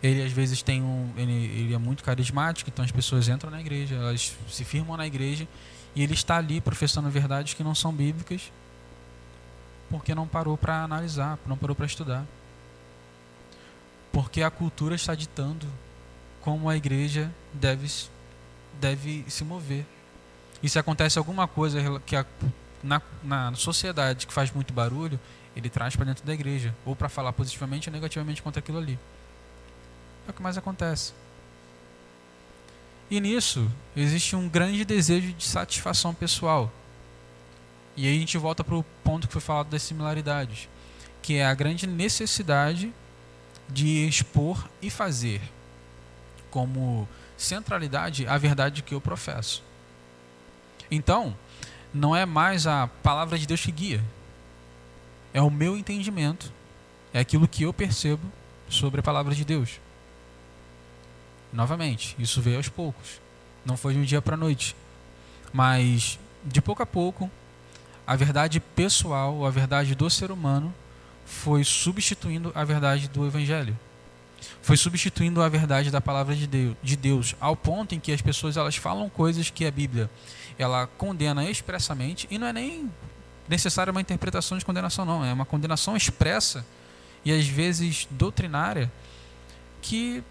ele 0.02 0.22
às 0.22 0.32
vezes 0.32 0.62
tem 0.62 0.82
um. 0.82 1.12
Ele, 1.16 1.32
ele, 1.32 1.74
é 1.74 1.78
muito 1.78 2.02
carismático, 2.02 2.68
então 2.68 2.84
as 2.84 2.90
pessoas 2.90 3.28
entram 3.28 3.50
na 3.50 3.60
igreja, 3.60 3.94
elas 3.94 4.36
se 4.48 4.64
firmam 4.64 4.96
na 4.96 5.06
igreja 5.06 5.46
e 5.94 6.02
ele 6.02 6.14
está 6.14 6.38
ali 6.38 6.60
professando 6.60 7.08
verdades 7.08 7.54
que 7.54 7.62
não 7.62 7.74
são 7.74 7.92
bíblicas 7.92 8.50
porque 9.92 10.14
não 10.14 10.26
parou 10.26 10.56
para 10.56 10.82
analisar, 10.82 11.38
não 11.46 11.56
parou 11.56 11.76
para 11.76 11.84
estudar. 11.84 12.24
Porque 14.10 14.42
a 14.42 14.50
cultura 14.50 14.94
está 14.94 15.14
ditando 15.14 15.66
como 16.40 16.68
a 16.68 16.76
igreja 16.76 17.30
deve, 17.52 17.86
deve 18.80 19.24
se 19.28 19.44
mover. 19.44 19.84
E 20.62 20.68
se 20.68 20.78
acontece 20.78 21.18
alguma 21.18 21.46
coisa 21.46 22.00
que 22.06 22.16
a, 22.16 22.24
na, 22.82 23.02
na 23.22 23.54
sociedade 23.54 24.26
que 24.26 24.32
faz 24.32 24.50
muito 24.50 24.72
barulho, 24.72 25.20
ele 25.54 25.68
traz 25.68 25.94
para 25.94 26.06
dentro 26.06 26.24
da 26.24 26.32
igreja, 26.32 26.74
ou 26.86 26.96
para 26.96 27.10
falar 27.10 27.32
positivamente 27.34 27.90
ou 27.90 27.92
negativamente 27.92 28.42
contra 28.42 28.60
aquilo 28.60 28.78
ali. 28.78 28.98
É 30.26 30.30
o 30.30 30.34
que 30.34 30.42
mais 30.42 30.56
acontece. 30.56 31.12
E 33.10 33.20
nisso 33.20 33.70
existe 33.94 34.34
um 34.34 34.48
grande 34.48 34.84
desejo 34.84 35.32
de 35.32 35.44
satisfação 35.44 36.14
pessoal. 36.14 36.72
E 37.94 38.06
aí 38.06 38.16
a 38.16 38.18
gente 38.18 38.38
volta 38.38 38.64
para 38.64 38.74
o 38.74 38.82
ponto 39.04 39.26
que 39.26 39.32
foi 39.32 39.42
falado 39.42 39.68
das 39.68 39.82
similaridades, 39.82 40.68
que 41.20 41.34
é 41.34 41.44
a 41.44 41.52
grande 41.52 41.86
necessidade 41.86 42.92
de 43.68 44.06
expor 44.06 44.66
e 44.80 44.88
fazer 44.88 45.42
como 46.50 47.06
centralidade 47.36 48.26
a 48.26 48.38
verdade 48.38 48.82
que 48.82 48.94
eu 48.94 49.00
professo. 49.00 49.62
Então, 50.90 51.36
não 51.92 52.16
é 52.16 52.24
mais 52.24 52.66
a 52.66 52.86
palavra 53.02 53.38
de 53.38 53.46
Deus 53.46 53.60
que 53.60 53.72
guia, 53.72 54.02
é 55.34 55.42
o 55.42 55.50
meu 55.50 55.76
entendimento, 55.76 56.52
é 57.12 57.20
aquilo 57.20 57.48
que 57.48 57.64
eu 57.64 57.72
percebo 57.74 58.26
sobre 58.68 59.00
a 59.00 59.02
palavra 59.02 59.34
de 59.34 59.44
Deus. 59.44 59.81
Novamente, 61.52 62.16
isso 62.18 62.40
veio 62.40 62.56
aos 62.56 62.68
poucos. 62.68 63.20
Não 63.64 63.76
foi 63.76 63.94
de 63.94 64.00
um 64.00 64.04
dia 64.04 64.22
para 64.22 64.34
a 64.34 64.38
noite. 64.38 64.74
Mas, 65.52 66.18
de 66.44 66.62
pouco 66.62 66.82
a 66.82 66.86
pouco, 66.86 67.30
a 68.06 68.16
verdade 68.16 68.58
pessoal, 68.58 69.44
a 69.44 69.50
verdade 69.50 69.94
do 69.94 70.08
ser 70.08 70.30
humano, 70.30 70.74
foi 71.24 71.62
substituindo 71.62 72.50
a 72.54 72.64
verdade 72.64 73.08
do 73.08 73.26
Evangelho. 73.26 73.78
Foi 74.60 74.76
substituindo 74.76 75.42
a 75.42 75.48
verdade 75.48 75.90
da 75.90 76.00
palavra 76.00 76.34
de 76.34 76.46
Deus, 76.46 76.76
de 76.82 76.96
Deus, 76.96 77.36
ao 77.40 77.54
ponto 77.54 77.94
em 77.94 78.00
que 78.00 78.12
as 78.12 78.20
pessoas 78.20 78.56
elas 78.56 78.76
falam 78.76 79.08
coisas 79.08 79.50
que 79.50 79.64
a 79.64 79.70
Bíblia 79.70 80.10
ela 80.58 80.86
condena 80.86 81.48
expressamente, 81.48 82.26
e 82.30 82.38
não 82.38 82.46
é 82.46 82.52
nem 82.52 82.90
necessária 83.48 83.90
uma 83.90 84.00
interpretação 84.00 84.58
de 84.58 84.64
condenação, 84.64 85.04
não, 85.04 85.24
é 85.24 85.32
uma 85.32 85.44
condenação 85.44 85.96
expressa 85.96 86.64
e 87.24 87.32
às 87.32 87.46
vezes 87.46 88.06
doutrinária 88.10 88.90
que 89.80 90.22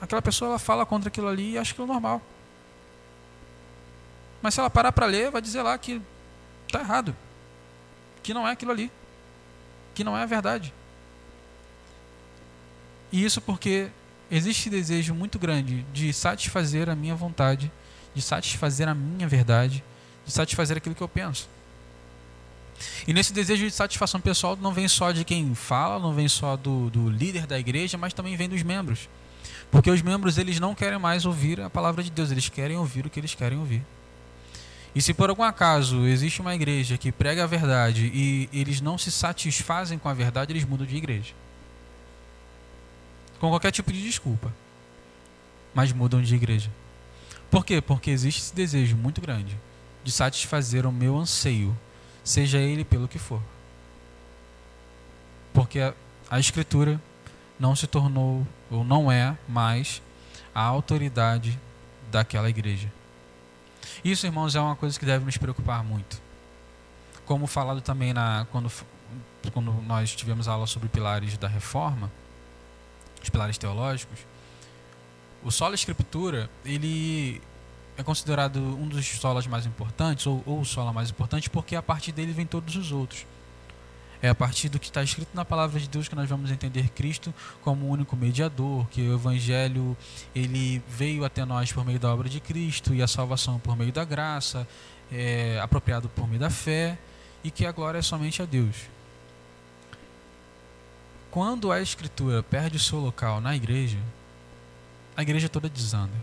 aquela 0.00 0.22
pessoa 0.22 0.50
ela 0.50 0.58
fala 0.58 0.84
contra 0.84 1.08
aquilo 1.08 1.28
ali 1.28 1.52
e 1.52 1.58
acha 1.58 1.74
é 1.80 1.86
normal. 1.86 2.20
Mas 4.42 4.54
se 4.54 4.60
ela 4.60 4.70
parar 4.70 4.92
para 4.92 5.06
ler, 5.06 5.30
vai 5.30 5.40
dizer 5.40 5.62
lá 5.62 5.76
que 5.78 6.00
está 6.66 6.80
errado, 6.80 7.16
que 8.22 8.34
não 8.34 8.46
é 8.46 8.52
aquilo 8.52 8.70
ali, 8.70 8.90
que 9.94 10.04
não 10.04 10.16
é 10.16 10.22
a 10.22 10.26
verdade. 10.26 10.72
E 13.10 13.24
isso 13.24 13.40
porque 13.40 13.88
existe 14.30 14.68
desejo 14.68 15.14
muito 15.14 15.38
grande 15.38 15.82
de 15.92 16.12
satisfazer 16.12 16.88
a 16.88 16.94
minha 16.94 17.14
vontade, 17.14 17.70
de 18.14 18.20
satisfazer 18.20 18.88
a 18.88 18.94
minha 18.94 19.28
verdade, 19.28 19.82
de 20.24 20.32
satisfazer 20.32 20.76
aquilo 20.76 20.94
que 20.94 21.02
eu 21.02 21.08
penso. 21.08 21.48
E 23.06 23.12
nesse 23.12 23.32
desejo 23.32 23.64
de 23.64 23.70
satisfação 23.70 24.20
pessoal 24.20 24.56
não 24.56 24.72
vem 24.72 24.86
só 24.88 25.12
de 25.12 25.24
quem 25.24 25.54
fala, 25.54 25.98
não 25.98 26.12
vem 26.12 26.28
só 26.28 26.56
do, 26.56 26.90
do 26.90 27.08
líder 27.08 27.46
da 27.46 27.58
igreja, 27.58 27.96
mas 27.96 28.12
também 28.12 28.36
vem 28.36 28.48
dos 28.48 28.62
membros. 28.62 29.08
Porque 29.70 29.90
os 29.90 30.02
membros 30.02 30.38
eles 30.38 30.60
não 30.60 30.74
querem 30.74 30.98
mais 30.98 31.26
ouvir 31.26 31.60
a 31.60 31.68
palavra 31.68 32.02
de 32.02 32.10
Deus, 32.10 32.30
eles 32.30 32.48
querem 32.48 32.76
ouvir 32.76 33.06
o 33.06 33.10
que 33.10 33.20
eles 33.20 33.34
querem 33.34 33.58
ouvir. 33.58 33.84
E 34.94 35.02
se 35.02 35.12
por 35.12 35.28
algum 35.28 35.42
acaso 35.42 36.06
existe 36.06 36.40
uma 36.40 36.54
igreja 36.54 36.96
que 36.96 37.12
prega 37.12 37.44
a 37.44 37.46
verdade 37.46 38.10
e 38.14 38.48
eles 38.52 38.80
não 38.80 38.96
se 38.96 39.12
satisfazem 39.12 39.98
com 39.98 40.08
a 40.08 40.14
verdade, 40.14 40.52
eles 40.52 40.64
mudam 40.64 40.86
de 40.86 40.96
igreja. 40.96 41.34
Com 43.38 43.50
qualquer 43.50 43.70
tipo 43.70 43.92
de 43.92 44.02
desculpa. 44.02 44.50
Mas 45.74 45.92
mudam 45.92 46.22
de 46.22 46.34
igreja. 46.34 46.70
Por 47.50 47.64
quê? 47.64 47.82
Porque 47.82 48.10
existe 48.10 48.40
esse 48.40 48.54
desejo 48.54 48.96
muito 48.96 49.20
grande 49.20 49.54
de 50.02 50.10
satisfazer 50.10 50.86
o 50.86 50.92
meu 50.92 51.18
anseio, 51.18 51.76
seja 52.24 52.58
ele 52.58 52.84
pelo 52.84 53.06
que 53.06 53.18
for. 53.18 53.42
Porque 55.52 55.80
a, 55.80 55.92
a 56.30 56.40
Escritura 56.40 57.00
não 57.58 57.74
se 57.74 57.86
tornou, 57.86 58.46
ou 58.70 58.84
não 58.84 59.10
é 59.10 59.36
mais, 59.48 60.02
a 60.54 60.62
autoridade 60.62 61.58
daquela 62.10 62.48
igreja. 62.48 62.90
Isso, 64.04 64.26
irmãos, 64.26 64.54
é 64.54 64.60
uma 64.60 64.76
coisa 64.76 64.98
que 64.98 65.06
deve 65.06 65.24
nos 65.24 65.36
preocupar 65.36 65.82
muito. 65.82 66.20
Como 67.24 67.46
falado 67.46 67.80
também 67.80 68.12
na, 68.12 68.46
quando, 68.50 68.70
quando 69.52 69.72
nós 69.86 70.14
tivemos 70.14 70.48
aula 70.48 70.66
sobre 70.66 70.88
pilares 70.88 71.36
da 71.36 71.48
reforma, 71.48 72.10
os 73.22 73.28
pilares 73.28 73.58
teológicos, 73.58 74.20
o 75.42 75.50
solo 75.50 75.74
escritura, 75.74 76.50
ele 76.64 77.40
é 77.96 78.02
considerado 78.02 78.58
um 78.58 78.86
dos 78.88 79.06
solas 79.06 79.46
mais 79.46 79.66
importantes, 79.66 80.26
ou, 80.26 80.42
ou 80.46 80.60
o 80.60 80.64
sola 80.64 80.92
mais 80.92 81.10
importante, 81.10 81.48
porque 81.48 81.74
a 81.74 81.82
partir 81.82 82.12
dele 82.12 82.32
vem 82.32 82.46
todos 82.46 82.76
os 82.76 82.92
outros. 82.92 83.26
É 84.26 84.28
a 84.28 84.34
partir 84.34 84.68
do 84.68 84.80
que 84.80 84.86
está 84.86 85.04
escrito 85.04 85.28
na 85.34 85.44
palavra 85.44 85.78
de 85.78 85.88
Deus 85.88 86.08
que 86.08 86.16
nós 86.16 86.28
vamos 86.28 86.50
entender 86.50 86.88
Cristo 86.88 87.32
como 87.62 87.86
o 87.86 87.88
único 87.90 88.16
mediador, 88.16 88.84
que 88.88 89.00
o 89.00 89.14
Evangelho 89.14 89.96
ele 90.34 90.82
veio 90.88 91.24
até 91.24 91.44
nós 91.44 91.72
por 91.72 91.84
meio 91.84 92.00
da 92.00 92.12
obra 92.12 92.28
de 92.28 92.40
Cristo 92.40 92.92
e 92.92 93.00
a 93.00 93.06
salvação 93.06 93.60
por 93.60 93.76
meio 93.76 93.92
da 93.92 94.04
graça, 94.04 94.66
é, 95.12 95.60
apropriado 95.62 96.08
por 96.08 96.26
meio 96.26 96.40
da 96.40 96.50
fé 96.50 96.98
e 97.44 97.52
que 97.52 97.64
a 97.64 97.70
glória 97.70 98.00
é 98.00 98.02
somente 98.02 98.42
a 98.42 98.44
Deus. 98.46 98.74
Quando 101.30 101.70
a 101.70 101.80
Escritura 101.80 102.42
perde 102.42 102.78
o 102.78 102.80
seu 102.80 102.98
local 102.98 103.40
na 103.40 103.54
igreja, 103.54 103.98
a 105.16 105.22
igreja 105.22 105.48
toda 105.48 105.68
desanda. 105.68 106.18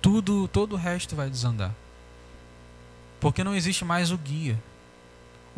Tudo, 0.00 0.46
todo 0.46 0.74
o 0.74 0.76
resto 0.76 1.16
vai 1.16 1.28
desandar. 1.28 1.74
Porque 3.18 3.42
não 3.42 3.52
existe 3.52 3.84
mais 3.84 4.12
o 4.12 4.16
guia. 4.16 4.56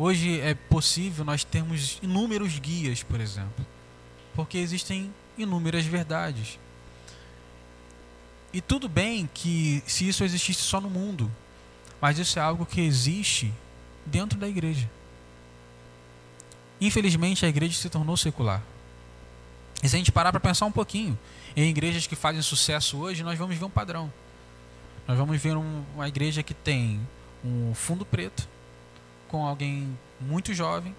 Hoje 0.01 0.39
é 0.39 0.53
possível 0.53 1.25
nós 1.25 1.43
termos 1.43 1.99
inúmeros 2.01 2.57
guias, 2.57 3.03
por 3.03 3.19
exemplo, 3.19 3.65
porque 4.33 4.57
existem 4.57 5.13
inúmeras 5.37 5.83
verdades. 5.83 6.57
E 8.53 8.61
tudo 8.61 8.87
bem 8.87 9.29
que 9.33 9.83
se 9.85 10.07
isso 10.07 10.23
existisse 10.23 10.61
só 10.61 10.79
no 10.79 10.89
mundo, 10.89 11.29
mas 11.99 12.17
isso 12.17 12.39
é 12.39 12.41
algo 12.41 12.65
que 12.65 12.79
existe 12.79 13.53
dentro 14.05 14.39
da 14.39 14.47
igreja. 14.47 14.89
Infelizmente, 16.79 17.45
a 17.45 17.49
igreja 17.49 17.77
se 17.77 17.89
tornou 17.89 18.15
secular. 18.15 18.63
E 19.83 19.89
se 19.89 19.97
a 19.97 19.99
gente 19.99 20.13
parar 20.13 20.31
para 20.31 20.39
pensar 20.39 20.65
um 20.65 20.71
pouquinho, 20.71 21.19
em 21.57 21.69
igrejas 21.69 22.07
que 22.07 22.15
fazem 22.15 22.41
sucesso 22.41 22.97
hoje, 22.97 23.21
nós 23.21 23.37
vamos 23.37 23.57
ver 23.57 23.65
um 23.65 23.69
padrão. 23.69 24.09
Nós 25.05 25.17
vamos 25.17 25.41
ver 25.41 25.57
um, 25.57 25.83
uma 25.93 26.07
igreja 26.07 26.41
que 26.41 26.53
tem 26.53 27.05
um 27.43 27.73
fundo 27.75 28.05
preto, 28.05 28.47
com 29.29 29.45
alguém 29.45 29.97
muito 30.19 30.53
jovem, 30.53 30.95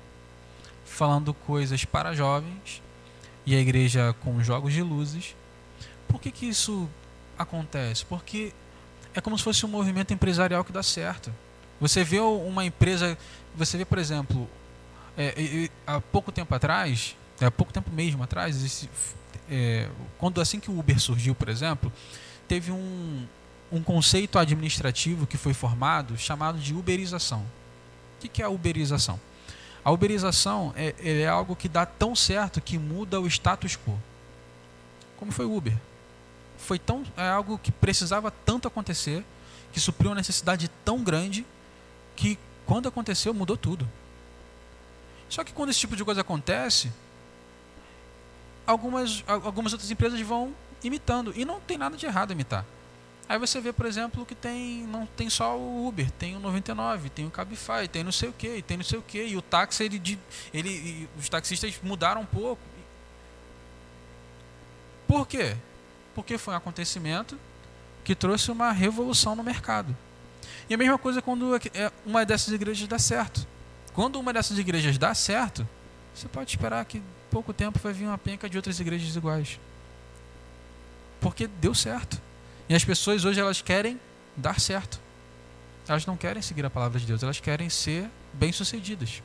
falando 0.85 1.35
coisas 1.35 1.85
para 1.85 2.15
jovens, 2.15 2.83
e 3.45 3.55
a 3.55 3.59
igreja 3.59 4.15
com 4.21 4.43
jogos 4.43 4.73
de 4.73 4.83
luzes. 4.83 5.35
Por 6.09 6.21
que, 6.21 6.31
que 6.31 6.47
isso 6.47 6.89
acontece? 7.39 8.05
Porque 8.05 8.53
é 9.15 9.21
como 9.21 9.37
se 9.37 9.45
fosse 9.45 9.65
um 9.67 9.69
movimento 9.69 10.13
empresarial 10.13 10.65
que 10.65 10.73
dá 10.73 10.83
certo. 10.83 11.33
Você 11.81 12.05
vê 12.05 12.21
uma 12.21 12.65
empresa, 12.65 13.17
você 13.57 13.79
vê, 13.79 13.85
por 13.85 13.99
exemplo, 13.99 14.49
é, 15.17 15.69
há 15.87 16.01
pouco 16.01 16.31
tempo 16.31 16.55
atrás, 16.55 17.17
é, 17.41 17.47
há 17.47 17.51
pouco 17.51 17.73
tempo 17.73 17.91
mesmo 17.91 18.23
atrás, 18.23 18.63
esse, 18.63 18.89
é, 19.51 19.89
quando 20.19 20.41
assim 20.41 20.61
que 20.61 20.71
o 20.71 20.79
Uber 20.79 21.01
surgiu, 21.01 21.35
por 21.35 21.49
exemplo, 21.49 21.93
teve 22.47 22.71
um, 22.71 23.27
um 23.73 23.83
conceito 23.83 24.39
administrativo 24.39 25.27
que 25.27 25.37
foi 25.37 25.55
formado 25.55 26.17
chamado 26.19 26.59
de 26.59 26.75
uberização. 26.75 27.45
O 28.27 28.31
que 28.31 28.43
é 28.43 28.45
a 28.45 28.51
uberização? 28.51 29.19
A 29.83 29.91
uberização 29.91 30.75
é, 30.77 30.95
é 31.23 31.27
algo 31.27 31.57
que 31.57 31.69
dá 31.69 31.87
tão 31.87 32.15
certo 32.15 32.61
que 32.61 32.79
muda 32.79 33.21
o 33.21 33.27
status 33.27 33.77
quo. 33.77 33.99
Como 35.17 35.33
foi 35.33 35.47
o 35.47 35.57
Uber? 35.57 35.77
Foi 36.59 36.79
tão, 36.79 37.03
é 37.17 37.29
algo 37.29 37.59
que 37.59 37.73
precisava 37.73 38.31
tanto 38.31 38.69
acontecer, 38.69 39.25
que 39.73 39.81
supriu 39.81 40.11
uma 40.11 40.17
necessidade 40.17 40.69
tão 40.85 41.03
grande, 41.03 41.47
que 42.15 42.39
quando 42.67 42.89
aconteceu 42.89 43.33
mudou 43.33 43.57
tudo. 43.57 43.89
Só 45.29 45.43
que 45.43 45.53
quando 45.53 45.71
esse 45.71 45.79
tipo 45.79 45.97
de 45.97 46.05
coisa 46.05 46.21
acontece, 46.21 46.93
algumas, 48.67 49.25
algumas 49.27 49.73
outras 49.73 49.91
empresas 49.91 50.21
vão 50.21 50.55
imitando. 50.83 51.33
E 51.37 51.45
não 51.45 51.61
tem 51.61 51.79
nada 51.79 51.97
de 51.97 52.05
errado 52.05 52.33
imitar. 52.33 52.65
Aí 53.31 53.39
você 53.39 53.61
vê, 53.61 53.73
por 53.73 53.87
exemplo, 53.87 54.27
que 54.27 54.35
tem 54.35 54.83
não 54.89 55.07
tem 55.07 55.31
só 55.31 55.57
o 55.57 55.87
Uber, 55.87 56.11
tem 56.11 56.35
o 56.35 56.41
99, 56.41 57.11
tem 57.11 57.25
o 57.25 57.31
Cabify, 57.31 57.87
tem 57.89 58.03
não 58.03 58.11
sei 58.11 58.29
o 58.29 58.33
que, 58.33 58.61
tem 58.61 58.77
não 58.77 58.83
sei 58.83 58.99
o 58.99 59.03
que, 59.03 59.25
e 59.25 59.37
o 59.37 59.41
táxi 59.41 59.85
ele, 59.85 60.19
ele 60.53 61.09
os 61.17 61.29
taxistas 61.29 61.79
mudaram 61.81 62.23
um 62.23 62.27
pouco. 62.27 62.61
Por 65.07 65.29
quê? 65.29 65.57
Porque 66.13 66.37
foi 66.39 66.55
um 66.55 66.57
acontecimento 66.57 67.39
que 68.03 68.17
trouxe 68.17 68.51
uma 68.51 68.73
revolução 68.73 69.37
no 69.37 69.45
mercado. 69.45 69.97
E 70.69 70.75
a 70.75 70.77
mesma 70.77 70.99
coisa 70.99 71.23
quando 71.23 71.55
é 71.55 71.93
uma 72.05 72.27
dessas 72.27 72.53
igrejas 72.53 72.89
dá 72.89 72.99
certo. 72.99 73.47
Quando 73.95 74.19
uma 74.19 74.33
dessas 74.33 74.59
igrejas 74.59 74.99
dá 74.99 75.15
certo, 75.15 75.65
você 76.13 76.27
pode 76.27 76.51
esperar 76.51 76.85
que 76.85 77.01
pouco 77.31 77.53
tempo 77.53 77.79
vai 77.79 77.93
vir 77.93 78.07
uma 78.07 78.19
penca 78.19 78.51
de 78.51 78.57
outras 78.57 78.81
igrejas 78.81 79.15
iguais. 79.15 79.61
Porque 81.21 81.47
deu 81.47 81.77
certo. 81.77 82.21
E 82.71 82.75
as 82.75 82.85
pessoas 82.85 83.25
hoje 83.25 83.41
elas 83.41 83.61
querem 83.61 83.99
dar 84.37 84.61
certo. 84.61 85.01
Elas 85.89 86.07
não 86.07 86.17
querem 86.17 86.41
seguir 86.41 86.65
a 86.65 86.71
palavra 86.71 87.01
de 87.01 87.05
Deus, 87.05 87.21
elas 87.21 87.41
querem 87.41 87.69
ser 87.69 88.09
bem-sucedidas. 88.33 89.25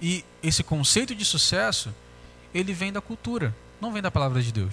E 0.00 0.24
esse 0.42 0.62
conceito 0.62 1.14
de 1.14 1.22
sucesso, 1.22 1.94
ele 2.54 2.72
vem 2.72 2.90
da 2.90 3.02
cultura, 3.02 3.54
não 3.78 3.92
vem 3.92 4.00
da 4.00 4.10
palavra 4.10 4.40
de 4.40 4.50
Deus. 4.50 4.72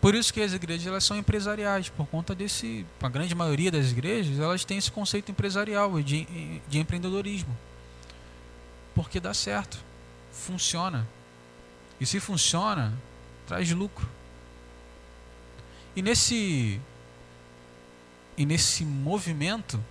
Por 0.00 0.12
isso 0.12 0.34
que 0.34 0.42
as 0.42 0.52
igrejas 0.52 0.88
elas 0.88 1.04
são 1.04 1.16
empresariais, 1.16 1.88
por 1.88 2.04
conta 2.08 2.34
desse, 2.34 2.84
a 3.00 3.08
grande 3.08 3.32
maioria 3.36 3.70
das 3.70 3.92
igrejas, 3.92 4.40
elas 4.40 4.64
têm 4.64 4.78
esse 4.78 4.90
conceito 4.90 5.30
empresarial 5.30 6.02
de, 6.02 6.26
de 6.66 6.80
empreendedorismo. 6.80 7.56
Porque 8.92 9.20
dá 9.20 9.32
certo, 9.32 9.78
funciona. 10.32 11.06
E 12.00 12.04
se 12.04 12.18
funciona, 12.18 12.92
traz 13.46 13.70
lucro. 13.70 14.15
E 15.96 16.02
nesse 16.02 16.80
e 18.36 18.44
nesse 18.44 18.84
movimento 18.84 19.82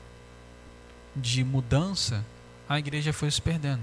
de 1.16 1.44
mudança, 1.44 2.24
a 2.70 2.78
igreja 2.78 3.12
foi 3.12 3.32
se 3.32 3.42
perdendo. 3.42 3.82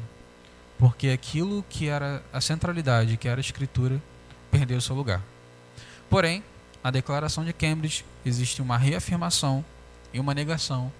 Porque 0.78 1.08
aquilo 1.08 1.64
que 1.68 1.88
era 1.88 2.22
a 2.32 2.40
centralidade, 2.40 3.16
que 3.16 3.26
era 3.26 3.40
a 3.40 3.42
escritura, 3.42 4.00
perdeu 4.50 4.80
seu 4.80 4.94
lugar. 4.94 5.20
Porém, 6.08 6.44
na 6.82 6.90
declaração 6.90 7.44
de 7.44 7.52
Cambridge 7.52 8.04
existe 8.24 8.62
uma 8.62 8.76
reafirmação 8.76 9.64
e 10.12 10.20
uma 10.20 10.35
negação, 10.35 10.92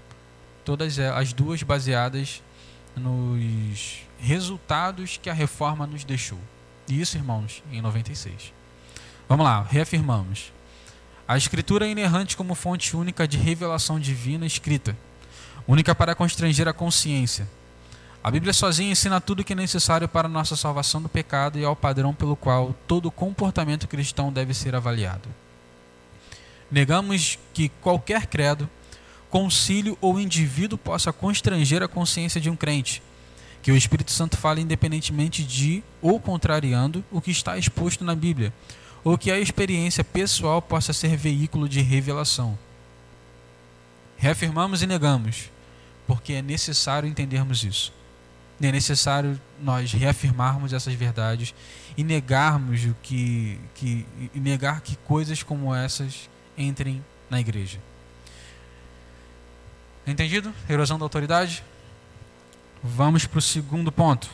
todas 0.64 0.98
as 0.98 1.32
duas 1.32 1.62
baseadas 1.62 2.42
nos 2.96 4.00
resultados 4.18 5.18
que 5.18 5.30
a 5.30 5.32
reforma 5.32 5.87
nos 5.87 6.04
deixou. 6.04 6.38
E 6.88 7.00
isso, 7.00 7.16
irmãos, 7.16 7.62
em 7.70 7.80
96. 7.80 8.52
Vamos 9.28 9.44
lá, 9.44 9.62
reafirmamos. 9.62 10.52
A 11.33 11.37
Escritura 11.38 11.87
é 11.87 11.90
inerrante 11.90 12.37
como 12.37 12.55
fonte 12.55 12.95
única 12.95 13.27
de 13.27 13.38
revelação 13.38 13.99
divina 13.99 14.45
escrita, 14.45 14.95
única 15.66 15.95
para 15.95 16.14
constranger 16.14 16.68
a 16.68 16.75
consciência. 16.75 17.49
A 18.23 18.31
Bíblia 18.31 18.53
sozinha 18.53 18.92
ensina 18.92 19.18
tudo 19.18 19.40
o 19.40 19.45
que 19.45 19.55
é 19.55 19.57
necessário 19.57 20.07
para 20.07 20.29
a 20.29 20.31
nossa 20.31 20.57
salvação 20.57 21.01
do 21.01 21.09
pecado 21.09 21.59
e 21.59 21.64
é 21.64 21.68
o 21.71 21.75
padrão 21.75 22.12
pelo 22.12 22.37
qual 22.37 22.75
todo 22.87 23.11
comportamento 23.11 23.88
cristão 23.88 24.31
deve 24.31 24.53
ser 24.53 24.75
avaliado. 24.75 25.27
Negamos 26.71 27.38
que 27.55 27.71
qualquer 27.81 28.27
credo, 28.27 28.68
concílio 29.31 29.97
ou 30.03 30.21
indivíduo 30.21 30.77
possa 30.77 31.14
constranger 31.14 31.83
a 31.83 31.88
consciência 31.88 32.42
de 32.42 32.51
um 32.51 32.57
crente, 32.57 33.03
que 33.62 33.73
o 33.73 33.77
Espírito 33.77 34.11
Santo 34.11 34.37
fale 34.37 34.61
independentemente 34.61 35.42
de 35.42 35.83
ou 36.03 36.21
contrariando 36.21 37.03
o 37.11 37.23
que 37.23 37.31
está 37.31 37.57
exposto 37.57 38.05
na 38.05 38.14
Bíblia 38.14 38.53
ou 39.05 39.19
que 39.19 39.31
a 39.31 39.38
experiência 39.38 40.05
pessoal 40.05 40.62
possa 40.62 40.93
ser 40.93 41.17
veículo 41.17 41.69
de 41.69 41.81
revelação. 41.81 42.59
Reafirmamos 44.17 44.83
e 44.83 44.87
negamos, 44.87 45.51
porque 46.07 46.35
é 46.35 46.43
necessário 46.43 47.09
entendermos 47.09 47.65
isso. 47.65 47.93
É 48.61 48.71
necessário 48.71 49.41
nós 49.61 49.93
reafirmarmos 49.93 50.73
essas 50.73 50.95
verdades 50.95 51.53
e 51.97 52.05
negarmos 52.05 52.85
o 52.85 52.95
que, 53.03 53.59
que 53.75 54.07
negar 54.35 54.81
que 54.81 54.95
coisas 54.99 55.43
como 55.43 55.75
essas 55.75 56.31
entrem 56.57 57.05
na 57.29 57.41
igreja. 57.41 57.81
Entendido? 60.07 60.53
Erosão 60.69 60.99
da 60.99 61.05
autoridade? 61.05 61.65
Vamos 62.83 63.27
para 63.27 63.38
o 63.38 63.43
segundo 63.43 63.91
ponto. 63.91 64.31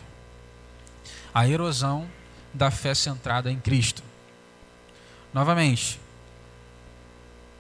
A 1.33 1.49
erosão 1.49 2.07
da 2.53 2.71
fé 2.71 2.95
centrada 2.95 3.51
em 3.51 3.59
Cristo. 3.59 4.03
Novamente, 5.33 6.01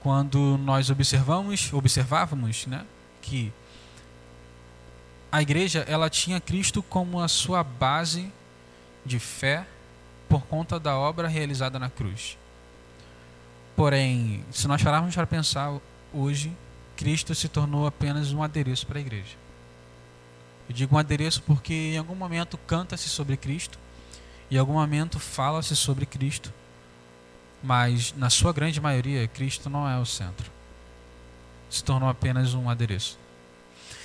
quando 0.00 0.57
nós 0.59 0.90
observamos, 0.90 1.72
observávamos, 1.72 2.66
né, 2.66 2.87
que 3.20 3.52
a 5.31 5.42
igreja 5.42 5.85
ela 5.87 6.09
tinha 6.09 6.40
Cristo 6.40 6.83
como 6.83 7.20
a 7.20 7.28
sua 7.28 7.62
base 7.62 8.33
de 9.04 9.18
fé 9.18 9.66
por 10.28 10.42
conta 10.42 10.78
da 10.78 10.96
obra 10.96 11.28
realizada 11.28 11.78
na 11.78 11.90
cruz. 11.90 12.37
Porém, 13.76 14.44
se 14.50 14.66
nós 14.66 14.83
pararmos 14.83 15.14
para 15.14 15.26
pensar 15.26 15.78
hoje, 16.12 16.52
Cristo 16.96 17.35
se 17.35 17.48
tornou 17.48 17.87
apenas 17.87 18.33
um 18.33 18.42
adereço 18.42 18.87
para 18.87 18.98
a 18.98 19.00
igreja. 19.00 19.37
Eu 20.68 20.74
digo 20.74 20.96
um 20.96 20.98
adereço 20.98 21.42
porque 21.42 21.72
em 21.72 21.98
algum 21.98 22.14
momento 22.14 22.59
canta-se 22.66 23.09
sobre 23.09 23.37
Cristo, 23.37 23.78
em 24.50 24.57
algum 24.57 24.72
momento 24.74 25.18
fala-se 25.18 25.76
sobre 25.76 26.04
Cristo, 26.07 26.52
mas 27.62 28.14
na 28.16 28.31
sua 28.31 28.53
grande 28.53 28.81
maioria, 28.81 29.27
Cristo 29.29 29.68
não 29.68 29.88
é 29.88 29.99
o 29.99 30.07
centro. 30.07 30.51
Se 31.68 31.83
tornou 31.83 32.09
apenas 32.09 32.55
um 32.55 32.68
adereço. 32.71 33.18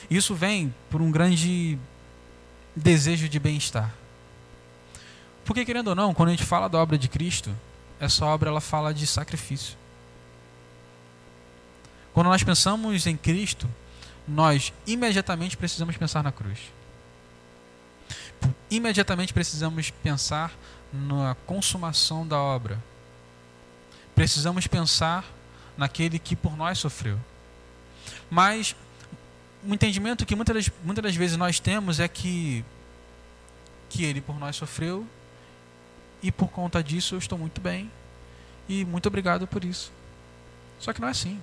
Isso 0.10 0.36
vem 0.36 0.74
por 0.90 1.02
um 1.02 1.12
grande 1.12 1.78
desejo 2.76 3.30
de 3.30 3.40
bem-estar. 3.40 3.94
Porque, 5.46 5.66
querendo 5.66 5.90
ou 5.90 5.96
não, 5.96 6.14
quando 6.14 6.30
a 6.30 6.32
gente 6.32 6.46
fala 6.46 6.68
da 6.68 6.78
obra 6.78 6.98
de 6.98 7.08
Cristo, 7.08 7.56
essa 8.00 8.26
obra 8.26 8.50
ela 8.50 8.62
fala 8.62 8.94
de 8.94 9.06
sacrifício. 9.06 9.78
Quando 12.14 12.28
nós 12.28 12.44
pensamos 12.44 13.08
em 13.08 13.18
Cristo, 13.18 13.68
nós 14.28 14.72
imediatamente 14.86 15.58
precisamos 15.58 15.98
pensar 15.98 16.24
na 16.24 16.32
cruz. 16.32 16.60
Imediatamente 18.70 19.34
precisamos 19.34 19.90
pensar 19.90 20.54
na 20.92 21.36
consumação 21.46 22.26
da 22.26 22.38
obra. 22.38 22.82
Precisamos 24.16 24.68
pensar 24.68 25.26
naquele 25.78 26.20
que 26.20 26.36
por 26.36 26.56
nós 26.56 26.78
sofreu. 26.78 27.20
Mas 28.30 28.76
um 29.66 29.74
entendimento 29.74 30.26
que 30.26 30.36
muitas 30.36 30.56
das, 30.56 30.72
muitas 30.84 31.04
das 31.04 31.16
vezes 31.16 31.38
nós 31.38 31.60
temos 31.60 32.00
é 32.00 32.08
que 32.08 32.64
que 33.90 34.04
ele 34.04 34.22
por 34.22 34.40
nós 34.40 34.56
sofreu 34.56 35.06
e 36.22 36.32
por 36.32 36.48
conta 36.50 36.84
disso 36.84 37.14
eu 37.14 37.20
estou 37.20 37.38
muito 37.38 37.62
bem 37.62 37.92
e 38.68 38.84
muito 38.86 39.06
obrigado 39.08 39.46
por 39.46 39.64
isso. 39.64 39.92
Só 40.80 40.92
que 40.92 41.00
não 41.00 41.08
é 41.08 41.12
assim. 41.12 41.42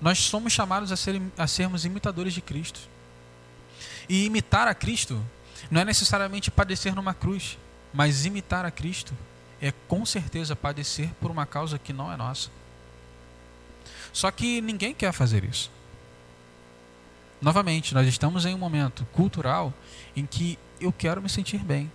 Nós 0.00 0.18
somos 0.18 0.52
chamados 0.52 0.92
a, 0.92 0.96
ser, 0.96 1.20
a 1.36 1.46
sermos 1.46 1.84
imitadores 1.84 2.32
de 2.32 2.40
Cristo. 2.40 2.80
E 4.08 4.24
imitar 4.24 4.68
a 4.68 4.74
Cristo 4.74 5.22
não 5.70 5.80
é 5.80 5.84
necessariamente 5.84 6.50
padecer 6.50 6.94
numa 6.94 7.12
cruz, 7.12 7.58
mas 7.92 8.24
imitar 8.24 8.64
a 8.64 8.70
Cristo 8.70 9.12
é 9.60 9.72
com 9.88 10.04
certeza 10.06 10.56
padecer 10.56 11.10
por 11.20 11.30
uma 11.30 11.46
causa 11.46 11.78
que 11.78 11.92
não 11.92 12.12
é 12.12 12.16
nossa. 12.16 12.50
Só 14.12 14.30
que 14.30 14.60
ninguém 14.60 14.94
quer 14.94 15.12
fazer 15.12 15.44
isso. 15.44 15.70
Novamente, 17.40 17.94
nós 17.94 18.06
estamos 18.06 18.44
em 18.44 18.54
um 18.54 18.58
momento 18.58 19.06
cultural 19.12 19.72
em 20.14 20.26
que 20.26 20.58
eu 20.80 20.92
quero 20.92 21.22
me 21.22 21.28
sentir 21.28 21.58
bem. 21.58 21.90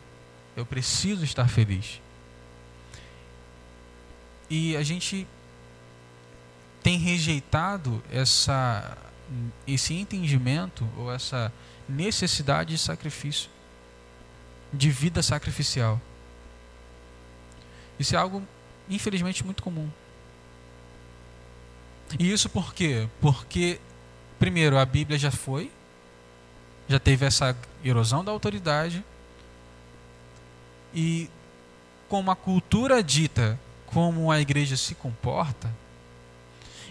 Eu 0.56 0.66
preciso 0.66 1.24
estar 1.24 1.48
feliz. 1.48 2.02
E 4.50 4.76
a 4.78 4.84
gente 4.84 5.28
tem 6.82 6.98
rejeitado 6.98 8.02
essa, 8.12 8.98
esse 9.68 9.94
entendimento 9.94 10.88
ou 10.98 11.12
essa 11.12 11.52
necessidade 11.90 12.72
de 12.72 12.78
sacrifício, 12.78 13.50
de 14.72 14.90
vida 14.90 15.22
sacrificial. 15.22 16.00
Isso 18.00 18.16
é 18.16 18.18
algo, 18.18 18.44
infelizmente, 18.90 19.44
muito 19.44 19.64
comum. 19.64 19.90
E 22.20 22.32
isso 22.32 22.50
por 22.50 22.74
quê? 22.74 23.08
Porque, 23.20 23.80
primeiro, 24.38 24.78
a 24.78 24.86
Bíblia 24.86 25.18
já 25.18 25.32
foi, 25.32 25.72
já 26.88 27.00
teve 27.00 27.26
essa 27.26 27.58
erosão 27.84 28.24
da 28.24 28.32
autoridade, 28.32 29.04
e 30.94 31.30
como 32.08 32.32
a 32.32 32.36
cultura 32.36 33.04
dita 33.04 33.60
como 33.88 34.32
a 34.32 34.42
igreja 34.42 34.76
se 34.76 34.94
comporta, 34.94 35.74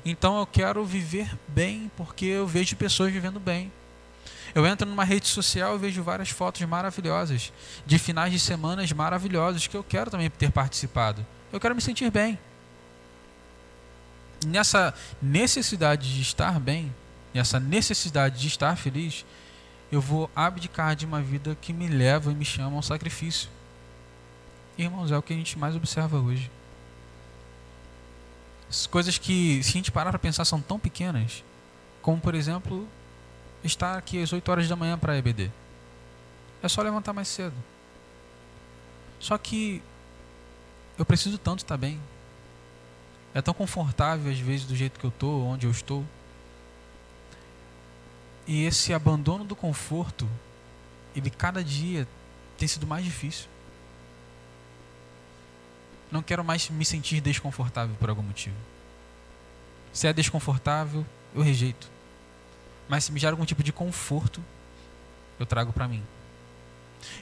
então 0.04 0.38
eu 0.38 0.46
quero 0.46 0.84
viver 0.84 1.30
bem 1.48 1.90
porque 1.96 2.24
eu 2.26 2.46
vejo 2.46 2.76
pessoas 2.76 3.12
vivendo 3.12 3.40
bem. 3.40 3.72
Eu 4.54 4.64
entro 4.66 4.88
numa 4.88 5.02
rede 5.02 5.26
social 5.26 5.74
e 5.74 5.78
vejo 5.78 6.02
várias 6.02 6.30
fotos 6.30 6.62
maravilhosas, 6.62 7.52
de 7.84 7.98
finais 7.98 8.32
de 8.32 8.38
semanas 8.38 8.92
maravilhosos, 8.92 9.66
que 9.66 9.76
eu 9.76 9.82
quero 9.82 10.10
também 10.10 10.30
ter 10.30 10.52
participado. 10.52 11.26
Eu 11.52 11.58
quero 11.58 11.74
me 11.74 11.80
sentir 11.80 12.10
bem. 12.10 12.38
Nessa 14.46 14.94
necessidade 15.20 16.14
de 16.14 16.22
estar 16.22 16.60
bem, 16.60 16.94
nessa 17.32 17.58
necessidade 17.58 18.38
de 18.38 18.46
estar 18.46 18.76
feliz, 18.76 19.24
eu 19.90 20.00
vou 20.00 20.30
abdicar 20.36 20.94
de 20.94 21.04
uma 21.04 21.20
vida 21.20 21.56
que 21.60 21.72
me 21.72 21.88
leva 21.88 22.30
e 22.30 22.34
me 22.34 22.44
chama 22.44 22.76
ao 22.76 22.82
sacrifício. 22.82 23.48
Irmãos, 24.78 25.10
é 25.10 25.18
o 25.18 25.22
que 25.22 25.32
a 25.32 25.36
gente 25.36 25.58
mais 25.58 25.74
observa 25.74 26.18
hoje. 26.18 26.50
Coisas 28.90 29.18
que, 29.18 29.62
se 29.62 29.70
a 29.70 29.72
gente 29.72 29.92
parar 29.92 30.10
para 30.10 30.18
pensar, 30.18 30.44
são 30.44 30.60
tão 30.60 30.78
pequenas, 30.78 31.44
como, 32.02 32.20
por 32.20 32.34
exemplo, 32.34 32.88
estar 33.64 33.96
aqui 33.96 34.22
às 34.22 34.32
8 34.32 34.48
horas 34.48 34.68
da 34.68 34.76
manhã 34.76 34.98
para 34.98 35.14
a 35.14 35.16
EBD. 35.16 35.50
É 36.62 36.68
só 36.68 36.82
levantar 36.82 37.12
mais 37.12 37.28
cedo. 37.28 37.54
Só 39.18 39.36
que 39.38 39.82
eu 40.98 41.04
preciso 41.04 41.38
tanto 41.38 41.60
estar 41.60 41.76
bem. 41.76 42.00
É 43.32 43.42
tão 43.42 43.52
confortável 43.52 44.30
às 44.30 44.38
vezes 44.38 44.66
do 44.66 44.76
jeito 44.76 45.00
que 45.00 45.04
eu 45.04 45.10
estou, 45.10 45.44
onde 45.46 45.66
eu 45.66 45.70
estou. 45.70 46.04
E 48.46 48.64
esse 48.64 48.92
abandono 48.92 49.44
do 49.44 49.56
conforto, 49.56 50.28
ele 51.16 51.30
cada 51.30 51.64
dia 51.64 52.06
tem 52.58 52.68
sido 52.68 52.86
mais 52.86 53.04
difícil. 53.04 53.48
Não 56.12 56.22
quero 56.22 56.44
mais 56.44 56.68
me 56.70 56.84
sentir 56.84 57.20
desconfortável 57.20 57.96
por 57.96 58.08
algum 58.08 58.22
motivo. 58.22 58.56
Se 59.92 60.06
é 60.06 60.12
desconfortável, 60.12 61.04
eu 61.34 61.42
rejeito. 61.42 61.93
Mas 62.88 63.04
se 63.04 63.12
me 63.12 63.18
gera 63.18 63.32
algum 63.32 63.44
tipo 63.44 63.62
de 63.62 63.72
conforto, 63.72 64.42
eu 65.38 65.46
trago 65.46 65.72
para 65.72 65.88
mim. 65.88 66.02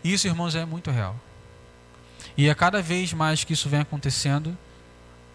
Isso, 0.02 0.26
irmãos, 0.26 0.54
é 0.54 0.64
muito 0.64 0.90
real. 0.90 1.16
E 2.36 2.48
a 2.48 2.54
cada 2.54 2.80
vez 2.80 3.12
mais 3.12 3.44
que 3.44 3.52
isso 3.52 3.68
vem 3.68 3.80
acontecendo, 3.80 4.56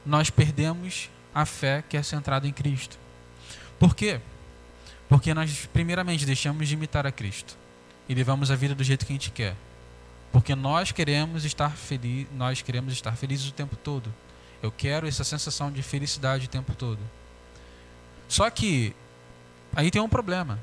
nós 0.05 0.29
perdemos 0.29 1.09
a 1.33 1.45
fé 1.45 1.83
que 1.87 1.97
é 1.97 2.03
centrada 2.03 2.47
em 2.47 2.53
Cristo. 2.53 2.97
Por 3.79 3.95
quê? 3.95 4.19
Porque 5.07 5.33
nós, 5.33 5.67
primeiramente, 5.71 6.25
deixamos 6.25 6.67
de 6.67 6.73
imitar 6.73 7.05
a 7.05 7.11
Cristo 7.11 7.57
e 8.09 8.13
levamos 8.13 8.49
a 8.51 8.55
vida 8.55 8.73
do 8.73 8.83
jeito 8.83 9.05
que 9.05 9.13
a 9.13 9.15
gente 9.15 9.31
quer. 9.31 9.55
Porque 10.31 10.55
nós 10.55 10.91
queremos 10.91 11.45
estar 11.45 11.71
felizes, 11.71 12.27
nós 12.33 12.61
queremos 12.61 12.93
estar 12.93 13.15
felizes 13.15 13.47
o 13.47 13.53
tempo 13.53 13.75
todo. 13.75 14.13
Eu 14.61 14.71
quero 14.71 15.07
essa 15.07 15.23
sensação 15.23 15.71
de 15.71 15.81
felicidade 15.81 16.45
o 16.45 16.49
tempo 16.49 16.73
todo. 16.73 16.99
Só 18.27 18.49
que 18.49 18.93
aí 19.77 19.89
tem 19.89 20.01
um 20.01 20.09
problema, 20.09 20.59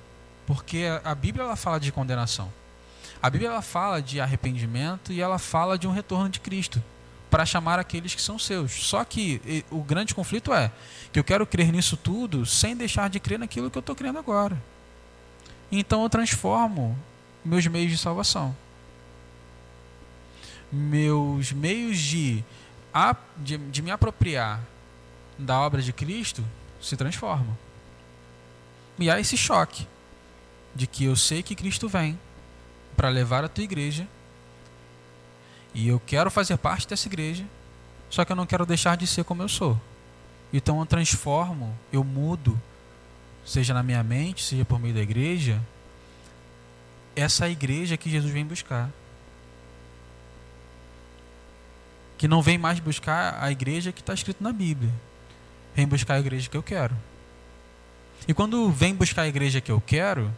porque 0.46 0.84
a 1.02 1.14
Bíblia 1.14 1.44
ela 1.44 1.56
fala 1.56 1.80
de 1.80 1.90
condenação. 1.90 2.52
A 3.22 3.30
Bíblia 3.30 3.48
ela 3.48 3.62
fala 3.62 4.02
de 4.02 4.20
arrependimento 4.20 5.10
e 5.10 5.22
ela 5.22 5.38
fala 5.38 5.78
de 5.78 5.88
um 5.88 5.90
retorno 5.90 6.28
de 6.28 6.40
Cristo 6.40 6.82
para 7.30 7.46
chamar 7.46 7.78
aqueles 7.78 8.14
que 8.14 8.20
são 8.20 8.38
seus. 8.38 8.72
Só 8.72 9.02
que 9.04 9.64
o 9.70 9.82
grande 9.82 10.14
conflito 10.14 10.52
é 10.52 10.70
que 11.10 11.18
eu 11.18 11.24
quero 11.24 11.46
crer 11.46 11.72
nisso 11.72 11.96
tudo 11.96 12.44
sem 12.44 12.76
deixar 12.76 13.08
de 13.08 13.18
crer 13.18 13.38
naquilo 13.38 13.70
que 13.70 13.78
eu 13.78 13.80
estou 13.80 13.96
crendo 13.96 14.18
agora. 14.18 14.62
Então 15.72 16.02
eu 16.02 16.10
transformo 16.10 16.98
meus 17.42 17.66
meios 17.66 17.90
de 17.90 17.96
salvação 17.96 18.54
meus 20.74 21.52
meios 21.52 21.98
de, 21.98 22.44
de, 23.38 23.56
de 23.56 23.82
me 23.82 23.90
apropriar 23.90 24.60
da 25.38 25.60
obra 25.60 25.80
de 25.80 25.92
Cristo 25.92 26.44
se 26.80 26.96
transformam. 26.96 27.56
E 28.98 29.10
há 29.10 29.18
esse 29.18 29.36
choque 29.36 29.86
de 30.74 30.86
que 30.86 31.04
eu 31.04 31.16
sei 31.16 31.42
que 31.42 31.54
Cristo 31.54 31.88
vem 31.88 32.18
para 32.96 33.08
levar 33.08 33.44
a 33.44 33.48
tua 33.48 33.64
igreja 33.64 34.06
e 35.72 35.88
eu 35.88 36.00
quero 36.00 36.30
fazer 36.30 36.56
parte 36.56 36.86
dessa 36.86 37.08
igreja, 37.08 37.44
só 38.08 38.24
que 38.24 38.30
eu 38.30 38.36
não 38.36 38.46
quero 38.46 38.64
deixar 38.64 38.96
de 38.96 39.06
ser 39.06 39.24
como 39.24 39.42
eu 39.42 39.48
sou. 39.48 39.80
Então 40.52 40.78
eu 40.78 40.86
transformo, 40.86 41.76
eu 41.92 42.04
mudo, 42.04 42.60
seja 43.44 43.74
na 43.74 43.82
minha 43.82 44.02
mente, 44.04 44.42
seja 44.42 44.64
por 44.64 44.78
meio 44.78 44.94
da 44.94 45.00
igreja, 45.00 45.60
essa 47.16 47.48
igreja 47.48 47.96
que 47.96 48.08
Jesus 48.08 48.32
vem 48.32 48.44
buscar. 48.44 48.90
que 52.16 52.28
não 52.28 52.40
vem 52.40 52.56
mais 52.56 52.80
buscar 52.80 53.36
a 53.38 53.50
igreja 53.50 53.92
que 53.92 54.00
está 54.00 54.14
escrito 54.14 54.42
na 54.42 54.52
Bíblia. 54.52 54.90
Vem 55.74 55.86
buscar 55.86 56.14
a 56.14 56.20
igreja 56.20 56.48
que 56.48 56.56
eu 56.56 56.62
quero. 56.62 56.96
E 58.26 58.32
quando 58.32 58.70
vem 58.70 58.94
buscar 58.94 59.22
a 59.22 59.28
igreja 59.28 59.60
que 59.60 59.70
eu 59.70 59.80
quero, 59.80 60.32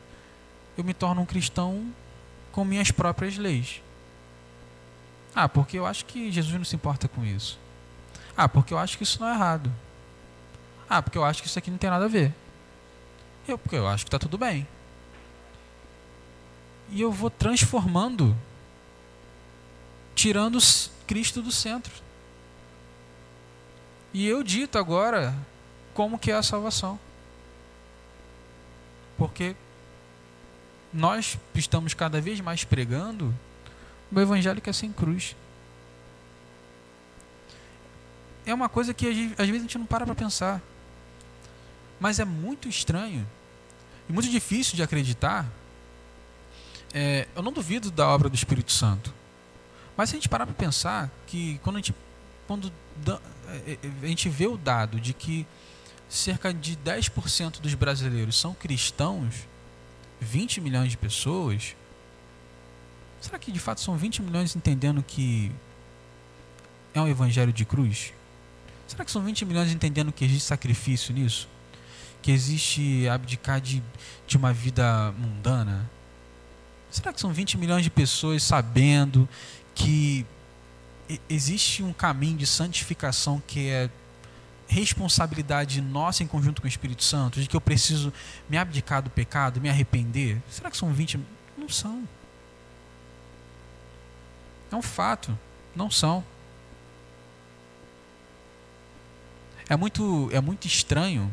eu 0.76 0.82
me 0.82 0.93
torno 0.93 1.22
um 1.22 1.26
cristão 1.26 1.87
com 2.51 2.64
minhas 2.64 2.91
próprias 2.91 3.37
leis. 3.37 3.80
Ah, 5.34 5.49
porque 5.49 5.78
eu 5.78 5.87
acho 5.87 6.05
que 6.05 6.32
Jesus 6.32 6.55
não 6.55 6.64
se 6.64 6.74
importa 6.74 7.07
com 7.07 7.24
isso. 7.24 7.59
Ah, 8.37 8.49
porque 8.49 8.74
eu 8.74 8.78
acho 8.78 8.97
que 8.97 9.05
isso 9.05 9.20
não 9.20 9.28
é 9.28 9.34
errado. 9.34 9.72
Ah, 10.89 11.03
porque 11.03 11.18
eu 11.18 11.24
acho 11.24 11.43
que 11.43 11.49
isso 11.49 11.59
aqui 11.59 11.70
não 11.70 11.78
tem 11.78 11.91
nada 11.91 12.07
a 12.07 12.09
ver. 12.09 12.34
Eu, 13.47 13.59
porque 13.59 13.76
eu 13.76 13.87
acho 13.87 14.05
que 14.05 14.09
está 14.09 14.18
tudo 14.18 14.37
bem. 14.37 14.66
E 16.89 17.01
eu 17.01 17.12
vou 17.12 17.30
transformando, 17.30 18.37
tirando 20.14 20.59
Cristo 21.07 21.43
do 21.43 21.53
centro. 21.53 21.93
E 24.12 24.26
eu 24.26 24.43
dito 24.43 24.78
agora 24.78 25.37
como 25.95 26.18
que 26.18 26.30
é 26.30 26.34
a 26.34 26.43
salvação. 26.43 26.99
Porque 29.16 29.56
nós 30.92 31.38
estamos 31.54 31.94
cada 31.94 32.20
vez 32.20 32.40
mais 32.40 32.64
pregando 32.64 33.34
o 34.10 34.20
evangelho 34.20 34.60
que 34.60 34.70
é 34.70 34.72
sem 34.72 34.92
cruz. 34.92 35.36
É 38.44 38.54
uma 38.54 38.68
coisa 38.68 38.94
que 38.94 39.08
às 39.08 39.46
vezes 39.46 39.60
a 39.60 39.62
gente 39.62 39.78
não 39.78 39.86
para 39.86 40.06
para 40.06 40.14
pensar. 40.14 40.62
Mas 41.98 42.18
é 42.20 42.24
muito 42.24 42.68
estranho 42.68 43.26
e 44.08 44.12
muito 44.12 44.28
difícil 44.28 44.76
de 44.76 44.82
acreditar. 44.82 45.46
É, 46.94 47.26
eu 47.34 47.42
não 47.42 47.52
duvido 47.52 47.90
da 47.90 48.08
obra 48.08 48.28
do 48.28 48.34
Espírito 48.34 48.72
Santo. 48.72 49.12
Mas 49.96 50.10
se 50.10 50.16
a 50.16 50.18
gente 50.18 50.28
parar 50.28 50.46
para 50.46 50.54
pensar 50.54 51.10
que 51.26 51.58
quando 51.62 51.76
a 51.76 51.78
gente, 51.78 51.94
quando 52.46 52.72
é, 53.66 53.72
é, 53.72 53.78
a 54.02 54.06
gente 54.06 54.28
vê 54.28 54.46
o 54.46 54.56
dado 54.56 55.00
de 55.00 55.12
que 55.12 55.46
cerca 56.09 56.52
de 56.52 56.76
10% 56.76 57.61
dos 57.61 57.74
brasileiros 57.74 58.38
são 58.38 58.54
cristãos, 58.54 59.34
20 60.20 60.61
milhões 60.61 60.90
de 60.90 60.96
pessoas, 60.96 61.74
será 63.20 63.38
que 63.38 63.50
de 63.50 63.59
fato 63.59 63.80
são 63.80 63.96
20 63.96 64.22
milhões 64.22 64.54
entendendo 64.54 65.02
que 65.02 65.50
é 66.94 67.00
um 67.00 67.09
evangelho 67.09 67.52
de 67.52 67.64
cruz? 67.64 68.12
Será 68.86 69.04
que 69.04 69.11
são 69.11 69.22
20 69.22 69.44
milhões 69.44 69.72
entendendo 69.72 70.12
que 70.12 70.24
existe 70.24 70.46
sacrifício 70.46 71.12
nisso? 71.12 71.48
Que 72.22 72.30
existe 72.30 73.09
abdicar 73.09 73.61
de, 73.61 73.82
de 74.26 74.36
uma 74.36 74.52
vida 74.52 75.12
mundana? 75.12 75.90
Será 76.90 77.12
que 77.12 77.20
são 77.20 77.32
20 77.32 77.59
milhões 77.59 77.82
de 77.82 77.90
pessoas 77.90 78.42
sabendo 78.42 79.28
que 79.74 80.24
existe 81.28 81.82
um 81.82 81.92
caminho 81.92 82.38
de 82.38 82.46
santificação 82.46 83.42
que 83.46 83.68
é 83.68 83.90
responsabilidade 84.68 85.80
nossa 85.80 86.22
em 86.22 86.26
conjunto 86.26 86.60
com 86.60 86.66
o 86.66 86.68
Espírito 86.68 87.04
Santo, 87.04 87.40
de 87.40 87.48
que 87.48 87.56
eu 87.56 87.60
preciso 87.60 88.12
me 88.48 88.56
abdicar 88.56 89.02
do 89.02 89.10
pecado, 89.10 89.60
me 89.60 89.68
arrepender? 89.68 90.42
Será 90.50 90.70
que 90.70 90.76
são 90.76 90.92
20? 90.92 91.20
Não 91.56 91.68
são. 91.68 92.06
É 94.70 94.76
um 94.76 94.82
fato. 94.82 95.36
Não 95.74 95.90
são. 95.90 96.24
É 99.68 99.76
muito, 99.76 100.28
é 100.32 100.40
muito 100.40 100.66
estranho 100.66 101.32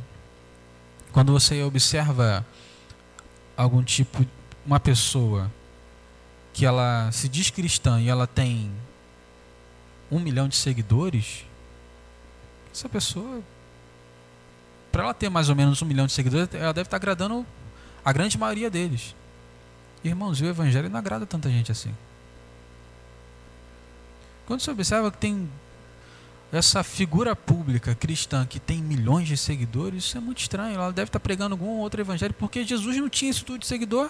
quando 1.11 1.31
você 1.31 1.61
observa 1.61 2.45
algum 3.55 3.83
tipo, 3.83 4.25
uma 4.65 4.79
pessoa 4.79 5.51
que 6.51 6.65
ela 6.65 7.11
se 7.11 7.29
diz 7.29 7.49
cristã 7.49 8.01
e 8.01 8.09
ela 8.09 8.25
tem 8.25 8.71
um 10.09 10.19
milhão 10.19 10.47
de 10.47 10.55
seguidores, 10.55 11.45
essa 12.73 12.89
pessoa, 12.89 13.41
para 14.91 15.03
ela 15.03 15.13
ter 15.13 15.29
mais 15.29 15.49
ou 15.49 15.55
menos 15.55 15.81
um 15.81 15.85
milhão 15.85 16.05
de 16.05 16.13
seguidores, 16.13 16.53
ela 16.53 16.73
deve 16.73 16.87
estar 16.87 16.97
agradando 16.97 17.45
a 18.03 18.11
grande 18.11 18.37
maioria 18.37 18.69
deles. 18.69 19.15
Irmãos, 20.03 20.41
o 20.41 20.45
evangelho 20.45 20.89
não 20.89 20.99
agrada 20.99 21.25
tanta 21.25 21.49
gente 21.49 21.71
assim. 21.71 21.95
Quando 24.45 24.59
você 24.59 24.71
observa 24.71 25.09
que 25.11 25.17
tem 25.17 25.49
essa 26.51 26.83
figura 26.83 27.35
pública 27.35 27.95
cristã 27.95 28.45
que 28.45 28.59
tem 28.59 28.79
milhões 28.79 29.27
de 29.27 29.37
seguidores, 29.37 30.03
isso 30.03 30.17
é 30.17 30.21
muito 30.21 30.39
estranho. 30.39 30.75
Ela 30.75 30.91
deve 30.91 31.09
estar 31.09 31.19
pregando 31.19 31.55
algum 31.55 31.79
outro 31.79 32.01
evangelho, 32.01 32.33
porque 32.33 32.63
Jesus 32.65 32.97
não 32.97 33.09
tinha 33.09 33.31
isso 33.31 33.45
tudo 33.45 33.59
de 33.59 33.67
seguidor. 33.67 34.07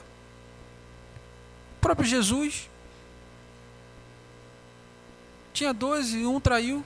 O 1.77 1.79
próprio 1.79 2.07
Jesus 2.07 2.69
tinha 5.53 5.73
12 5.73 6.17
e 6.17 6.25
um 6.25 6.39
traiu. 6.39 6.83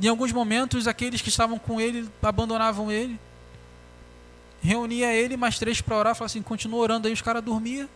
Em 0.00 0.08
alguns 0.08 0.32
momentos, 0.32 0.86
aqueles 0.86 1.22
que 1.22 1.28
estavam 1.28 1.58
com 1.58 1.80
ele 1.80 2.08
abandonavam 2.22 2.90
ele. 2.90 3.18
Reunia 4.60 5.12
ele 5.14 5.36
mais 5.36 5.58
três 5.58 5.80
para 5.80 5.96
orar, 5.96 6.14
falava 6.14 6.26
assim: 6.26 6.42
continua 6.42 6.80
orando 6.80 7.06
aí, 7.06 7.14
os 7.14 7.22
caras 7.22 7.42
dormiam. 7.42 7.88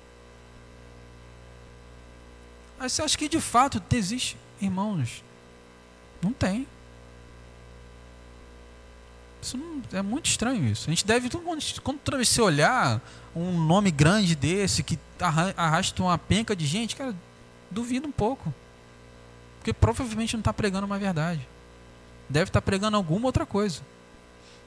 Mas 2.79 2.93
você 2.93 3.03
acha 3.03 3.19
que 3.19 3.29
de 3.29 3.41
fato 3.41 3.83
existe? 3.93 4.39
Irmãos, 4.61 5.23
não 6.23 6.33
tem. 6.33 6.67
Isso 9.43 9.57
não, 9.59 9.83
é 9.93 10.03
muito 10.03 10.27
estranho 10.27 10.65
isso. 10.67 10.89
A 10.89 10.93
gente 10.93 11.07
deve, 11.07 11.29
quando 11.83 12.01
você 12.19 12.41
olhar 12.41 13.01
um 13.35 13.59
nome 13.59 13.91
grande 13.91 14.35
desse 14.35 14.83
que 14.83 14.99
arrasta 15.57 16.03
uma 16.03 16.17
penca 16.19 16.55
de 16.55 16.67
gente, 16.67 16.97
cara, 16.97 17.15
duvida 17.71 18.07
um 18.07 18.13
pouco. 18.13 18.53
Porque 19.59 19.73
provavelmente 19.73 20.35
não 20.35 20.41
está 20.41 20.53
pregando 20.53 20.87
uma 20.87 20.99
verdade. 20.99 21.47
Deve 22.31 22.49
estar 22.49 22.63
pregando 22.63 22.97
alguma 22.97 23.27
outra 23.27 23.45
coisa. 23.45 23.83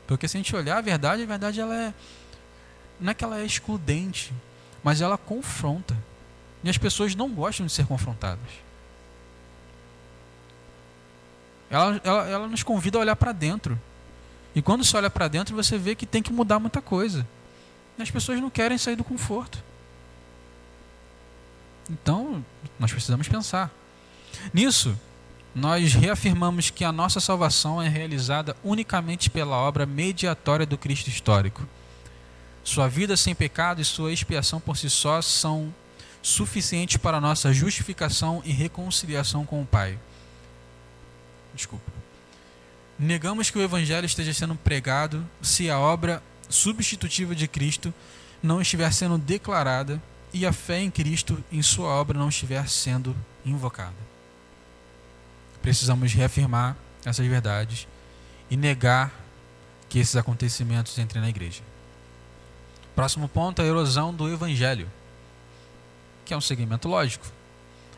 Porque 0.06 0.28
se 0.28 0.36
a 0.36 0.40
gente 0.40 0.54
olhar 0.56 0.78
a 0.78 0.82
verdade, 0.82 1.24
a 1.24 1.26
verdade 1.26 1.62
ela 1.62 1.76
é. 1.76 1.94
Não 3.00 3.12
é 3.12 3.14
que 3.14 3.24
ela 3.24 3.40
é 3.40 3.46
excludente, 3.46 4.34
mas 4.84 5.00
ela 5.00 5.18
confronta. 5.18 5.98
E 6.62 6.70
as 6.70 6.78
pessoas 6.78 7.16
não 7.16 7.30
gostam 7.30 7.66
de 7.66 7.72
ser 7.72 7.88
confrontadas. 7.88 8.50
Ela, 11.70 12.02
ela, 12.04 12.28
ela 12.30 12.48
nos 12.48 12.64
convida 12.64 12.98
a 12.98 13.02
olhar 13.02 13.16
para 13.16 13.32
dentro. 13.32 13.80
E 14.54 14.62
quando 14.62 14.84
você 14.84 14.96
olha 14.96 15.10
para 15.10 15.28
dentro, 15.28 15.56
você 15.56 15.78
vê 15.78 15.96
que 15.96 16.06
tem 16.06 16.22
que 16.22 16.32
mudar 16.32 16.60
muita 16.60 16.82
coisa. 16.82 17.26
E 17.98 18.02
as 18.02 18.12
pessoas 18.12 18.40
não 18.40 18.50
querem 18.50 18.78
sair 18.78 18.96
do 18.96 19.04
conforto. 19.04 19.64
Então, 21.90 22.46
nós 22.78 22.92
precisamos 22.92 23.28
pensar. 23.28 23.72
Nisso, 24.54 24.98
nós 25.56 25.94
reafirmamos 25.94 26.70
que 26.70 26.84
a 26.84 26.92
nossa 26.92 27.20
salvação 27.20 27.82
é 27.82 27.88
realizada 27.88 28.56
unicamente 28.64 29.30
pela 29.30 29.56
obra 29.56 29.86
mediatória 29.86 30.66
do 30.66 30.78
Cristo 30.78 31.10
histórico. 31.10 31.68
Sua 32.64 32.88
vida 32.88 33.16
sem 33.16 33.36
pecado 33.36 33.82
e 33.82 33.86
sua 33.86 34.12
expiação 34.12 34.60
por 34.60 34.78
si 34.78 34.90
só 34.90 35.22
são 35.22 35.74
suficiente 36.22 36.98
para 36.98 37.22
nossa 37.22 37.54
justificação 37.54 38.42
e 38.46 38.52
reconciliação 38.52 39.46
com 39.46 39.62
o 39.62 39.66
Pai. 39.66 40.00
Desculpa. 41.54 41.92
Negamos 42.98 43.52
que 43.52 43.58
o 43.58 43.62
Evangelho 43.62 44.06
esteja 44.06 44.34
sendo 44.34 44.56
pregado 44.56 45.28
se 45.42 45.70
a 45.70 45.78
obra 45.78 46.24
substitutiva 46.50 47.36
de 47.36 47.48
Cristo 47.48 47.94
não 48.42 48.62
estiver 48.62 48.92
sendo 48.94 49.18
declarada 49.18 50.02
e 50.34 50.46
a 50.46 50.54
fé 50.54 50.80
em 50.80 50.90
Cristo 50.90 51.44
em 51.52 51.62
Sua 51.62 51.90
obra 51.90 52.18
não 52.18 52.30
estiver 52.30 52.68
sendo 52.70 53.16
invocada. 53.46 54.13
Precisamos 55.64 56.14
reafirmar 56.14 56.78
essas 57.04 57.26
verdades 57.26 57.88
e 58.52 58.56
negar 58.56 59.12
que 59.90 59.98
esses 59.98 60.16
acontecimentos 60.16 60.96
entrem 61.00 61.24
na 61.24 61.30
igreja. 61.30 61.64
Próximo 62.96 63.28
ponto 63.28 63.64
é 63.64 63.66
a 63.66 63.68
erosão 63.68 64.14
do 64.14 64.32
Evangelho 64.32 64.88
que 66.24 66.34
é 66.34 66.38
um 66.38 66.42
segmento 66.42 66.88
lógico. 66.88 67.26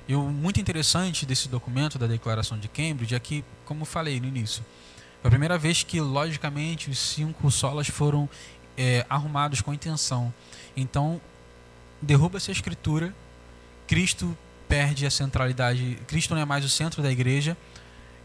E 0.07 0.16
o 0.16 0.22
muito 0.22 0.59
interessante 0.59 1.26
desse 1.26 1.47
documento 1.47 1.97
da 1.97 2.07
Declaração 2.07 2.57
de 2.59 2.68
Cambridge 2.68 3.16
é 3.16 3.20
que, 3.20 3.43
como 3.66 3.86
falei 3.86 4.20
no 4.20 4.28
início, 4.28 4.63
é 5.24 5.28
a 5.28 5.30
primeira 5.30 5.57
vez 5.57 5.84
que, 5.84 5.99
logicamente, 5.99 6.89
os 6.89 6.99
cinco 6.99 7.49
solas 7.49 7.88
foram 7.88 8.30
é, 8.78 9.05
arrumados 9.09 9.61
com 9.61 9.74
intenção. 9.74 10.34
Então, 10.76 11.20
derruba-se 12.01 12.51
a 12.51 12.53
escritura, 12.53 13.13
Cristo 13.88 14.38
perde 14.68 15.05
a 15.05 15.11
centralidade, 15.11 15.97
Cristo 16.07 16.34
não 16.34 16.41
é 16.41 16.45
mais 16.45 16.66
o 16.66 16.70
centro 16.70 17.01
da 17.01 17.11
igreja, 17.11 17.57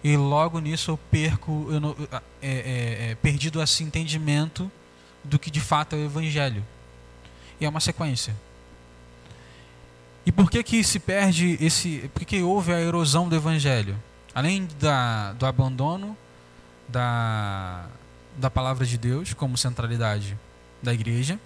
e 0.03 0.17
logo 0.17 0.59
nisso 0.61 0.91
eu 0.91 0.97
perco, 0.97 1.69
eu 1.71 1.81
não, 1.81 1.97
é, 2.41 2.49
é, 2.49 3.11
é, 3.11 3.15
perdido 3.17 3.63
esse 3.63 3.83
entendimento 3.83 4.71
do 5.23 5.39
que 5.39 5.51
de 5.51 5.61
fato 5.61 5.95
é 5.95 5.99
o 5.99 6.05
Evangelho. 6.05 6.65
E 7.61 7.67
é 7.67 7.69
uma 7.69 7.81
sequência. 7.81 8.35
E 10.25 10.33
por 10.33 10.51
que 10.51 10.63
que 10.63 10.85
se 10.85 10.99
perde 10.99 11.59
esse, 11.61 12.11
por 12.15 12.25
que, 12.25 12.43
houve 12.43 12.73
a 12.73 12.81
erosão 12.81 13.29
do 13.29 13.35
evangelho? 13.35 13.97
Além 14.35 14.69
da, 14.79 15.33
do 15.33 15.47
abandono 15.47 16.17
da, 16.89 17.87
da 18.37 18.51
palavra 18.51 18.87
de 18.87 18.99
Deus 18.99 19.33
como 19.35 19.57
centralidade 19.57 20.39
da 20.83 20.93
igreja, 20.93 21.39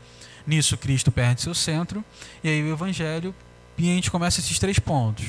nisso 0.47 0.77
Cristo 0.77 1.11
perde 1.11 1.43
seu 1.43 1.55
centro, 1.55 2.05
e 2.43 2.49
aí 2.49 2.63
o 2.63 2.73
evangelho, 2.73 3.35
e 3.77 3.91
a 3.91 3.95
gente 3.95 4.11
começa 4.11 4.41
esses 4.41 4.59
três 4.59 4.79
pontos. 4.79 5.27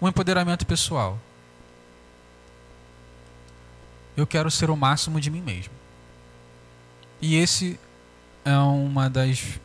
O 0.00 0.08
empoderamento 0.08 0.66
pessoal. 0.66 1.18
Eu 4.16 4.26
quero 4.26 4.50
ser 4.50 4.70
o 4.70 4.76
máximo 4.76 5.20
de 5.20 5.30
mim 5.30 5.40
mesmo. 5.40 5.72
E 7.20 7.36
esse 7.36 7.78
é 8.44 8.56
uma 8.56 9.08
das 9.08 9.60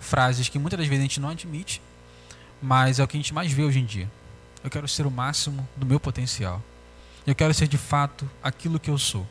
frases 0.00 0.48
que 0.48 0.58
muitas 0.58 0.78
das 0.78 0.88
vezes 0.88 1.00
a 1.00 1.06
gente 1.06 1.20
não 1.20 1.28
admite, 1.28 1.80
mas 2.60 2.98
é 2.98 3.04
o 3.04 3.08
que 3.08 3.16
a 3.16 3.20
gente 3.20 3.34
mais 3.34 3.52
vê 3.52 3.62
hoje 3.62 3.80
em 3.80 3.84
dia. 3.84 4.10
Eu 4.62 4.70
quero 4.70 4.86
ser 4.86 5.06
o 5.06 5.10
máximo 5.10 5.66
do 5.76 5.84
meu 5.84 5.98
potencial. 5.98 6.62
Eu 7.26 7.34
quero 7.34 7.54
ser 7.54 7.68
de 7.68 7.78
fato 7.78 8.28
aquilo 8.42 8.80
que 8.80 8.90
eu 8.90 8.98
sou. 8.98 9.26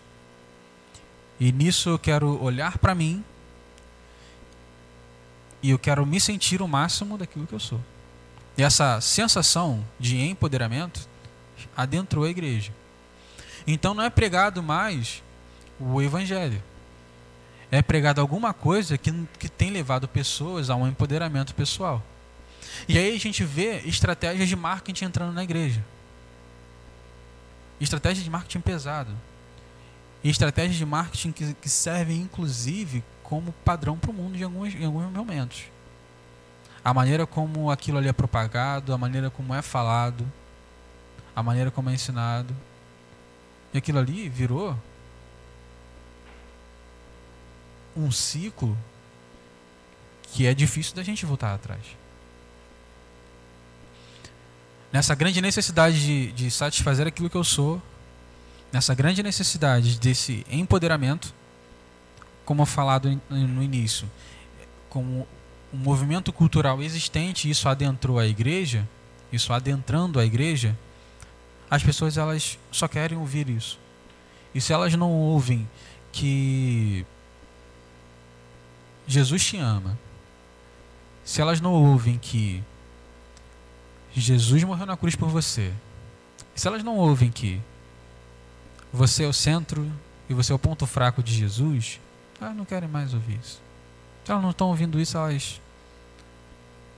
E 1.40 1.52
nisso 1.52 1.90
eu 1.90 2.00
quero 2.00 2.42
olhar 2.42 2.78
para 2.78 2.94
mim 2.94 3.24
e 5.64 5.70
eu 5.70 5.80
quero 5.80 6.06
me 6.06 6.20
sentir 6.20 6.62
o 6.62 6.68
máximo 6.68 7.18
daquilo 7.18 7.48
que 7.48 7.54
eu 7.54 7.60
sou. 7.60 7.82
E 8.58 8.64
essa 8.64 9.00
sensação 9.02 9.86
de 10.00 10.20
empoderamento 10.20 11.08
adentrou 11.76 12.26
a 12.26 12.30
igreja. 12.30 12.74
Então 13.66 13.94
não 13.94 14.04
é 14.04 14.10
pregado 14.10 14.62
mais 14.62 15.24
o 15.80 16.02
evangelho. 16.02 16.62
É 17.72 17.82
pregado 17.82 18.20
alguma 18.20 18.54
coisa 18.54 18.98
que, 18.98 19.12
que 19.40 19.48
tem 19.48 19.72
levado 19.72 20.08
pessoas 20.08 20.70
a 20.70 20.76
um 20.76 20.88
empoderamento 20.88 21.56
pessoal. 21.56 22.04
E 22.88 22.98
aí 22.98 23.16
a 23.16 23.20
gente 23.20 23.44
vê 23.44 23.78
estratégias 23.86 24.50
de 24.50 24.56
marketing 24.56 25.06
entrando 25.06 25.34
na 25.34 25.44
igreja. 25.44 25.84
Estratégias 27.80 28.24
de 28.24 28.30
marketing 28.30 28.60
pesado. 28.60 29.12
E 30.24 30.30
estratégias 30.30 30.76
de 30.76 30.86
marketing 30.86 31.32
que, 31.32 31.54
que 31.56 31.70
servem, 31.70 32.22
inclusive, 32.22 33.04
como 33.24 33.54
padrão 33.66 33.98
para 33.98 34.12
o 34.12 34.14
mundo 34.14 34.38
em 34.38 34.44
alguns, 34.44 34.76
em 34.76 34.86
alguns 34.86 35.12
momentos. 35.12 35.64
A 36.84 36.94
maneira 36.94 37.28
como 37.28 37.70
aquilo 37.70 37.98
ali 37.98 38.08
é 38.08 38.14
propagado, 38.14 38.94
a 38.94 38.98
maneira 38.98 39.30
como 39.30 39.54
é 39.54 39.62
falado, 39.62 40.30
a 41.36 41.44
maneira 41.44 41.70
como 41.70 41.90
é 41.90 41.94
ensinado. 41.94 42.56
E 43.74 43.78
aquilo 43.78 44.00
ali 44.00 44.28
virou 44.28 44.78
um 47.96 48.12
ciclo 48.12 48.78
que 50.24 50.48
é 50.48 50.54
difícil 50.54 50.96
da 50.96 51.04
gente 51.04 51.26
voltar 51.26 51.54
atrás. 51.54 51.82
Nessa 54.92 55.14
grande 55.16 55.42
necessidade 55.42 56.00
de, 56.02 56.32
de 56.32 56.52
satisfazer 56.52 57.08
aquilo 57.08 57.30
que 57.30 57.38
eu 57.38 57.44
sou, 57.44 57.82
nessa 58.72 58.96
grande 58.96 59.22
necessidade 59.22 60.00
desse 60.00 60.46
empoderamento, 60.50 61.34
como 62.44 62.66
falado 62.66 63.22
no 63.30 63.62
início, 63.62 64.10
como 64.90 65.28
um 65.74 65.78
movimento 65.78 66.34
cultural 66.34 66.82
existente, 66.82 67.50
isso 67.50 67.68
adentrou 67.70 68.20
a 68.20 68.28
igreja, 68.28 68.88
isso 69.32 69.54
adentrando 69.54 70.20
a 70.20 70.26
igreja, 70.26 70.78
as 71.70 71.82
pessoas 71.82 72.18
elas 72.18 72.60
só 72.72 72.88
querem 72.88 73.18
ouvir 73.18 73.50
isso. 73.50 73.80
E 74.54 74.60
se 74.60 74.74
elas 74.74 74.94
não 74.96 75.10
ouvem 75.12 75.68
que 76.12 77.06
Jesus 79.08 79.46
te 79.46 79.58
ama, 79.58 79.98
se 81.24 81.42
elas 81.42 81.62
não 81.62 81.74
ouvem 81.74 82.18
que 82.18 82.62
Jesus 84.14 84.64
morreu 84.64 84.86
na 84.86 84.98
cruz 84.98 85.16
por 85.16 85.30
você, 85.30 85.72
se 86.54 86.68
elas 86.68 86.84
não 86.84 86.98
ouvem 86.98 87.32
que 87.32 87.62
você 88.92 89.24
é 89.24 89.28
o 89.28 89.34
centro 89.34 89.90
e 90.30 90.34
você 90.34 90.52
é 90.52 90.56
o 90.56 90.60
ponto 90.60 90.86
fraco 90.86 91.24
de 91.24 91.34
Jesus, 91.34 92.00
elas 92.40 92.56
não 92.56 92.66
querem 92.66 92.90
mais 92.90 93.14
ouvir 93.14 93.40
isso. 93.42 93.62
Se 94.26 94.32
elas 94.32 94.44
não 94.44 94.52
estão 94.52 94.68
ouvindo 94.68 95.00
isso, 95.00 95.18
elas. 95.18 95.62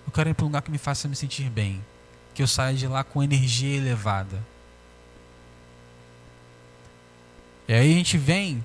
Eu 0.05 0.11
quero 0.11 0.29
ir 0.29 0.33
para 0.33 0.43
um 0.43 0.47
lugar 0.47 0.61
que 0.61 0.71
me 0.71 0.77
faça 0.77 1.07
me 1.07 1.15
sentir 1.15 1.49
bem. 1.49 1.83
Que 2.33 2.43
eu 2.43 2.47
saia 2.47 2.75
de 2.75 2.87
lá 2.87 3.03
com 3.03 3.23
energia 3.23 3.77
elevada. 3.77 4.43
E 7.67 7.73
aí 7.73 7.93
a 7.93 7.95
gente 7.95 8.17
vem 8.17 8.63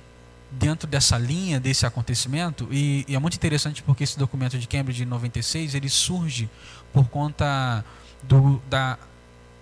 dentro 0.50 0.88
dessa 0.88 1.18
linha 1.18 1.61
desse 1.61 1.84
acontecimento 1.84 2.68
e, 2.70 3.04
e, 3.06 3.14
é 3.14 3.18
muito 3.18 3.34
interessante 3.34 3.82
porque 3.82 4.04
esse 4.04 4.18
documento 4.18 4.59
de 4.59 4.66
Cambridge 4.66 4.98
de 4.98 5.04
96 5.04 5.74
ele 5.74 5.88
surge 5.88 6.48
por 6.92 7.06
conta 7.09 7.84
do, 8.22 8.61
da, 8.68 8.98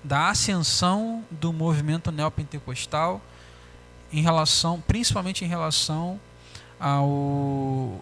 da 0.05 0.29
ascensão 0.31 1.25
do 1.31 1.53
movimento 1.53 2.13
neopentecostal 2.13 3.21
em 4.13 4.23
relação 4.23 4.81
principalmente 4.81 5.45
em 5.45 5.49
relação 5.49 6.21
ao 6.79 8.01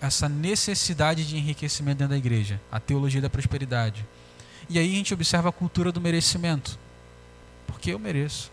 essa 0.00 0.28
necessidade 0.28 1.26
de 1.26 1.36
enriquecimento 1.36 1.98
dentro 1.98 2.10
da 2.10 2.18
igreja, 2.18 2.60
a 2.70 2.78
teologia 2.78 3.20
da 3.20 3.28
prosperidade. 3.28 4.06
E 4.68 4.78
aí 4.78 4.92
a 4.92 4.96
gente 4.96 5.14
observa 5.14 5.48
a 5.48 5.52
cultura 5.52 5.90
do 5.90 6.00
merecimento. 6.00 6.78
Porque 7.66 7.92
eu 7.92 7.98
mereço. 7.98 8.50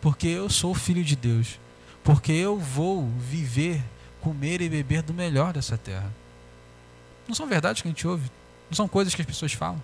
Porque 0.00 0.28
eu 0.28 0.48
sou 0.48 0.74
filho 0.74 1.02
de 1.02 1.16
Deus. 1.16 1.58
Porque 2.04 2.32
eu 2.32 2.58
vou 2.58 3.08
viver, 3.18 3.82
comer 4.20 4.60
e 4.60 4.68
beber 4.68 5.02
do 5.02 5.14
melhor 5.14 5.52
dessa 5.52 5.76
terra. 5.76 6.12
Não 7.26 7.34
são 7.34 7.46
verdades 7.46 7.82
que 7.82 7.88
a 7.88 7.90
gente 7.90 8.06
ouve. 8.06 8.30
Não 8.68 8.76
são 8.76 8.86
coisas 8.86 9.14
que 9.14 9.22
as 9.22 9.26
pessoas 9.26 9.52
falam. 9.52 9.82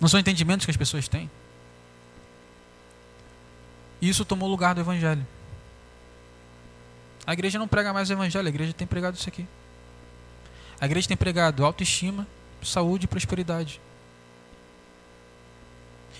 Não 0.00 0.08
são 0.08 0.18
entendimentos 0.18 0.64
que 0.64 0.70
as 0.70 0.76
pessoas 0.76 1.08
têm. 1.08 1.30
Isso 4.00 4.24
tomou 4.24 4.48
lugar 4.48 4.74
do 4.74 4.80
Evangelho. 4.80 5.26
A 7.30 7.32
igreja 7.32 7.60
não 7.60 7.68
prega 7.68 7.92
mais 7.92 8.10
o 8.10 8.12
evangelho, 8.12 8.44
a 8.44 8.48
igreja 8.48 8.72
tem 8.72 8.88
pregado 8.88 9.16
isso 9.16 9.28
aqui. 9.28 9.46
A 10.80 10.84
igreja 10.84 11.06
tem 11.06 11.16
pregado 11.16 11.64
autoestima, 11.64 12.26
saúde 12.60 13.04
e 13.04 13.06
prosperidade. 13.06 13.80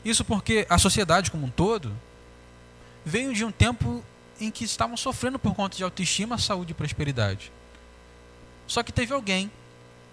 Isso 0.05 0.25
porque 0.25 0.65
a 0.71 0.79
sociedade 0.79 1.29
como 1.29 1.47
um 1.47 1.51
todo 1.51 1.93
veio 3.05 3.35
de 3.35 3.45
um 3.45 3.51
tempo 3.51 4.05
em 4.41 4.53
que 4.53 4.63
estavam 4.63 4.97
sofrendo 4.97 5.37
por 5.37 5.53
conta 5.53 5.77
de 5.77 5.83
autoestima, 5.83 6.39
saúde 6.39 6.71
e 6.71 6.75
prosperidade. 6.75 7.51
Só 8.69 8.81
que 8.85 8.93
teve 8.93 9.13
alguém 9.13 9.51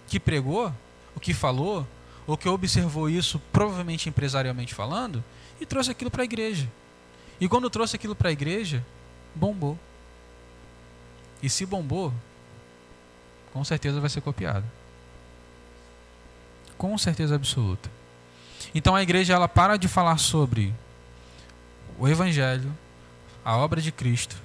que 0.07 0.19
pregou, 0.19 0.73
o 1.15 1.19
que 1.19 1.31
falou, 1.31 1.87
ou 2.25 2.35
que 2.35 2.49
observou 2.49 3.07
isso, 3.07 3.39
provavelmente 3.53 4.09
empresarialmente 4.09 4.73
falando, 4.73 5.23
e 5.61 5.65
trouxe 5.65 5.91
aquilo 5.91 6.09
para 6.09 6.23
a 6.23 6.25
igreja. 6.25 6.67
E 7.39 7.47
quando 7.47 7.69
trouxe 7.69 7.95
aquilo 7.95 8.15
para 8.15 8.29
a 8.29 8.33
igreja, 8.33 8.83
bombou. 9.35 9.77
E 11.41 11.49
se 11.49 11.65
bombou, 11.65 12.13
com 13.53 13.63
certeza 13.63 13.99
vai 13.99 14.09
ser 14.09 14.21
copiado. 14.21 14.65
Com 16.77 16.97
certeza 16.97 17.35
absoluta. 17.35 17.89
Então 18.73 18.95
a 18.95 19.01
igreja 19.01 19.33
ela 19.33 19.47
para 19.47 19.77
de 19.77 19.87
falar 19.87 20.17
sobre 20.17 20.73
o 21.97 22.07
evangelho, 22.07 22.75
a 23.43 23.57
obra 23.57 23.81
de 23.81 23.91
Cristo, 23.91 24.35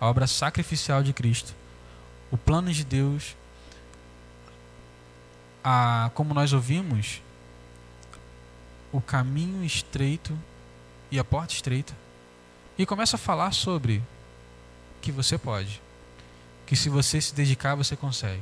a 0.00 0.06
obra 0.06 0.26
sacrificial 0.26 1.02
de 1.02 1.12
Cristo, 1.12 1.54
o 2.30 2.36
plano 2.36 2.72
de 2.72 2.84
Deus, 2.84 3.36
a 5.64 6.10
como 6.14 6.34
nós 6.34 6.52
ouvimos, 6.52 7.20
o 8.92 9.00
caminho 9.00 9.64
estreito 9.64 10.38
e 11.10 11.18
a 11.18 11.24
porta 11.24 11.54
estreita. 11.54 11.96
E 12.76 12.86
começa 12.86 13.16
a 13.16 13.18
falar 13.18 13.52
sobre 13.52 14.02
que 15.00 15.10
você 15.10 15.36
pode 15.36 15.80
que 16.72 16.76
se 16.76 16.88
você 16.88 17.20
se 17.20 17.34
dedicar, 17.34 17.74
você 17.74 17.94
consegue. 17.94 18.40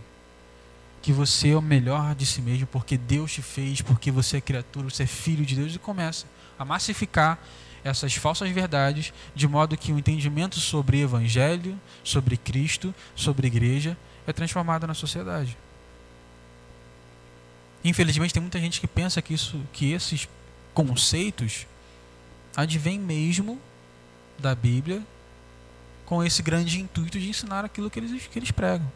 Que 1.03 1.13
você 1.13 1.49
é 1.49 1.57
o 1.57 1.61
melhor 1.61 2.15
de 2.15 2.25
si 2.25 2.41
mesmo, 2.41 2.65
porque 2.65 2.97
Deus 2.97 3.33
te 3.33 3.43
fez, 3.43 3.83
porque 3.83 4.09
você 4.13 4.37
é 4.37 4.41
criatura, 4.41 4.89
você 4.89 5.03
é 5.03 5.07
filho 5.07 5.45
de 5.45 5.57
Deus, 5.57 5.75
e 5.75 5.81
começa 5.81 6.27
a 6.57 6.65
massificar 6.65 7.41
essas 7.83 8.15
falsas 8.15 8.49
verdades, 8.51 9.13
de 9.35 9.49
modo 9.49 9.77
que 9.77 9.93
o 9.93 9.99
entendimento 9.99 10.61
sobre 10.61 11.01
Evangelho, 11.01 11.77
sobre 12.05 12.37
Cristo, 12.37 12.95
sobre 13.17 13.49
igreja, 13.49 13.99
é 14.29 14.33
transformado 14.33 14.87
na 14.87 14.95
sociedade. 14.95 15.59
Infelizmente, 17.83 18.33
tem 18.33 18.41
muita 18.41 18.61
gente 18.61 18.81
que 18.81 18.87
pensa 18.87 19.21
que, 19.21 19.35
isso, 19.35 19.61
que 19.73 19.91
esses 19.91 20.29
conceitos 20.73 21.67
advêm 22.55 22.97
mesmo 22.97 23.61
da 24.39 24.55
Bíblia 24.55 25.05
com 26.11 26.25
esse 26.25 26.43
grande 26.43 26.81
intuito 26.81 27.21
de 27.21 27.31
ensinar 27.31 27.65
aquilo 27.65 27.89
que 27.89 28.01
eles, 28.01 28.27
que 28.27 28.37
eles 28.37 28.51
pregam. 28.51 28.91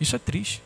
Isso 0.00 0.16
é 0.16 0.18
triste. 0.18 0.62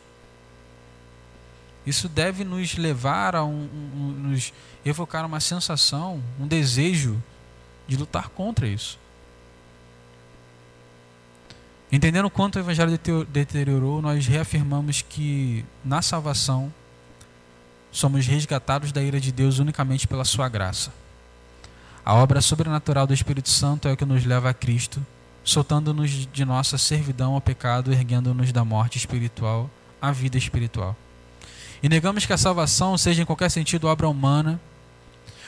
Isso 1.85 2.07
deve 2.07 2.45
nos 2.45 2.77
levar 2.77 3.35
a 3.35 3.43
um, 3.43 3.67
um, 3.73 4.29
nos 4.29 4.53
evocar 4.85 5.25
uma 5.25 5.41
sensação, 5.41 6.23
um 6.39 6.47
desejo 6.47 7.21
de 7.85 7.97
lutar 7.97 8.29
contra 8.29 8.65
isso. 8.65 8.97
Entendendo 11.91 12.29
quanto 12.29 12.55
o 12.55 12.59
evangelho 12.59 12.97
deteriorou, 13.27 14.01
nós 14.01 14.25
reafirmamos 14.25 15.01
que 15.01 15.65
na 15.83 16.01
salvação 16.01 16.73
somos 17.91 18.25
resgatados 18.25 18.93
da 18.93 19.03
ira 19.03 19.19
de 19.19 19.33
Deus 19.33 19.59
unicamente 19.59 20.07
pela 20.07 20.23
sua 20.23 20.47
graça. 20.47 20.93
A 22.05 22.13
obra 22.15 22.41
sobrenatural 22.41 23.07
do 23.07 23.13
Espírito 23.13 23.49
Santo 23.49 23.87
é 23.87 23.93
o 23.93 23.97
que 23.97 24.03
nos 24.03 24.25
leva 24.25 24.49
a 24.49 24.53
Cristo, 24.53 25.05
soltando-nos 25.41 26.27
de 26.27 26.43
nossa 26.43 26.77
servidão 26.77 27.33
ao 27.33 27.41
pecado, 27.41 27.93
erguendo-nos 27.93 28.51
da 28.51 28.65
morte 28.65 28.97
espiritual 28.97 29.69
à 30.01 30.11
vida 30.11 30.37
espiritual. 30.37 30.97
E 31.81 31.87
negamos 31.87 32.25
que 32.25 32.33
a 32.33 32.37
salvação 32.37 32.97
seja 32.97 33.21
em 33.21 33.25
qualquer 33.25 33.49
sentido 33.49 33.87
obra 33.87 34.09
humana. 34.09 34.59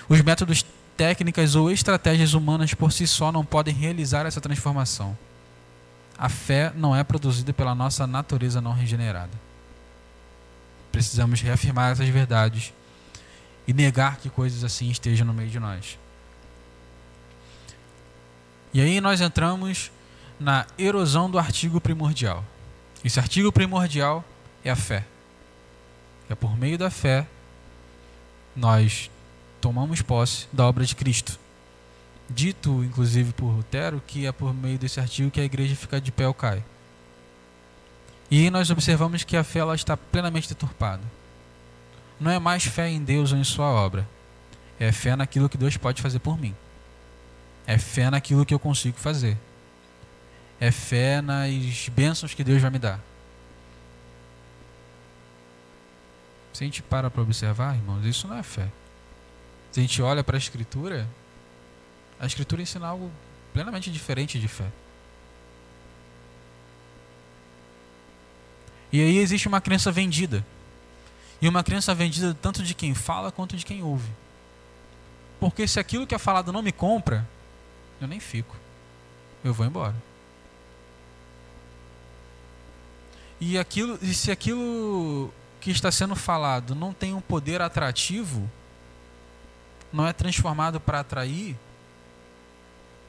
Os 0.08 0.22
métodos 0.22 0.66
técnicas 0.96 1.56
ou 1.56 1.70
estratégias 1.70 2.34
humanas 2.34 2.74
por 2.74 2.92
si 2.94 3.06
só 3.06 3.34
não 3.34 3.44
podem 3.44 3.74
realizar 3.74 4.26
essa 4.26 4.40
transformação. 4.40 5.18
A 6.18 6.30
fé 6.30 6.72
não 6.74 6.96
é 6.96 7.04
produzida 7.04 7.52
pela 7.52 7.76
nossa 7.76 8.08
natureza 8.08 8.62
não 8.62 8.72
regenerada. 8.72 9.32
Precisamos 10.90 11.42
reafirmar 11.42 11.92
essas 11.92 12.08
verdades 12.08 12.74
e 13.68 13.74
negar 13.74 14.18
que 14.18 14.30
coisas 14.30 14.64
assim 14.64 14.90
estejam 14.90 15.28
no 15.28 15.34
meio 15.34 15.50
de 15.50 15.60
nós. 15.60 15.98
E 18.76 18.82
aí 18.82 19.00
nós 19.00 19.22
entramos 19.22 19.90
na 20.38 20.68
erosão 20.78 21.32
do 21.32 21.40
artigo 21.40 21.80
primordial. 21.80 22.44
Esse 23.06 23.22
artigo 23.22 23.50
primordial 23.50 24.22
é 24.66 24.70
a 24.70 24.76
fé. 24.76 25.06
É 26.30 26.36
por 26.36 26.58
meio 26.58 26.78
da 26.78 26.90
fé 26.90 27.26
nós 28.54 29.10
tomamos 29.62 30.02
posse 30.02 30.48
da 30.52 30.68
obra 30.68 30.84
de 30.84 30.94
Cristo. 30.94 31.40
Dito, 32.30 32.84
inclusive, 32.84 33.32
por 33.32 33.46
Lutero, 33.46 34.04
que 34.06 34.26
é 34.26 34.32
por 34.34 34.54
meio 34.54 34.78
desse 34.78 35.00
artigo 35.00 35.32
que 35.32 35.40
a 35.40 35.46
igreja 35.46 35.74
fica 35.74 36.02
de 36.02 36.12
pé 36.12 36.28
ou 36.28 36.34
cai. 36.34 36.62
E 38.30 38.50
nós 38.50 38.70
observamos 38.70 39.24
que 39.24 39.38
a 39.38 39.44
fé 39.46 39.60
ela 39.60 39.74
está 39.74 39.96
plenamente 39.96 40.50
deturpada. 40.50 41.04
Não 42.20 42.30
é 42.30 42.40
mais 42.40 42.66
fé 42.66 42.90
em 42.90 43.02
Deus 43.02 43.32
ou 43.32 43.38
em 43.38 43.44
Sua 43.46 43.68
obra. 43.68 44.06
É 44.78 44.92
fé 44.92 45.16
naquilo 45.16 45.48
que 45.48 45.58
Deus 45.58 45.78
pode 45.78 46.02
fazer 46.02 46.20
por 46.20 46.38
mim. 46.38 46.54
É 47.68 47.78
fé 47.78 48.10
naquilo 48.10 48.46
que 48.46 48.54
eu 48.54 48.60
consigo 48.60 48.98
fazer. 48.98 49.38
É 50.60 50.72
fé 50.72 51.22
nas 51.22 51.90
bênçãos 51.90 52.34
que 52.34 52.44
Deus 52.44 52.62
vai 52.62 52.72
me 52.72 52.80
dar. 52.80 53.00
Se 56.54 56.64
a 56.64 56.66
gente 56.66 56.82
para 56.82 57.10
para 57.10 57.22
observar, 57.22 57.76
irmãos, 57.76 58.06
isso 58.06 58.28
não 58.28 58.38
é 58.38 58.44
fé. 58.44 58.70
Se 59.72 59.80
a 59.80 59.84
gente 59.84 60.02
olha 60.02 60.24
para 60.24 60.38
a 60.38 60.40
Escritura, 60.40 61.06
a 62.18 62.26
Escritura 62.26 62.62
ensina 62.62 62.88
algo 62.88 63.12
plenamente 63.52 63.92
diferente 63.92 64.40
de 64.40 64.48
fé. 64.48 64.72
E 68.92 69.02
aí 69.02 69.18
existe 69.18 69.48
uma 69.50 69.60
crença 69.60 69.92
vendida. 69.92 70.46
E 71.42 71.50
uma 71.50 71.62
crença 71.64 71.94
vendida 71.94 72.34
tanto 72.34 72.64
de 72.64 72.74
quem 72.74 72.94
fala 72.94 73.32
quanto 73.32 73.58
de 73.58 73.66
quem 73.66 73.84
ouve. 73.84 74.10
Porque 75.40 75.68
se 75.68 75.80
aquilo 75.80 76.08
que 76.08 76.16
é 76.16 76.18
falado 76.18 76.54
não 76.54 76.62
me 76.62 76.72
compra, 76.72 77.28
eu 78.00 78.08
nem 78.08 78.20
fico. 78.20 78.56
Eu 79.44 79.54
vou 79.54 79.66
embora. 79.66 79.96
E 83.40 83.58
aquilo, 83.58 84.00
e 84.02 84.14
se 84.14 84.32
aquilo 84.32 85.34
que 85.60 85.72
está 85.72 85.92
sendo 85.92 86.16
falado 86.16 86.74
não 86.74 86.94
tem 86.94 87.14
um 87.14 87.22
poder 87.22 87.62
atrativo, 87.62 88.50
não 89.92 90.08
é 90.08 90.14
transformado 90.14 90.80
para 90.80 91.00
atrair, 91.00 91.58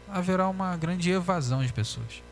haverá 0.08 0.48
uma 0.48 0.76
grande 0.76 1.10
evasão 1.10 1.64
de 1.64 1.72
pessoas. 1.72 2.22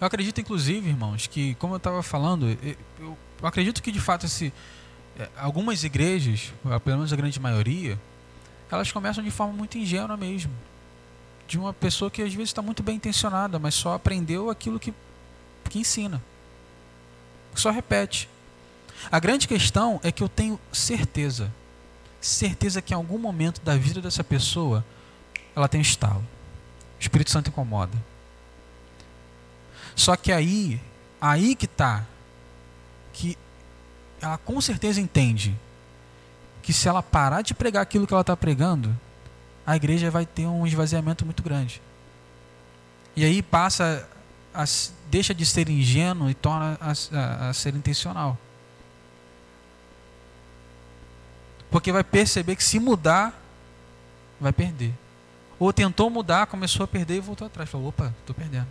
Eu 0.00 0.06
acredito, 0.06 0.40
inclusive, 0.40 0.88
irmãos, 0.88 1.26
que, 1.26 1.54
como 1.56 1.74
eu 1.74 1.76
estava 1.76 2.02
falando, 2.02 2.56
eu, 2.98 3.16
acredito 3.42 3.82
que 3.82 3.92
de 3.92 4.00
fato 4.00 4.26
esse, 4.26 4.52
é, 5.18 5.28
algumas 5.36 5.84
igrejas, 5.84 6.52
pelo 6.84 6.96
menos 6.96 7.12
a 7.12 7.16
grande 7.16 7.38
maioria, 7.38 7.98
elas 8.72 8.90
começam 8.90 9.22
de 9.22 9.30
forma 9.30 9.52
muito 9.52 9.76
ingênua 9.76 10.16
mesmo. 10.16 10.50
De 11.46 11.58
uma 11.58 11.74
pessoa 11.74 12.10
que 12.10 12.22
às 12.22 12.32
vezes 12.32 12.48
está 12.48 12.62
muito 12.62 12.82
bem 12.82 12.96
intencionada, 12.96 13.58
mas 13.58 13.74
só 13.74 13.94
aprendeu 13.94 14.48
aquilo 14.48 14.80
que, 14.80 14.94
que 15.68 15.78
ensina. 15.78 16.22
Só 17.54 17.70
repete. 17.70 18.30
A 19.10 19.18
grande 19.18 19.46
questão 19.46 20.00
é 20.02 20.10
que 20.10 20.22
eu 20.22 20.28
tenho 20.28 20.58
certeza, 20.72 21.52
certeza 22.18 22.80
que 22.80 22.94
em 22.94 22.96
algum 22.96 23.18
momento 23.18 23.60
da 23.60 23.76
vida 23.76 24.00
dessa 24.00 24.24
pessoa 24.24 24.82
ela 25.54 25.68
tem 25.68 25.78
um 25.78 25.82
estalo. 25.82 26.24
O 26.98 27.00
Espírito 27.00 27.30
Santo 27.30 27.50
incomoda. 27.50 27.96
Só 29.94 30.16
que 30.16 30.32
aí, 30.32 30.80
aí 31.20 31.54
que 31.54 31.66
está, 31.66 32.06
que 33.12 33.36
ela 34.18 34.38
com 34.38 34.58
certeza 34.62 34.98
entende 34.98 35.54
que 36.62 36.72
se 36.72 36.88
ela 36.88 37.02
parar 37.02 37.42
de 37.42 37.52
pregar 37.52 37.82
aquilo 37.82 38.06
que 38.06 38.14
ela 38.14 38.20
está 38.20 38.36
pregando, 38.36 38.96
a 39.66 39.76
igreja 39.76 40.10
vai 40.10 40.24
ter 40.24 40.46
um 40.46 40.66
esvaziamento 40.66 41.24
muito 41.24 41.42
grande. 41.42 41.82
E 43.14 43.24
aí 43.24 43.42
passa 43.42 44.08
a, 44.54 44.64
deixa 45.10 45.34
de 45.34 45.44
ser 45.44 45.68
ingênuo 45.68 46.30
e 46.30 46.34
torna 46.34 46.78
a, 46.80 46.92
a, 47.18 47.48
a 47.50 47.52
ser 47.52 47.74
intencional. 47.74 48.38
Porque 51.70 51.90
vai 51.90 52.04
perceber 52.04 52.54
que 52.56 52.64
se 52.64 52.78
mudar, 52.78 53.38
vai 54.40 54.52
perder. 54.52 54.92
Ou 55.58 55.72
tentou 55.72 56.10
mudar, 56.10 56.46
começou 56.46 56.84
a 56.84 56.88
perder 56.88 57.16
e 57.16 57.20
voltou 57.20 57.46
atrás. 57.46 57.68
Falou, 57.70 57.88
opa, 57.88 58.12
estou 58.20 58.34
perdendo. 58.34 58.66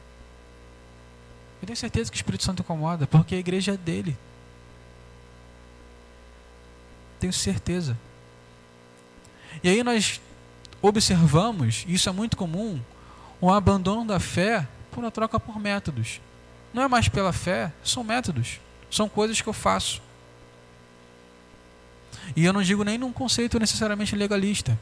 Eu 1.62 1.66
tenho 1.66 1.78
certeza 1.78 2.12
que 2.12 2.16
o 2.16 2.20
Espírito 2.20 2.44
Santo 2.44 2.62
incomoda, 2.62 3.08
porque 3.08 3.36
a 3.36 3.38
igreja 3.38 3.74
é 3.74 3.78
dele. 3.78 4.18
Tenho 7.22 7.32
certeza. 7.32 7.96
E 9.64 9.70
aí 9.70 9.84
nós 9.84 10.20
observamos, 10.82 11.86
e 11.88 11.94
isso 11.94 12.10
é 12.10 12.12
muito 12.12 12.36
comum, 12.36 12.82
um 13.40 13.54
abandono 13.54 14.06
da 14.06 14.20
fé 14.20 14.68
por 14.90 15.04
uma 15.04 15.12
troca 15.12 15.40
por 15.40 15.60
métodos. 15.60 16.20
Não 16.74 16.82
é 16.82 16.88
mais 16.88 17.08
pela 17.08 17.32
fé, 17.32 17.72
são 17.84 18.04
métodos. 18.04 18.60
São 18.90 19.08
coisas 19.08 19.40
que 19.40 19.48
eu 19.48 19.54
faço. 19.54 20.02
E 22.36 22.44
eu 22.44 22.52
não 22.52 22.64
digo 22.64 22.84
nem 22.84 22.98
num 22.98 23.14
conceito 23.14 23.60
necessariamente 23.60 24.16
legalista, 24.16 24.78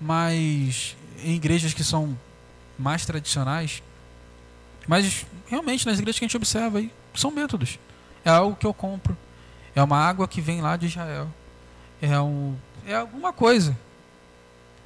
mas 0.00 0.96
em 1.24 1.34
igrejas 1.34 1.74
que 1.74 1.82
são 1.82 2.16
mais 2.78 3.04
tradicionais, 3.04 3.82
mas 4.86 5.26
realmente 5.48 5.86
nas 5.86 5.98
igrejas 5.98 6.20
que 6.20 6.24
a 6.24 6.28
gente 6.28 6.36
observa 6.36 6.78
aí, 6.78 6.92
são 7.16 7.32
métodos. 7.32 7.80
É 8.24 8.30
algo 8.30 8.54
que 8.54 8.66
eu 8.66 8.72
compro. 8.72 9.16
É 9.74 9.82
uma 9.82 9.98
água 9.98 10.28
que 10.28 10.40
vem 10.40 10.60
lá 10.60 10.76
de 10.76 10.86
Israel. 10.86 11.28
É, 12.00 12.20
um, 12.20 12.54
é 12.86 12.94
alguma 12.94 13.32
coisa. 13.32 13.76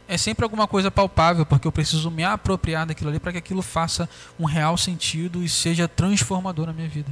É 0.08 0.16
sempre 0.16 0.44
alguma 0.44 0.68
coisa 0.68 0.90
palpável, 0.90 1.44
porque 1.44 1.66
eu 1.66 1.72
preciso 1.72 2.10
me 2.10 2.22
apropriar 2.22 2.86
daquilo 2.86 3.10
ali 3.10 3.18
para 3.18 3.32
que 3.32 3.38
aquilo 3.38 3.62
faça 3.62 4.08
um 4.38 4.44
real 4.44 4.76
sentido 4.76 5.42
e 5.42 5.48
seja 5.48 5.88
transformador 5.88 6.66
na 6.66 6.72
minha 6.72 6.88
vida. 6.88 7.10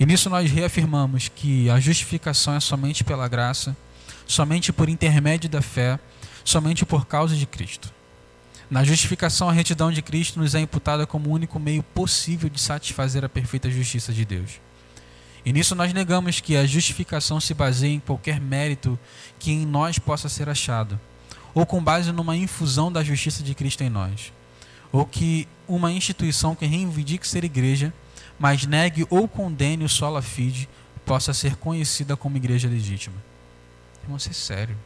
E 0.00 0.06
nisso 0.06 0.30
nós 0.30 0.50
reafirmamos 0.50 1.28
que 1.28 1.68
a 1.68 1.78
justificação 1.78 2.54
é 2.54 2.60
somente 2.60 3.04
pela 3.04 3.28
graça, 3.28 3.76
somente 4.26 4.72
por 4.72 4.88
intermédio 4.88 5.50
da 5.50 5.60
fé, 5.60 5.98
somente 6.44 6.86
por 6.86 7.06
causa 7.06 7.36
de 7.36 7.46
Cristo. 7.46 7.92
Na 8.70 8.82
justificação, 8.82 9.50
a 9.50 9.52
retidão 9.52 9.92
de 9.92 10.00
Cristo 10.00 10.40
nos 10.40 10.54
é 10.54 10.60
imputada 10.60 11.06
como 11.06 11.28
o 11.28 11.32
único 11.32 11.60
meio 11.60 11.82
possível 11.82 12.48
de 12.48 12.58
satisfazer 12.58 13.22
a 13.22 13.28
perfeita 13.28 13.70
justiça 13.70 14.14
de 14.14 14.24
Deus. 14.24 14.52
E 15.44 15.52
nisso 15.52 15.74
nós 15.74 15.92
negamos 15.92 16.40
que 16.40 16.56
a 16.56 16.64
justificação 16.64 17.40
se 17.40 17.52
baseie 17.52 17.94
em 17.94 18.00
qualquer 18.00 18.40
mérito 18.40 18.98
que 19.38 19.50
em 19.50 19.66
nós 19.66 19.98
possa 19.98 20.28
ser 20.28 20.48
achado, 20.48 20.98
ou 21.52 21.66
com 21.66 21.82
base 21.82 22.12
numa 22.12 22.36
infusão 22.36 22.92
da 22.92 23.02
justiça 23.02 23.42
de 23.42 23.54
Cristo 23.54 23.82
em 23.82 23.90
nós, 23.90 24.32
ou 24.92 25.04
que 25.04 25.48
uma 25.66 25.90
instituição 25.90 26.54
que 26.54 26.64
reivindique 26.64 27.26
ser 27.26 27.44
igreja, 27.44 27.92
mas 28.38 28.66
negue 28.66 29.06
ou 29.10 29.26
condene 29.26 29.84
o 29.84 29.88
sola 29.88 30.22
fide, 30.22 30.68
possa 31.04 31.34
ser 31.34 31.56
conhecida 31.56 32.16
como 32.16 32.36
igreja 32.36 32.68
legítima. 32.68 33.16
Vamos 34.06 34.22
ser 34.22 34.34
sério. 34.34 34.76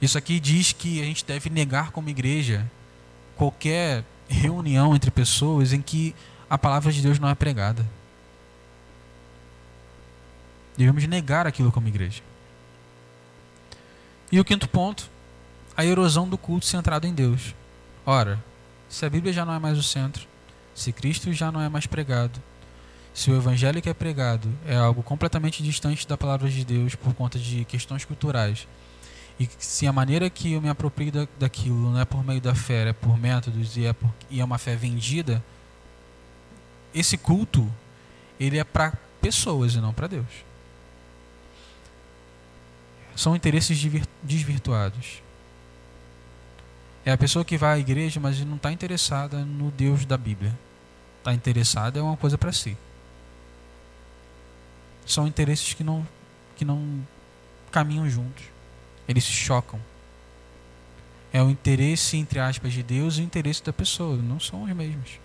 Isso 0.00 0.18
aqui 0.18 0.40
diz 0.40 0.72
que 0.72 1.00
a 1.00 1.04
gente 1.04 1.24
deve 1.24 1.48
negar 1.48 1.90
como 1.90 2.08
igreja 2.08 2.68
qualquer 3.36 4.04
reunião 4.28 4.94
entre 4.94 5.10
pessoas 5.10 5.72
em 5.72 5.80
que 5.80 6.14
a 6.48 6.58
palavra 6.58 6.92
de 6.92 7.00
Deus 7.00 7.18
não 7.18 7.28
é 7.28 7.34
pregada. 7.34 7.86
Devemos 10.76 11.06
negar 11.06 11.46
aquilo 11.46 11.72
como 11.72 11.88
igreja. 11.88 12.22
E 14.30 14.40
o 14.40 14.44
quinto 14.44 14.68
ponto, 14.68 15.10
a 15.76 15.84
erosão 15.84 16.28
do 16.28 16.38
culto 16.38 16.66
centrado 16.66 17.06
em 17.06 17.12
Deus. 17.12 17.54
Ora, 18.04 18.42
se 18.88 19.04
a 19.04 19.10
Bíblia 19.10 19.32
já 19.32 19.44
não 19.44 19.54
é 19.54 19.58
mais 19.58 19.76
o 19.78 19.82
centro, 19.82 20.26
se 20.74 20.92
Cristo 20.92 21.32
já 21.32 21.52
não 21.52 21.60
é 21.60 21.68
mais 21.68 21.86
pregado, 21.86 22.40
se 23.12 23.30
o 23.30 23.36
evangelho 23.36 23.82
que 23.82 23.90
é 23.90 23.94
pregado 23.94 24.48
é 24.66 24.74
algo 24.74 25.02
completamente 25.02 25.62
distante 25.62 26.08
da 26.08 26.16
palavra 26.16 26.48
de 26.48 26.64
Deus 26.64 26.94
por 26.94 27.14
conta 27.14 27.38
de 27.38 27.64
questões 27.66 28.04
culturais, 28.04 28.66
e 29.38 29.48
se 29.58 29.86
a 29.86 29.92
maneira 29.92 30.30
que 30.30 30.52
eu 30.52 30.60
me 30.60 30.68
aproprio 30.68 31.12
da, 31.12 31.28
daquilo 31.38 31.90
não 31.90 32.00
é 32.00 32.04
por 32.04 32.24
meio 32.24 32.40
da 32.40 32.54
fé, 32.54 32.88
é 32.88 32.92
por 32.92 33.18
métodos 33.18 33.76
e 33.76 33.86
é, 33.86 33.92
por, 33.92 34.10
e 34.30 34.40
é 34.40 34.44
uma 34.44 34.58
fé 34.58 34.76
vendida, 34.76 35.42
esse 36.94 37.16
culto 37.16 37.70
ele 38.38 38.58
é 38.58 38.64
para 38.64 38.92
pessoas 39.20 39.74
e 39.74 39.80
não 39.80 39.92
para 39.92 40.06
Deus. 40.06 40.51
São 43.14 43.36
interesses 43.36 43.78
desvirtuados. 44.22 45.22
É 47.04 47.10
a 47.10 47.18
pessoa 47.18 47.44
que 47.44 47.58
vai 47.58 47.74
à 47.74 47.78
igreja, 47.78 48.20
mas 48.20 48.38
não 48.44 48.56
está 48.56 48.72
interessada 48.72 49.44
no 49.44 49.70
Deus 49.70 50.04
da 50.04 50.16
Bíblia. 50.16 50.56
Está 51.18 51.34
interessada 51.34 51.98
é 51.98 52.02
uma 52.02 52.16
coisa 52.16 52.38
para 52.38 52.52
si. 52.52 52.76
São 55.04 55.26
interesses 55.26 55.74
que 55.74 55.82
não, 55.82 56.06
que 56.56 56.64
não 56.64 57.06
caminham 57.70 58.08
juntos. 58.08 58.44
Eles 59.08 59.24
se 59.24 59.32
chocam. 59.32 59.80
É 61.32 61.42
o 61.42 61.50
interesse, 61.50 62.16
entre 62.16 62.38
aspas, 62.38 62.72
de 62.72 62.82
Deus 62.82 63.16
e 63.16 63.20
o 63.20 63.24
interesse 63.24 63.62
da 63.62 63.72
pessoa. 63.72 64.16
Não 64.16 64.38
são 64.38 64.62
os 64.62 64.72
mesmos. 64.72 65.18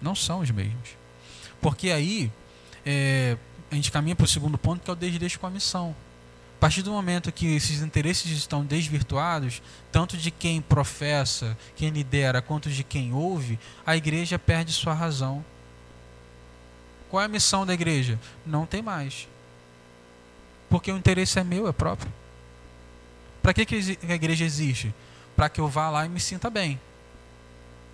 Não 0.00 0.14
são 0.14 0.40
os 0.40 0.50
mesmos. 0.50 0.90
Porque 1.60 1.90
aí 1.90 2.30
é, 2.86 3.36
a 3.70 3.74
gente 3.74 3.92
caminha 3.92 4.16
para 4.16 4.24
o 4.24 4.28
segundo 4.28 4.58
ponto, 4.58 4.82
que 4.82 4.90
é 4.90 4.92
o 4.92 4.96
desdeixo 4.96 5.38
com 5.38 5.46
a 5.46 5.50
missão. 5.50 5.94
A 6.56 6.60
partir 6.60 6.82
do 6.82 6.90
momento 6.90 7.32
que 7.32 7.54
esses 7.54 7.80
interesses 7.80 8.30
estão 8.32 8.64
desvirtuados, 8.64 9.62
tanto 9.90 10.16
de 10.16 10.30
quem 10.30 10.60
professa, 10.60 11.56
quem 11.74 11.88
lidera, 11.88 12.42
quanto 12.42 12.68
de 12.68 12.84
quem 12.84 13.14
ouve, 13.14 13.58
a 13.86 13.96
igreja 13.96 14.38
perde 14.38 14.72
sua 14.72 14.92
razão. 14.92 15.42
Qual 17.08 17.22
é 17.22 17.24
a 17.24 17.28
missão 17.28 17.64
da 17.64 17.72
igreja? 17.72 18.18
Não 18.44 18.66
tem 18.66 18.82
mais. 18.82 19.26
Porque 20.68 20.92
o 20.92 20.96
interesse 20.96 21.38
é 21.38 21.44
meu, 21.44 21.66
é 21.66 21.72
próprio. 21.72 22.12
Para 23.42 23.54
que, 23.54 23.64
que 23.64 23.98
a 24.06 24.14
igreja 24.14 24.44
existe? 24.44 24.94
Para 25.34 25.48
que 25.48 25.60
eu 25.60 25.68
vá 25.68 25.88
lá 25.88 26.04
e 26.04 26.08
me 26.08 26.20
sinta 26.20 26.50
bem. 26.50 26.78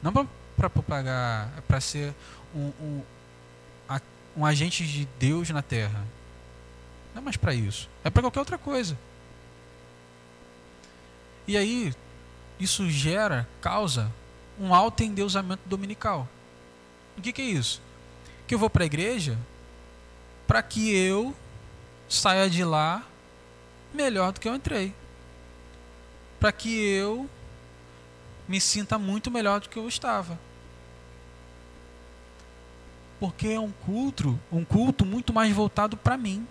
Não 0.02 0.12
para 0.56 0.68
propagar, 0.68 1.52
é 1.56 1.60
para 1.60 1.80
ser 1.80 2.12
um, 2.54 2.72
um 4.36 4.44
agente 4.44 4.86
de 4.86 5.06
Deus 5.18 5.50
na 5.50 5.62
terra. 5.62 6.04
Não 7.14 7.22
é 7.22 7.24
mais 7.24 7.36
para 7.36 7.54
isso. 7.54 7.88
É 8.04 8.10
para 8.10 8.22
qualquer 8.22 8.40
outra 8.40 8.58
coisa. 8.58 8.98
E 11.46 11.56
aí, 11.56 11.94
isso 12.58 12.90
gera, 12.90 13.48
causa 13.60 14.12
um 14.58 14.74
alto 14.74 15.02
endeusamento 15.02 15.62
dominical. 15.66 16.28
O 17.16 17.22
que, 17.22 17.32
que 17.32 17.42
é 17.42 17.46
isso? 17.46 17.80
Que 18.46 18.54
eu 18.54 18.58
vou 18.58 18.68
para 18.68 18.84
a 18.84 18.86
igreja 18.86 19.38
para 20.46 20.62
que 20.62 20.94
eu 20.94 21.34
saia 22.08 22.48
de 22.48 22.62
lá 22.64 23.04
melhor 23.92 24.32
do 24.32 24.40
que 24.40 24.48
eu 24.48 24.54
entrei. 24.54 24.94
Para 26.38 26.52
que 26.52 26.78
eu 26.78 27.28
me 28.46 28.60
sinta 28.60 28.98
muito 28.98 29.30
melhor 29.30 29.60
do 29.60 29.68
que 29.68 29.78
eu 29.78 29.88
estava. 29.88 30.38
Porque 33.18 33.48
é 33.48 33.60
um 33.60 33.70
culto, 33.70 34.38
um 34.52 34.64
culto 34.64 35.04
muito 35.04 35.32
mais 35.32 35.54
voltado 35.54 35.96
para 35.96 36.16
mim. 36.16 36.46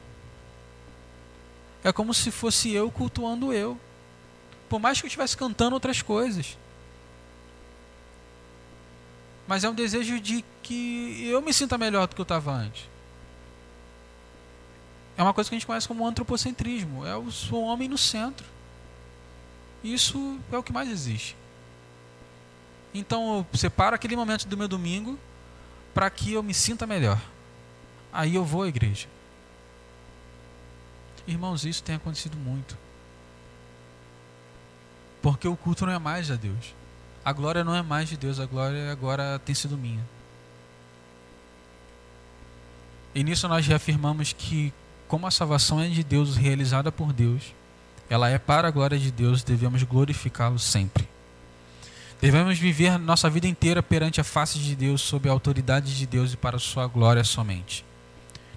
É 1.84 1.92
como 1.92 2.14
se 2.14 2.32
fosse 2.32 2.72
eu 2.72 2.90
cultuando 2.90 3.54
eu. 3.54 3.80
Por 4.68 4.80
mais 4.80 5.00
que 5.00 5.06
eu 5.06 5.08
estivesse 5.08 5.38
cantando 5.38 5.76
outras 5.76 6.02
coisas. 6.02 6.58
Mas 9.48 9.64
é 9.64 9.70
um 9.70 9.76
desejo 9.76 10.20
de 10.20 10.44
que 10.64 11.28
eu 11.28 11.42
me 11.42 11.54
sinta 11.54 11.78
melhor 11.78 12.08
do 12.08 12.16
que 12.16 12.22
eu 12.22 12.24
estava 12.24 12.52
antes. 12.52 12.90
É 15.18 15.22
uma 15.22 15.34
coisa 15.34 15.50
que 15.50 15.56
a 15.56 15.58
gente 15.58 15.68
conhece 15.68 15.88
como 15.88 16.06
antropocentrismo. 16.06 17.06
É 17.06 17.16
o, 17.16 17.30
homem 17.62 17.88
no 17.88 17.98
centro. 17.98 18.46
Isso 19.84 20.40
é 20.52 20.58
o 20.58 20.64
que 20.64 20.74
mais 20.74 20.90
existe. 20.90 21.38
Então 22.94 23.46
eu 23.52 23.58
separo 23.58 23.96
aquele 23.96 24.16
momento 24.16 24.48
do 24.48 24.58
meu 24.58 24.68
domingo 24.68 25.20
para 25.96 26.10
que 26.10 26.34
eu 26.34 26.44
me 26.44 26.54
sinta 26.54 26.86
melhor. 26.86 27.20
Aí 28.12 28.36
eu 28.36 28.44
vou 28.44 28.64
à 28.64 28.68
igreja. 28.68 29.08
Irmãos, 31.26 31.64
isso 31.64 31.82
tem 31.82 31.96
acontecido 31.96 32.36
muito. 32.38 32.78
Porque 35.22 35.48
o 35.48 35.56
culto 35.56 35.86
não 35.86 35.94
é 35.94 35.98
mais 35.98 36.30
a 36.30 36.36
Deus. 36.36 36.76
A 37.24 37.32
glória 37.32 37.64
não 37.64 37.74
é 37.74 37.82
mais 37.82 38.10
de 38.10 38.18
Deus, 38.18 38.42
a 38.42 38.46
glória 38.46 38.92
agora 38.92 39.40
tem 39.40 39.56
sido 39.56 39.78
minha. 39.78 40.06
E 43.16 43.24
nisso 43.24 43.48
nós 43.48 43.66
reafirmamos 43.66 44.34
que, 44.34 44.74
como 45.08 45.26
a 45.26 45.32
salvação 45.32 45.80
é 45.80 45.88
de 45.88 46.04
Deus, 46.04 46.36
realizada 46.36 46.92
por 46.92 47.14
Deus, 47.14 47.54
ela 48.10 48.30
é 48.30 48.38
para 48.38 48.68
a 48.68 48.72
glória 48.72 49.00
de 49.00 49.12
Deus, 49.12 49.44
devemos 49.44 49.82
glorificá-lo 49.84 50.60
sempre. 50.60 51.15
Devemos 52.26 52.58
viver 52.58 52.98
nossa 52.98 53.30
vida 53.30 53.46
inteira 53.46 53.84
perante 53.84 54.20
a 54.20 54.24
face 54.24 54.58
de 54.58 54.76
Deus, 54.76 55.00
sob 55.00 55.30
a 55.30 55.32
autoridade 55.32 55.96
de 55.96 56.08
Deus 56.08 56.34
e 56.34 56.36
para 56.38 56.58
sua 56.58 56.88
glória 56.88 57.24
somente. 57.24 57.86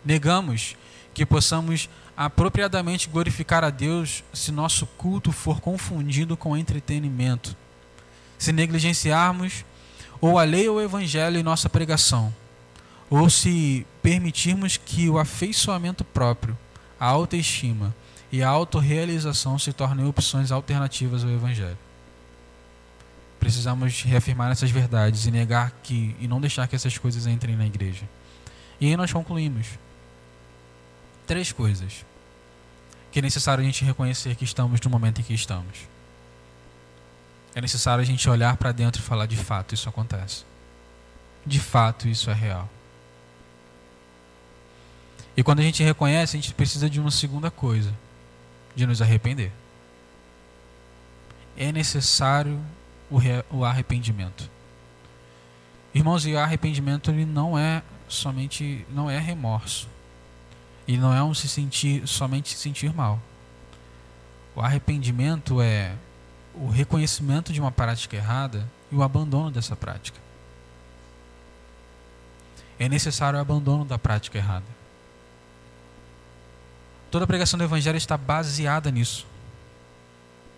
Negamos 0.03 0.75
que 1.13 1.27
possamos 1.27 1.87
apropriadamente 2.17 3.11
glorificar 3.11 3.63
a 3.63 3.69
Deus 3.69 4.25
se 4.33 4.51
nosso 4.51 4.87
culto 4.87 5.33
for 5.33 5.61
confundido 5.61 6.35
com 6.35 6.57
entretenimento, 6.57 7.55
se 8.39 8.53
negligenciarmos 8.53 9.67
ou 10.19 10.39
a 10.39 10.45
lei 10.45 10.67
ou 10.67 10.79
o 10.79 10.81
evangelho 10.81 11.39
em 11.39 11.43
nossa 11.43 11.69
pregação, 11.69 12.35
ou 13.11 13.29
se 13.29 13.87
permitirmos 14.03 14.79
que 14.79 15.11
o 15.11 15.19
afeiçoamento 15.19 16.05
próprio, 16.05 16.57
a 16.99 17.05
autoestima 17.05 17.95
e 18.33 18.43
a 18.43 18.49
autorrealização 18.49 19.59
se 19.59 19.75
tornem 19.75 20.07
opções 20.07 20.51
alternativas 20.51 21.23
ao 21.23 21.29
evangelho. 21.29 21.88
Precisamos 23.39 24.03
reafirmar 24.03 24.51
essas 24.51 24.71
verdades 24.71 25.27
e 25.27 25.31
negar 25.31 25.73
que 25.83 26.17
e 26.19 26.27
não 26.27 26.41
deixar 26.41 26.67
que 26.67 26.75
essas 26.75 26.99
coisas 26.99 27.27
entrem 27.27 27.57
na 27.57 27.67
igreja. 27.67 28.09
E 28.81 28.87
aí 28.87 28.97
nós 28.97 29.13
concluímos 29.13 29.67
três 31.27 31.53
coisas 31.53 32.05
que 33.11 33.19
é 33.19 33.23
necessário 33.23 33.63
a 33.63 33.65
gente 33.65 33.85
reconhecer 33.85 34.35
que 34.35 34.45
estamos 34.45 34.81
no 34.81 34.91
momento 34.91 35.21
em 35.21 35.25
que 35.25 35.35
estamos. 35.35 35.89
É 37.55 37.61
necessário 37.61 38.03
a 38.03 38.05
gente 38.05 38.29
olhar 38.29 38.57
para 38.57 38.73
dentro 38.73 39.01
e 39.01 39.05
falar: 39.05 39.27
de 39.27 39.37
fato, 39.37 39.75
isso 39.75 39.89
acontece. 39.89 40.45
De 41.45 41.59
fato, 41.59 42.09
isso 42.09 42.31
é 42.31 42.35
real. 42.35 42.69
E 45.37 45.43
quando 45.43 45.61
a 45.61 45.63
gente 45.63 45.83
reconhece, 45.83 46.37
a 46.37 46.41
gente 46.41 46.53
precisa 46.53 46.91
de 46.91 47.01
uma 47.01 47.11
segunda 47.11 47.51
coisa: 47.51 47.95
de 48.75 48.87
nos 48.87 49.01
arrepender. 49.01 49.53
É 51.57 51.73
necessário 51.73 52.61
o 53.51 53.65
arrependimento. 53.65 54.51
Irmãos, 55.95 56.27
e 56.27 56.35
o 56.35 56.39
arrependimento 56.39 57.11
ele 57.11 57.25
não 57.25 57.59
é 57.59 57.83
somente 58.09 58.87
não 58.91 59.11
é 59.11 59.19
remorso. 59.19 59.89
E 60.87 60.97
não 60.97 61.13
é 61.13 61.23
um 61.23 61.35
se 61.35 61.49
sentir 61.49 62.07
somente 62.07 62.51
se 62.51 62.57
sentir 62.57 62.93
mal. 62.95 63.21
O 64.55 64.61
arrependimento 64.61 65.61
é 65.61 65.95
o 66.55 66.69
reconhecimento 66.69 67.53
de 67.53 67.61
uma 67.61 67.71
prática 67.71 68.17
errada 68.17 68.69
e 68.91 68.97
o 68.97 69.03
abandono 69.03 69.51
dessa 69.51 69.77
prática. 69.77 70.19
É 72.79 72.89
necessário 72.89 73.39
o 73.39 73.43
abandono 73.43 73.85
da 73.85 73.99
prática 73.99 74.39
errada. 74.39 74.67
Toda 77.11 77.25
a 77.25 77.29
pregação 77.29 77.59
do 77.59 77.65
evangelho 77.65 77.97
está 77.97 78.17
baseada 78.17 78.91
nisso. 78.91 79.27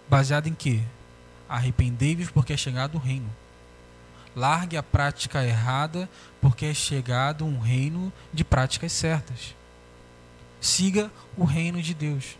Baseada 0.08 0.48
em 0.48 0.54
quê? 0.54 0.80
Arrependei-vos 1.50 2.30
porque 2.30 2.54
é 2.54 2.56
chegado 2.56 2.94
o 2.94 2.98
reino. 2.98 3.30
Largue 4.34 4.76
a 4.76 4.82
prática 4.82 5.44
errada 5.44 6.08
porque 6.40 6.64
é 6.64 6.74
chegado 6.74 7.44
um 7.44 7.58
reino 7.58 8.12
de 8.32 8.44
práticas 8.44 8.92
certas 8.92 9.54
siga 10.60 11.10
o 11.36 11.44
reino 11.44 11.80
de 11.80 11.94
Deus. 11.94 12.36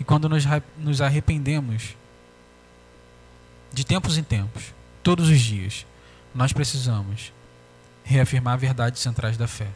E 0.00 0.04
quando 0.04 0.28
nos 0.28 1.00
arrependemos, 1.00 1.94
de 3.72 3.84
tempos 3.84 4.16
em 4.16 4.22
tempos, 4.22 4.74
todos 5.02 5.28
os 5.28 5.40
dias, 5.40 5.86
nós 6.34 6.52
precisamos 6.52 7.32
reafirmar 8.04 8.58
verdades 8.58 9.00
centrais 9.00 9.36
da 9.36 9.46
fé. 9.46 9.68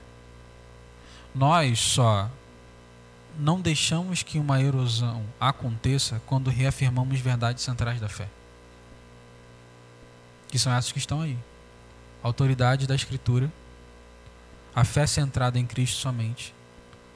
Nós 1.35 1.79
só 1.79 2.31
não 3.39 3.61
deixamos 3.61 4.23
que 4.23 4.39
uma 4.39 4.61
erosão 4.61 5.25
aconteça 5.39 6.21
quando 6.27 6.51
reafirmamos 6.51 7.21
verdades 7.21 7.65
centrais 7.65 8.01
da 8.01 8.09
fé. 8.09 8.29
Que 10.49 10.59
são 10.59 10.73
essas 10.73 10.93
que 10.93 10.99
estão 10.99 11.21
aí. 11.21 11.39
Autoridade 12.23 12.87
da 12.87 12.95
Escritura 12.95 13.51
a 14.75 14.85
fé 14.85 15.07
centrada 15.07 15.59
em 15.59 15.67
Cristo 15.67 15.97
somente, 15.97 16.55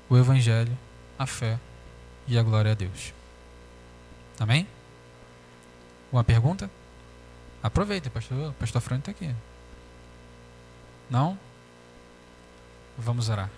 o 0.08 0.16
Evangelho, 0.16 0.76
a 1.18 1.26
fé 1.26 1.58
e 2.26 2.38
a 2.38 2.42
glória 2.42 2.72
a 2.72 2.74
Deus. 2.74 3.12
Amém? 4.38 4.66
Uma 6.10 6.24
pergunta? 6.24 6.70
Aproveita, 7.62 8.10
pastor, 8.10 8.52
pastor 8.54 8.80
Fran 8.82 8.98
está 8.98 9.10
aqui. 9.10 9.34
Não? 11.08 11.38
Vamos 12.98 13.28
orar. 13.28 13.50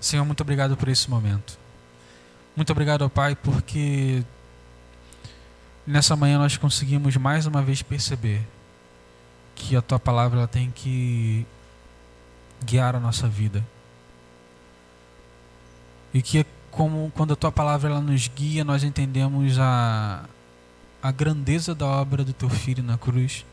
Senhor, 0.00 0.24
muito 0.24 0.40
obrigado 0.40 0.76
por 0.76 0.88
esse 0.88 1.10
momento. 1.10 1.58
Muito 2.54 2.70
obrigado, 2.70 3.02
ó 3.02 3.08
Pai, 3.08 3.34
porque 3.36 4.22
nessa 5.86 6.16
manhã 6.16 6.38
nós 6.38 6.56
conseguimos 6.56 7.16
mais 7.16 7.46
uma 7.46 7.62
vez 7.62 7.82
perceber 7.82 8.46
que 9.54 9.76
a 9.76 9.82
tua 9.82 9.98
palavra 9.98 10.46
tem 10.46 10.70
que 10.70 11.46
guiar 12.64 12.94
a 12.94 13.00
nossa 13.00 13.28
vida. 13.28 13.64
E 16.12 16.22
que 16.22 16.46
como 16.70 17.12
quando 17.14 17.32
a 17.32 17.36
tua 17.36 17.50
palavra 17.50 17.90
ela 17.90 18.00
nos 18.00 18.28
guia, 18.28 18.64
nós 18.64 18.84
entendemos 18.84 19.58
a 19.58 20.24
a 21.02 21.12
grandeza 21.12 21.74
da 21.74 21.86
obra 21.86 22.24
do 22.24 22.32
teu 22.32 22.50
filho 22.50 22.82
na 22.82 22.98
cruz. 22.98 23.44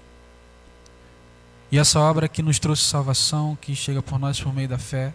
E 1.71 1.77
essa 1.77 1.99
obra 1.99 2.27
que 2.27 2.41
nos 2.41 2.59
trouxe 2.59 2.83
salvação, 2.83 3.57
que 3.59 3.75
chega 3.75 4.01
por 4.01 4.19
nós 4.19 4.39
por 4.39 4.53
meio 4.53 4.67
da 4.67 4.77
fé. 4.77 5.13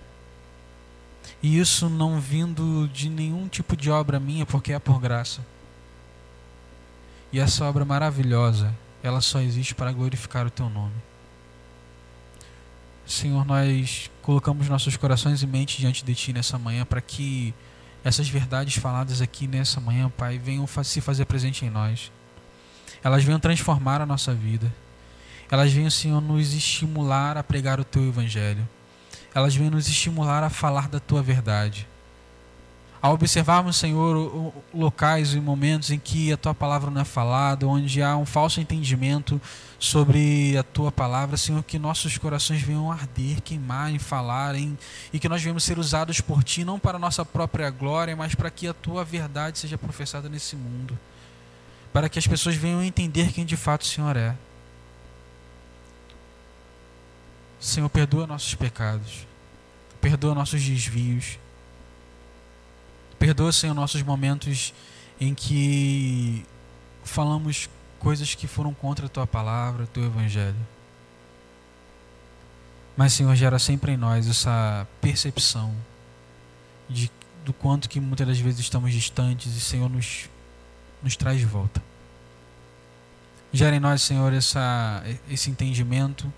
E 1.42 1.58
isso 1.58 1.88
não 1.88 2.20
vindo 2.20 2.88
de 2.92 3.08
nenhum 3.08 3.48
tipo 3.48 3.76
de 3.76 3.90
obra 3.90 4.20
minha, 4.20 4.44
porque 4.44 4.72
é 4.72 4.78
por 4.78 5.00
graça. 5.00 5.44
E 7.32 7.38
essa 7.38 7.64
obra 7.64 7.84
maravilhosa, 7.84 8.74
ela 9.02 9.20
só 9.20 9.40
existe 9.40 9.74
para 9.74 9.92
glorificar 9.92 10.46
o 10.46 10.50
teu 10.50 10.68
nome. 10.68 10.94
Senhor, 13.06 13.44
nós 13.44 14.10
colocamos 14.22 14.68
nossos 14.68 14.96
corações 14.96 15.42
e 15.42 15.46
mentes 15.46 15.78
diante 15.78 16.04
de 16.04 16.14
Ti 16.14 16.32
nessa 16.32 16.58
manhã 16.58 16.84
para 16.84 17.00
que 17.00 17.54
essas 18.04 18.28
verdades 18.28 18.76
faladas 18.76 19.20
aqui 19.20 19.46
nessa 19.46 19.80
manhã, 19.80 20.08
Pai, 20.08 20.38
venham 20.38 20.66
se 20.66 21.00
fazer 21.00 21.24
presente 21.24 21.64
em 21.64 21.70
nós. 21.70 22.10
Elas 23.02 23.24
venham 23.24 23.40
transformar 23.40 24.00
a 24.00 24.06
nossa 24.06 24.34
vida. 24.34 24.72
Elas 25.50 25.72
venham, 25.72 25.90
Senhor, 25.90 26.20
nos 26.20 26.54
estimular 26.54 27.36
a 27.36 27.42
pregar 27.42 27.80
o 27.80 27.84
Teu 27.84 28.06
Evangelho. 28.06 28.66
Elas 29.34 29.54
venham 29.54 29.70
nos 29.70 29.88
estimular 29.88 30.42
a 30.42 30.50
falar 30.50 30.88
da 30.88 31.00
Tua 31.00 31.22
verdade. 31.22 31.86
Ao 33.02 33.14
observarmos, 33.14 33.76
Senhor, 33.76 34.52
locais 34.74 35.32
e 35.32 35.40
momentos 35.40 35.90
em 35.90 35.98
que 35.98 36.30
a 36.30 36.36
Tua 36.36 36.54
palavra 36.54 36.90
não 36.90 37.00
é 37.00 37.04
falada, 37.04 37.66
onde 37.66 38.02
há 38.02 38.14
um 38.14 38.26
falso 38.26 38.60
entendimento 38.60 39.40
sobre 39.78 40.54
a 40.58 40.62
tua 40.62 40.92
palavra, 40.92 41.38
Senhor, 41.38 41.64
que 41.64 41.78
nossos 41.78 42.18
corações 42.18 42.60
venham 42.60 42.92
arder, 42.92 43.40
queimar, 43.40 43.90
em 43.90 43.98
falar, 43.98 44.54
em, 44.54 44.76
e 45.10 45.18
que 45.18 45.26
nós 45.26 45.40
venhamos 45.40 45.64
ser 45.64 45.78
usados 45.78 46.20
por 46.20 46.44
ti, 46.44 46.62
não 46.62 46.78
para 46.78 46.96
a 46.96 47.00
nossa 47.00 47.24
própria 47.24 47.70
glória, 47.70 48.14
mas 48.14 48.34
para 48.34 48.50
que 48.50 48.68
a 48.68 48.74
tua 48.74 49.02
verdade 49.02 49.58
seja 49.58 49.78
professada 49.78 50.28
nesse 50.28 50.54
mundo, 50.54 50.98
para 51.94 52.10
que 52.10 52.18
as 52.18 52.26
pessoas 52.26 52.54
venham 52.54 52.82
entender 52.84 53.32
quem 53.32 53.46
de 53.46 53.56
fato 53.56 53.80
o 53.80 53.86
Senhor 53.86 54.14
é. 54.14 54.36
Senhor, 57.60 57.88
perdoa 57.90 58.26
nossos 58.26 58.54
pecados, 58.54 59.26
perdoa 60.00 60.34
nossos 60.34 60.62
desvios, 60.62 61.38
perdoa, 63.18 63.52
Senhor, 63.52 63.74
nossos 63.74 64.02
momentos 64.02 64.72
em 65.20 65.34
que 65.34 66.46
falamos 67.04 67.68
coisas 67.98 68.34
que 68.34 68.46
foram 68.46 68.72
contra 68.72 69.04
a 69.04 69.08
tua 69.10 69.26
palavra, 69.26 69.84
o 69.84 69.86
teu 69.86 70.04
evangelho. 70.04 70.56
Mas, 72.96 73.12
Senhor, 73.12 73.34
gera 73.36 73.58
sempre 73.58 73.92
em 73.92 73.96
nós 73.96 74.26
essa 74.26 74.86
percepção 75.00 75.74
de, 76.88 77.10
do 77.44 77.52
quanto 77.52 77.88
que 77.88 78.00
muitas 78.00 78.26
das 78.26 78.38
vezes 78.38 78.60
estamos 78.60 78.92
distantes 78.92 79.54
e, 79.54 79.60
Senhor, 79.60 79.88
nos, 79.90 80.30
nos 81.02 81.14
traz 81.14 81.38
de 81.38 81.46
volta. 81.46 81.82
Gera 83.52 83.76
em 83.76 83.80
nós, 83.80 84.00
Senhor, 84.00 84.32
essa, 84.32 85.02
esse 85.28 85.50
entendimento, 85.50 86.32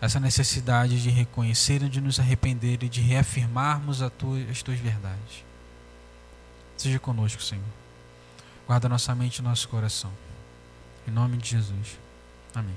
essa 0.00 0.20
necessidade 0.20 1.02
de 1.02 1.10
reconhecer, 1.10 1.88
de 1.88 2.00
nos 2.00 2.20
arrepender 2.20 2.82
e 2.82 2.88
de 2.88 3.00
reafirmarmos 3.00 3.98
tua, 4.16 4.38
as 4.50 4.62
tuas 4.62 4.78
verdades. 4.78 5.44
Seja 6.76 6.98
conosco, 6.98 7.42
Senhor. 7.42 7.64
Guarda 8.66 8.88
nossa 8.88 9.14
mente 9.14 9.38
e 9.38 9.42
nosso 9.42 9.68
coração. 9.68 10.12
Em 11.06 11.10
nome 11.10 11.36
de 11.38 11.50
Jesus. 11.50 11.98
Amém. 12.54 12.76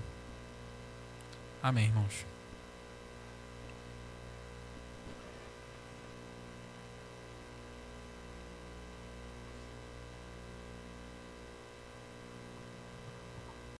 Amém, 1.62 1.86
irmãos. 1.86 2.31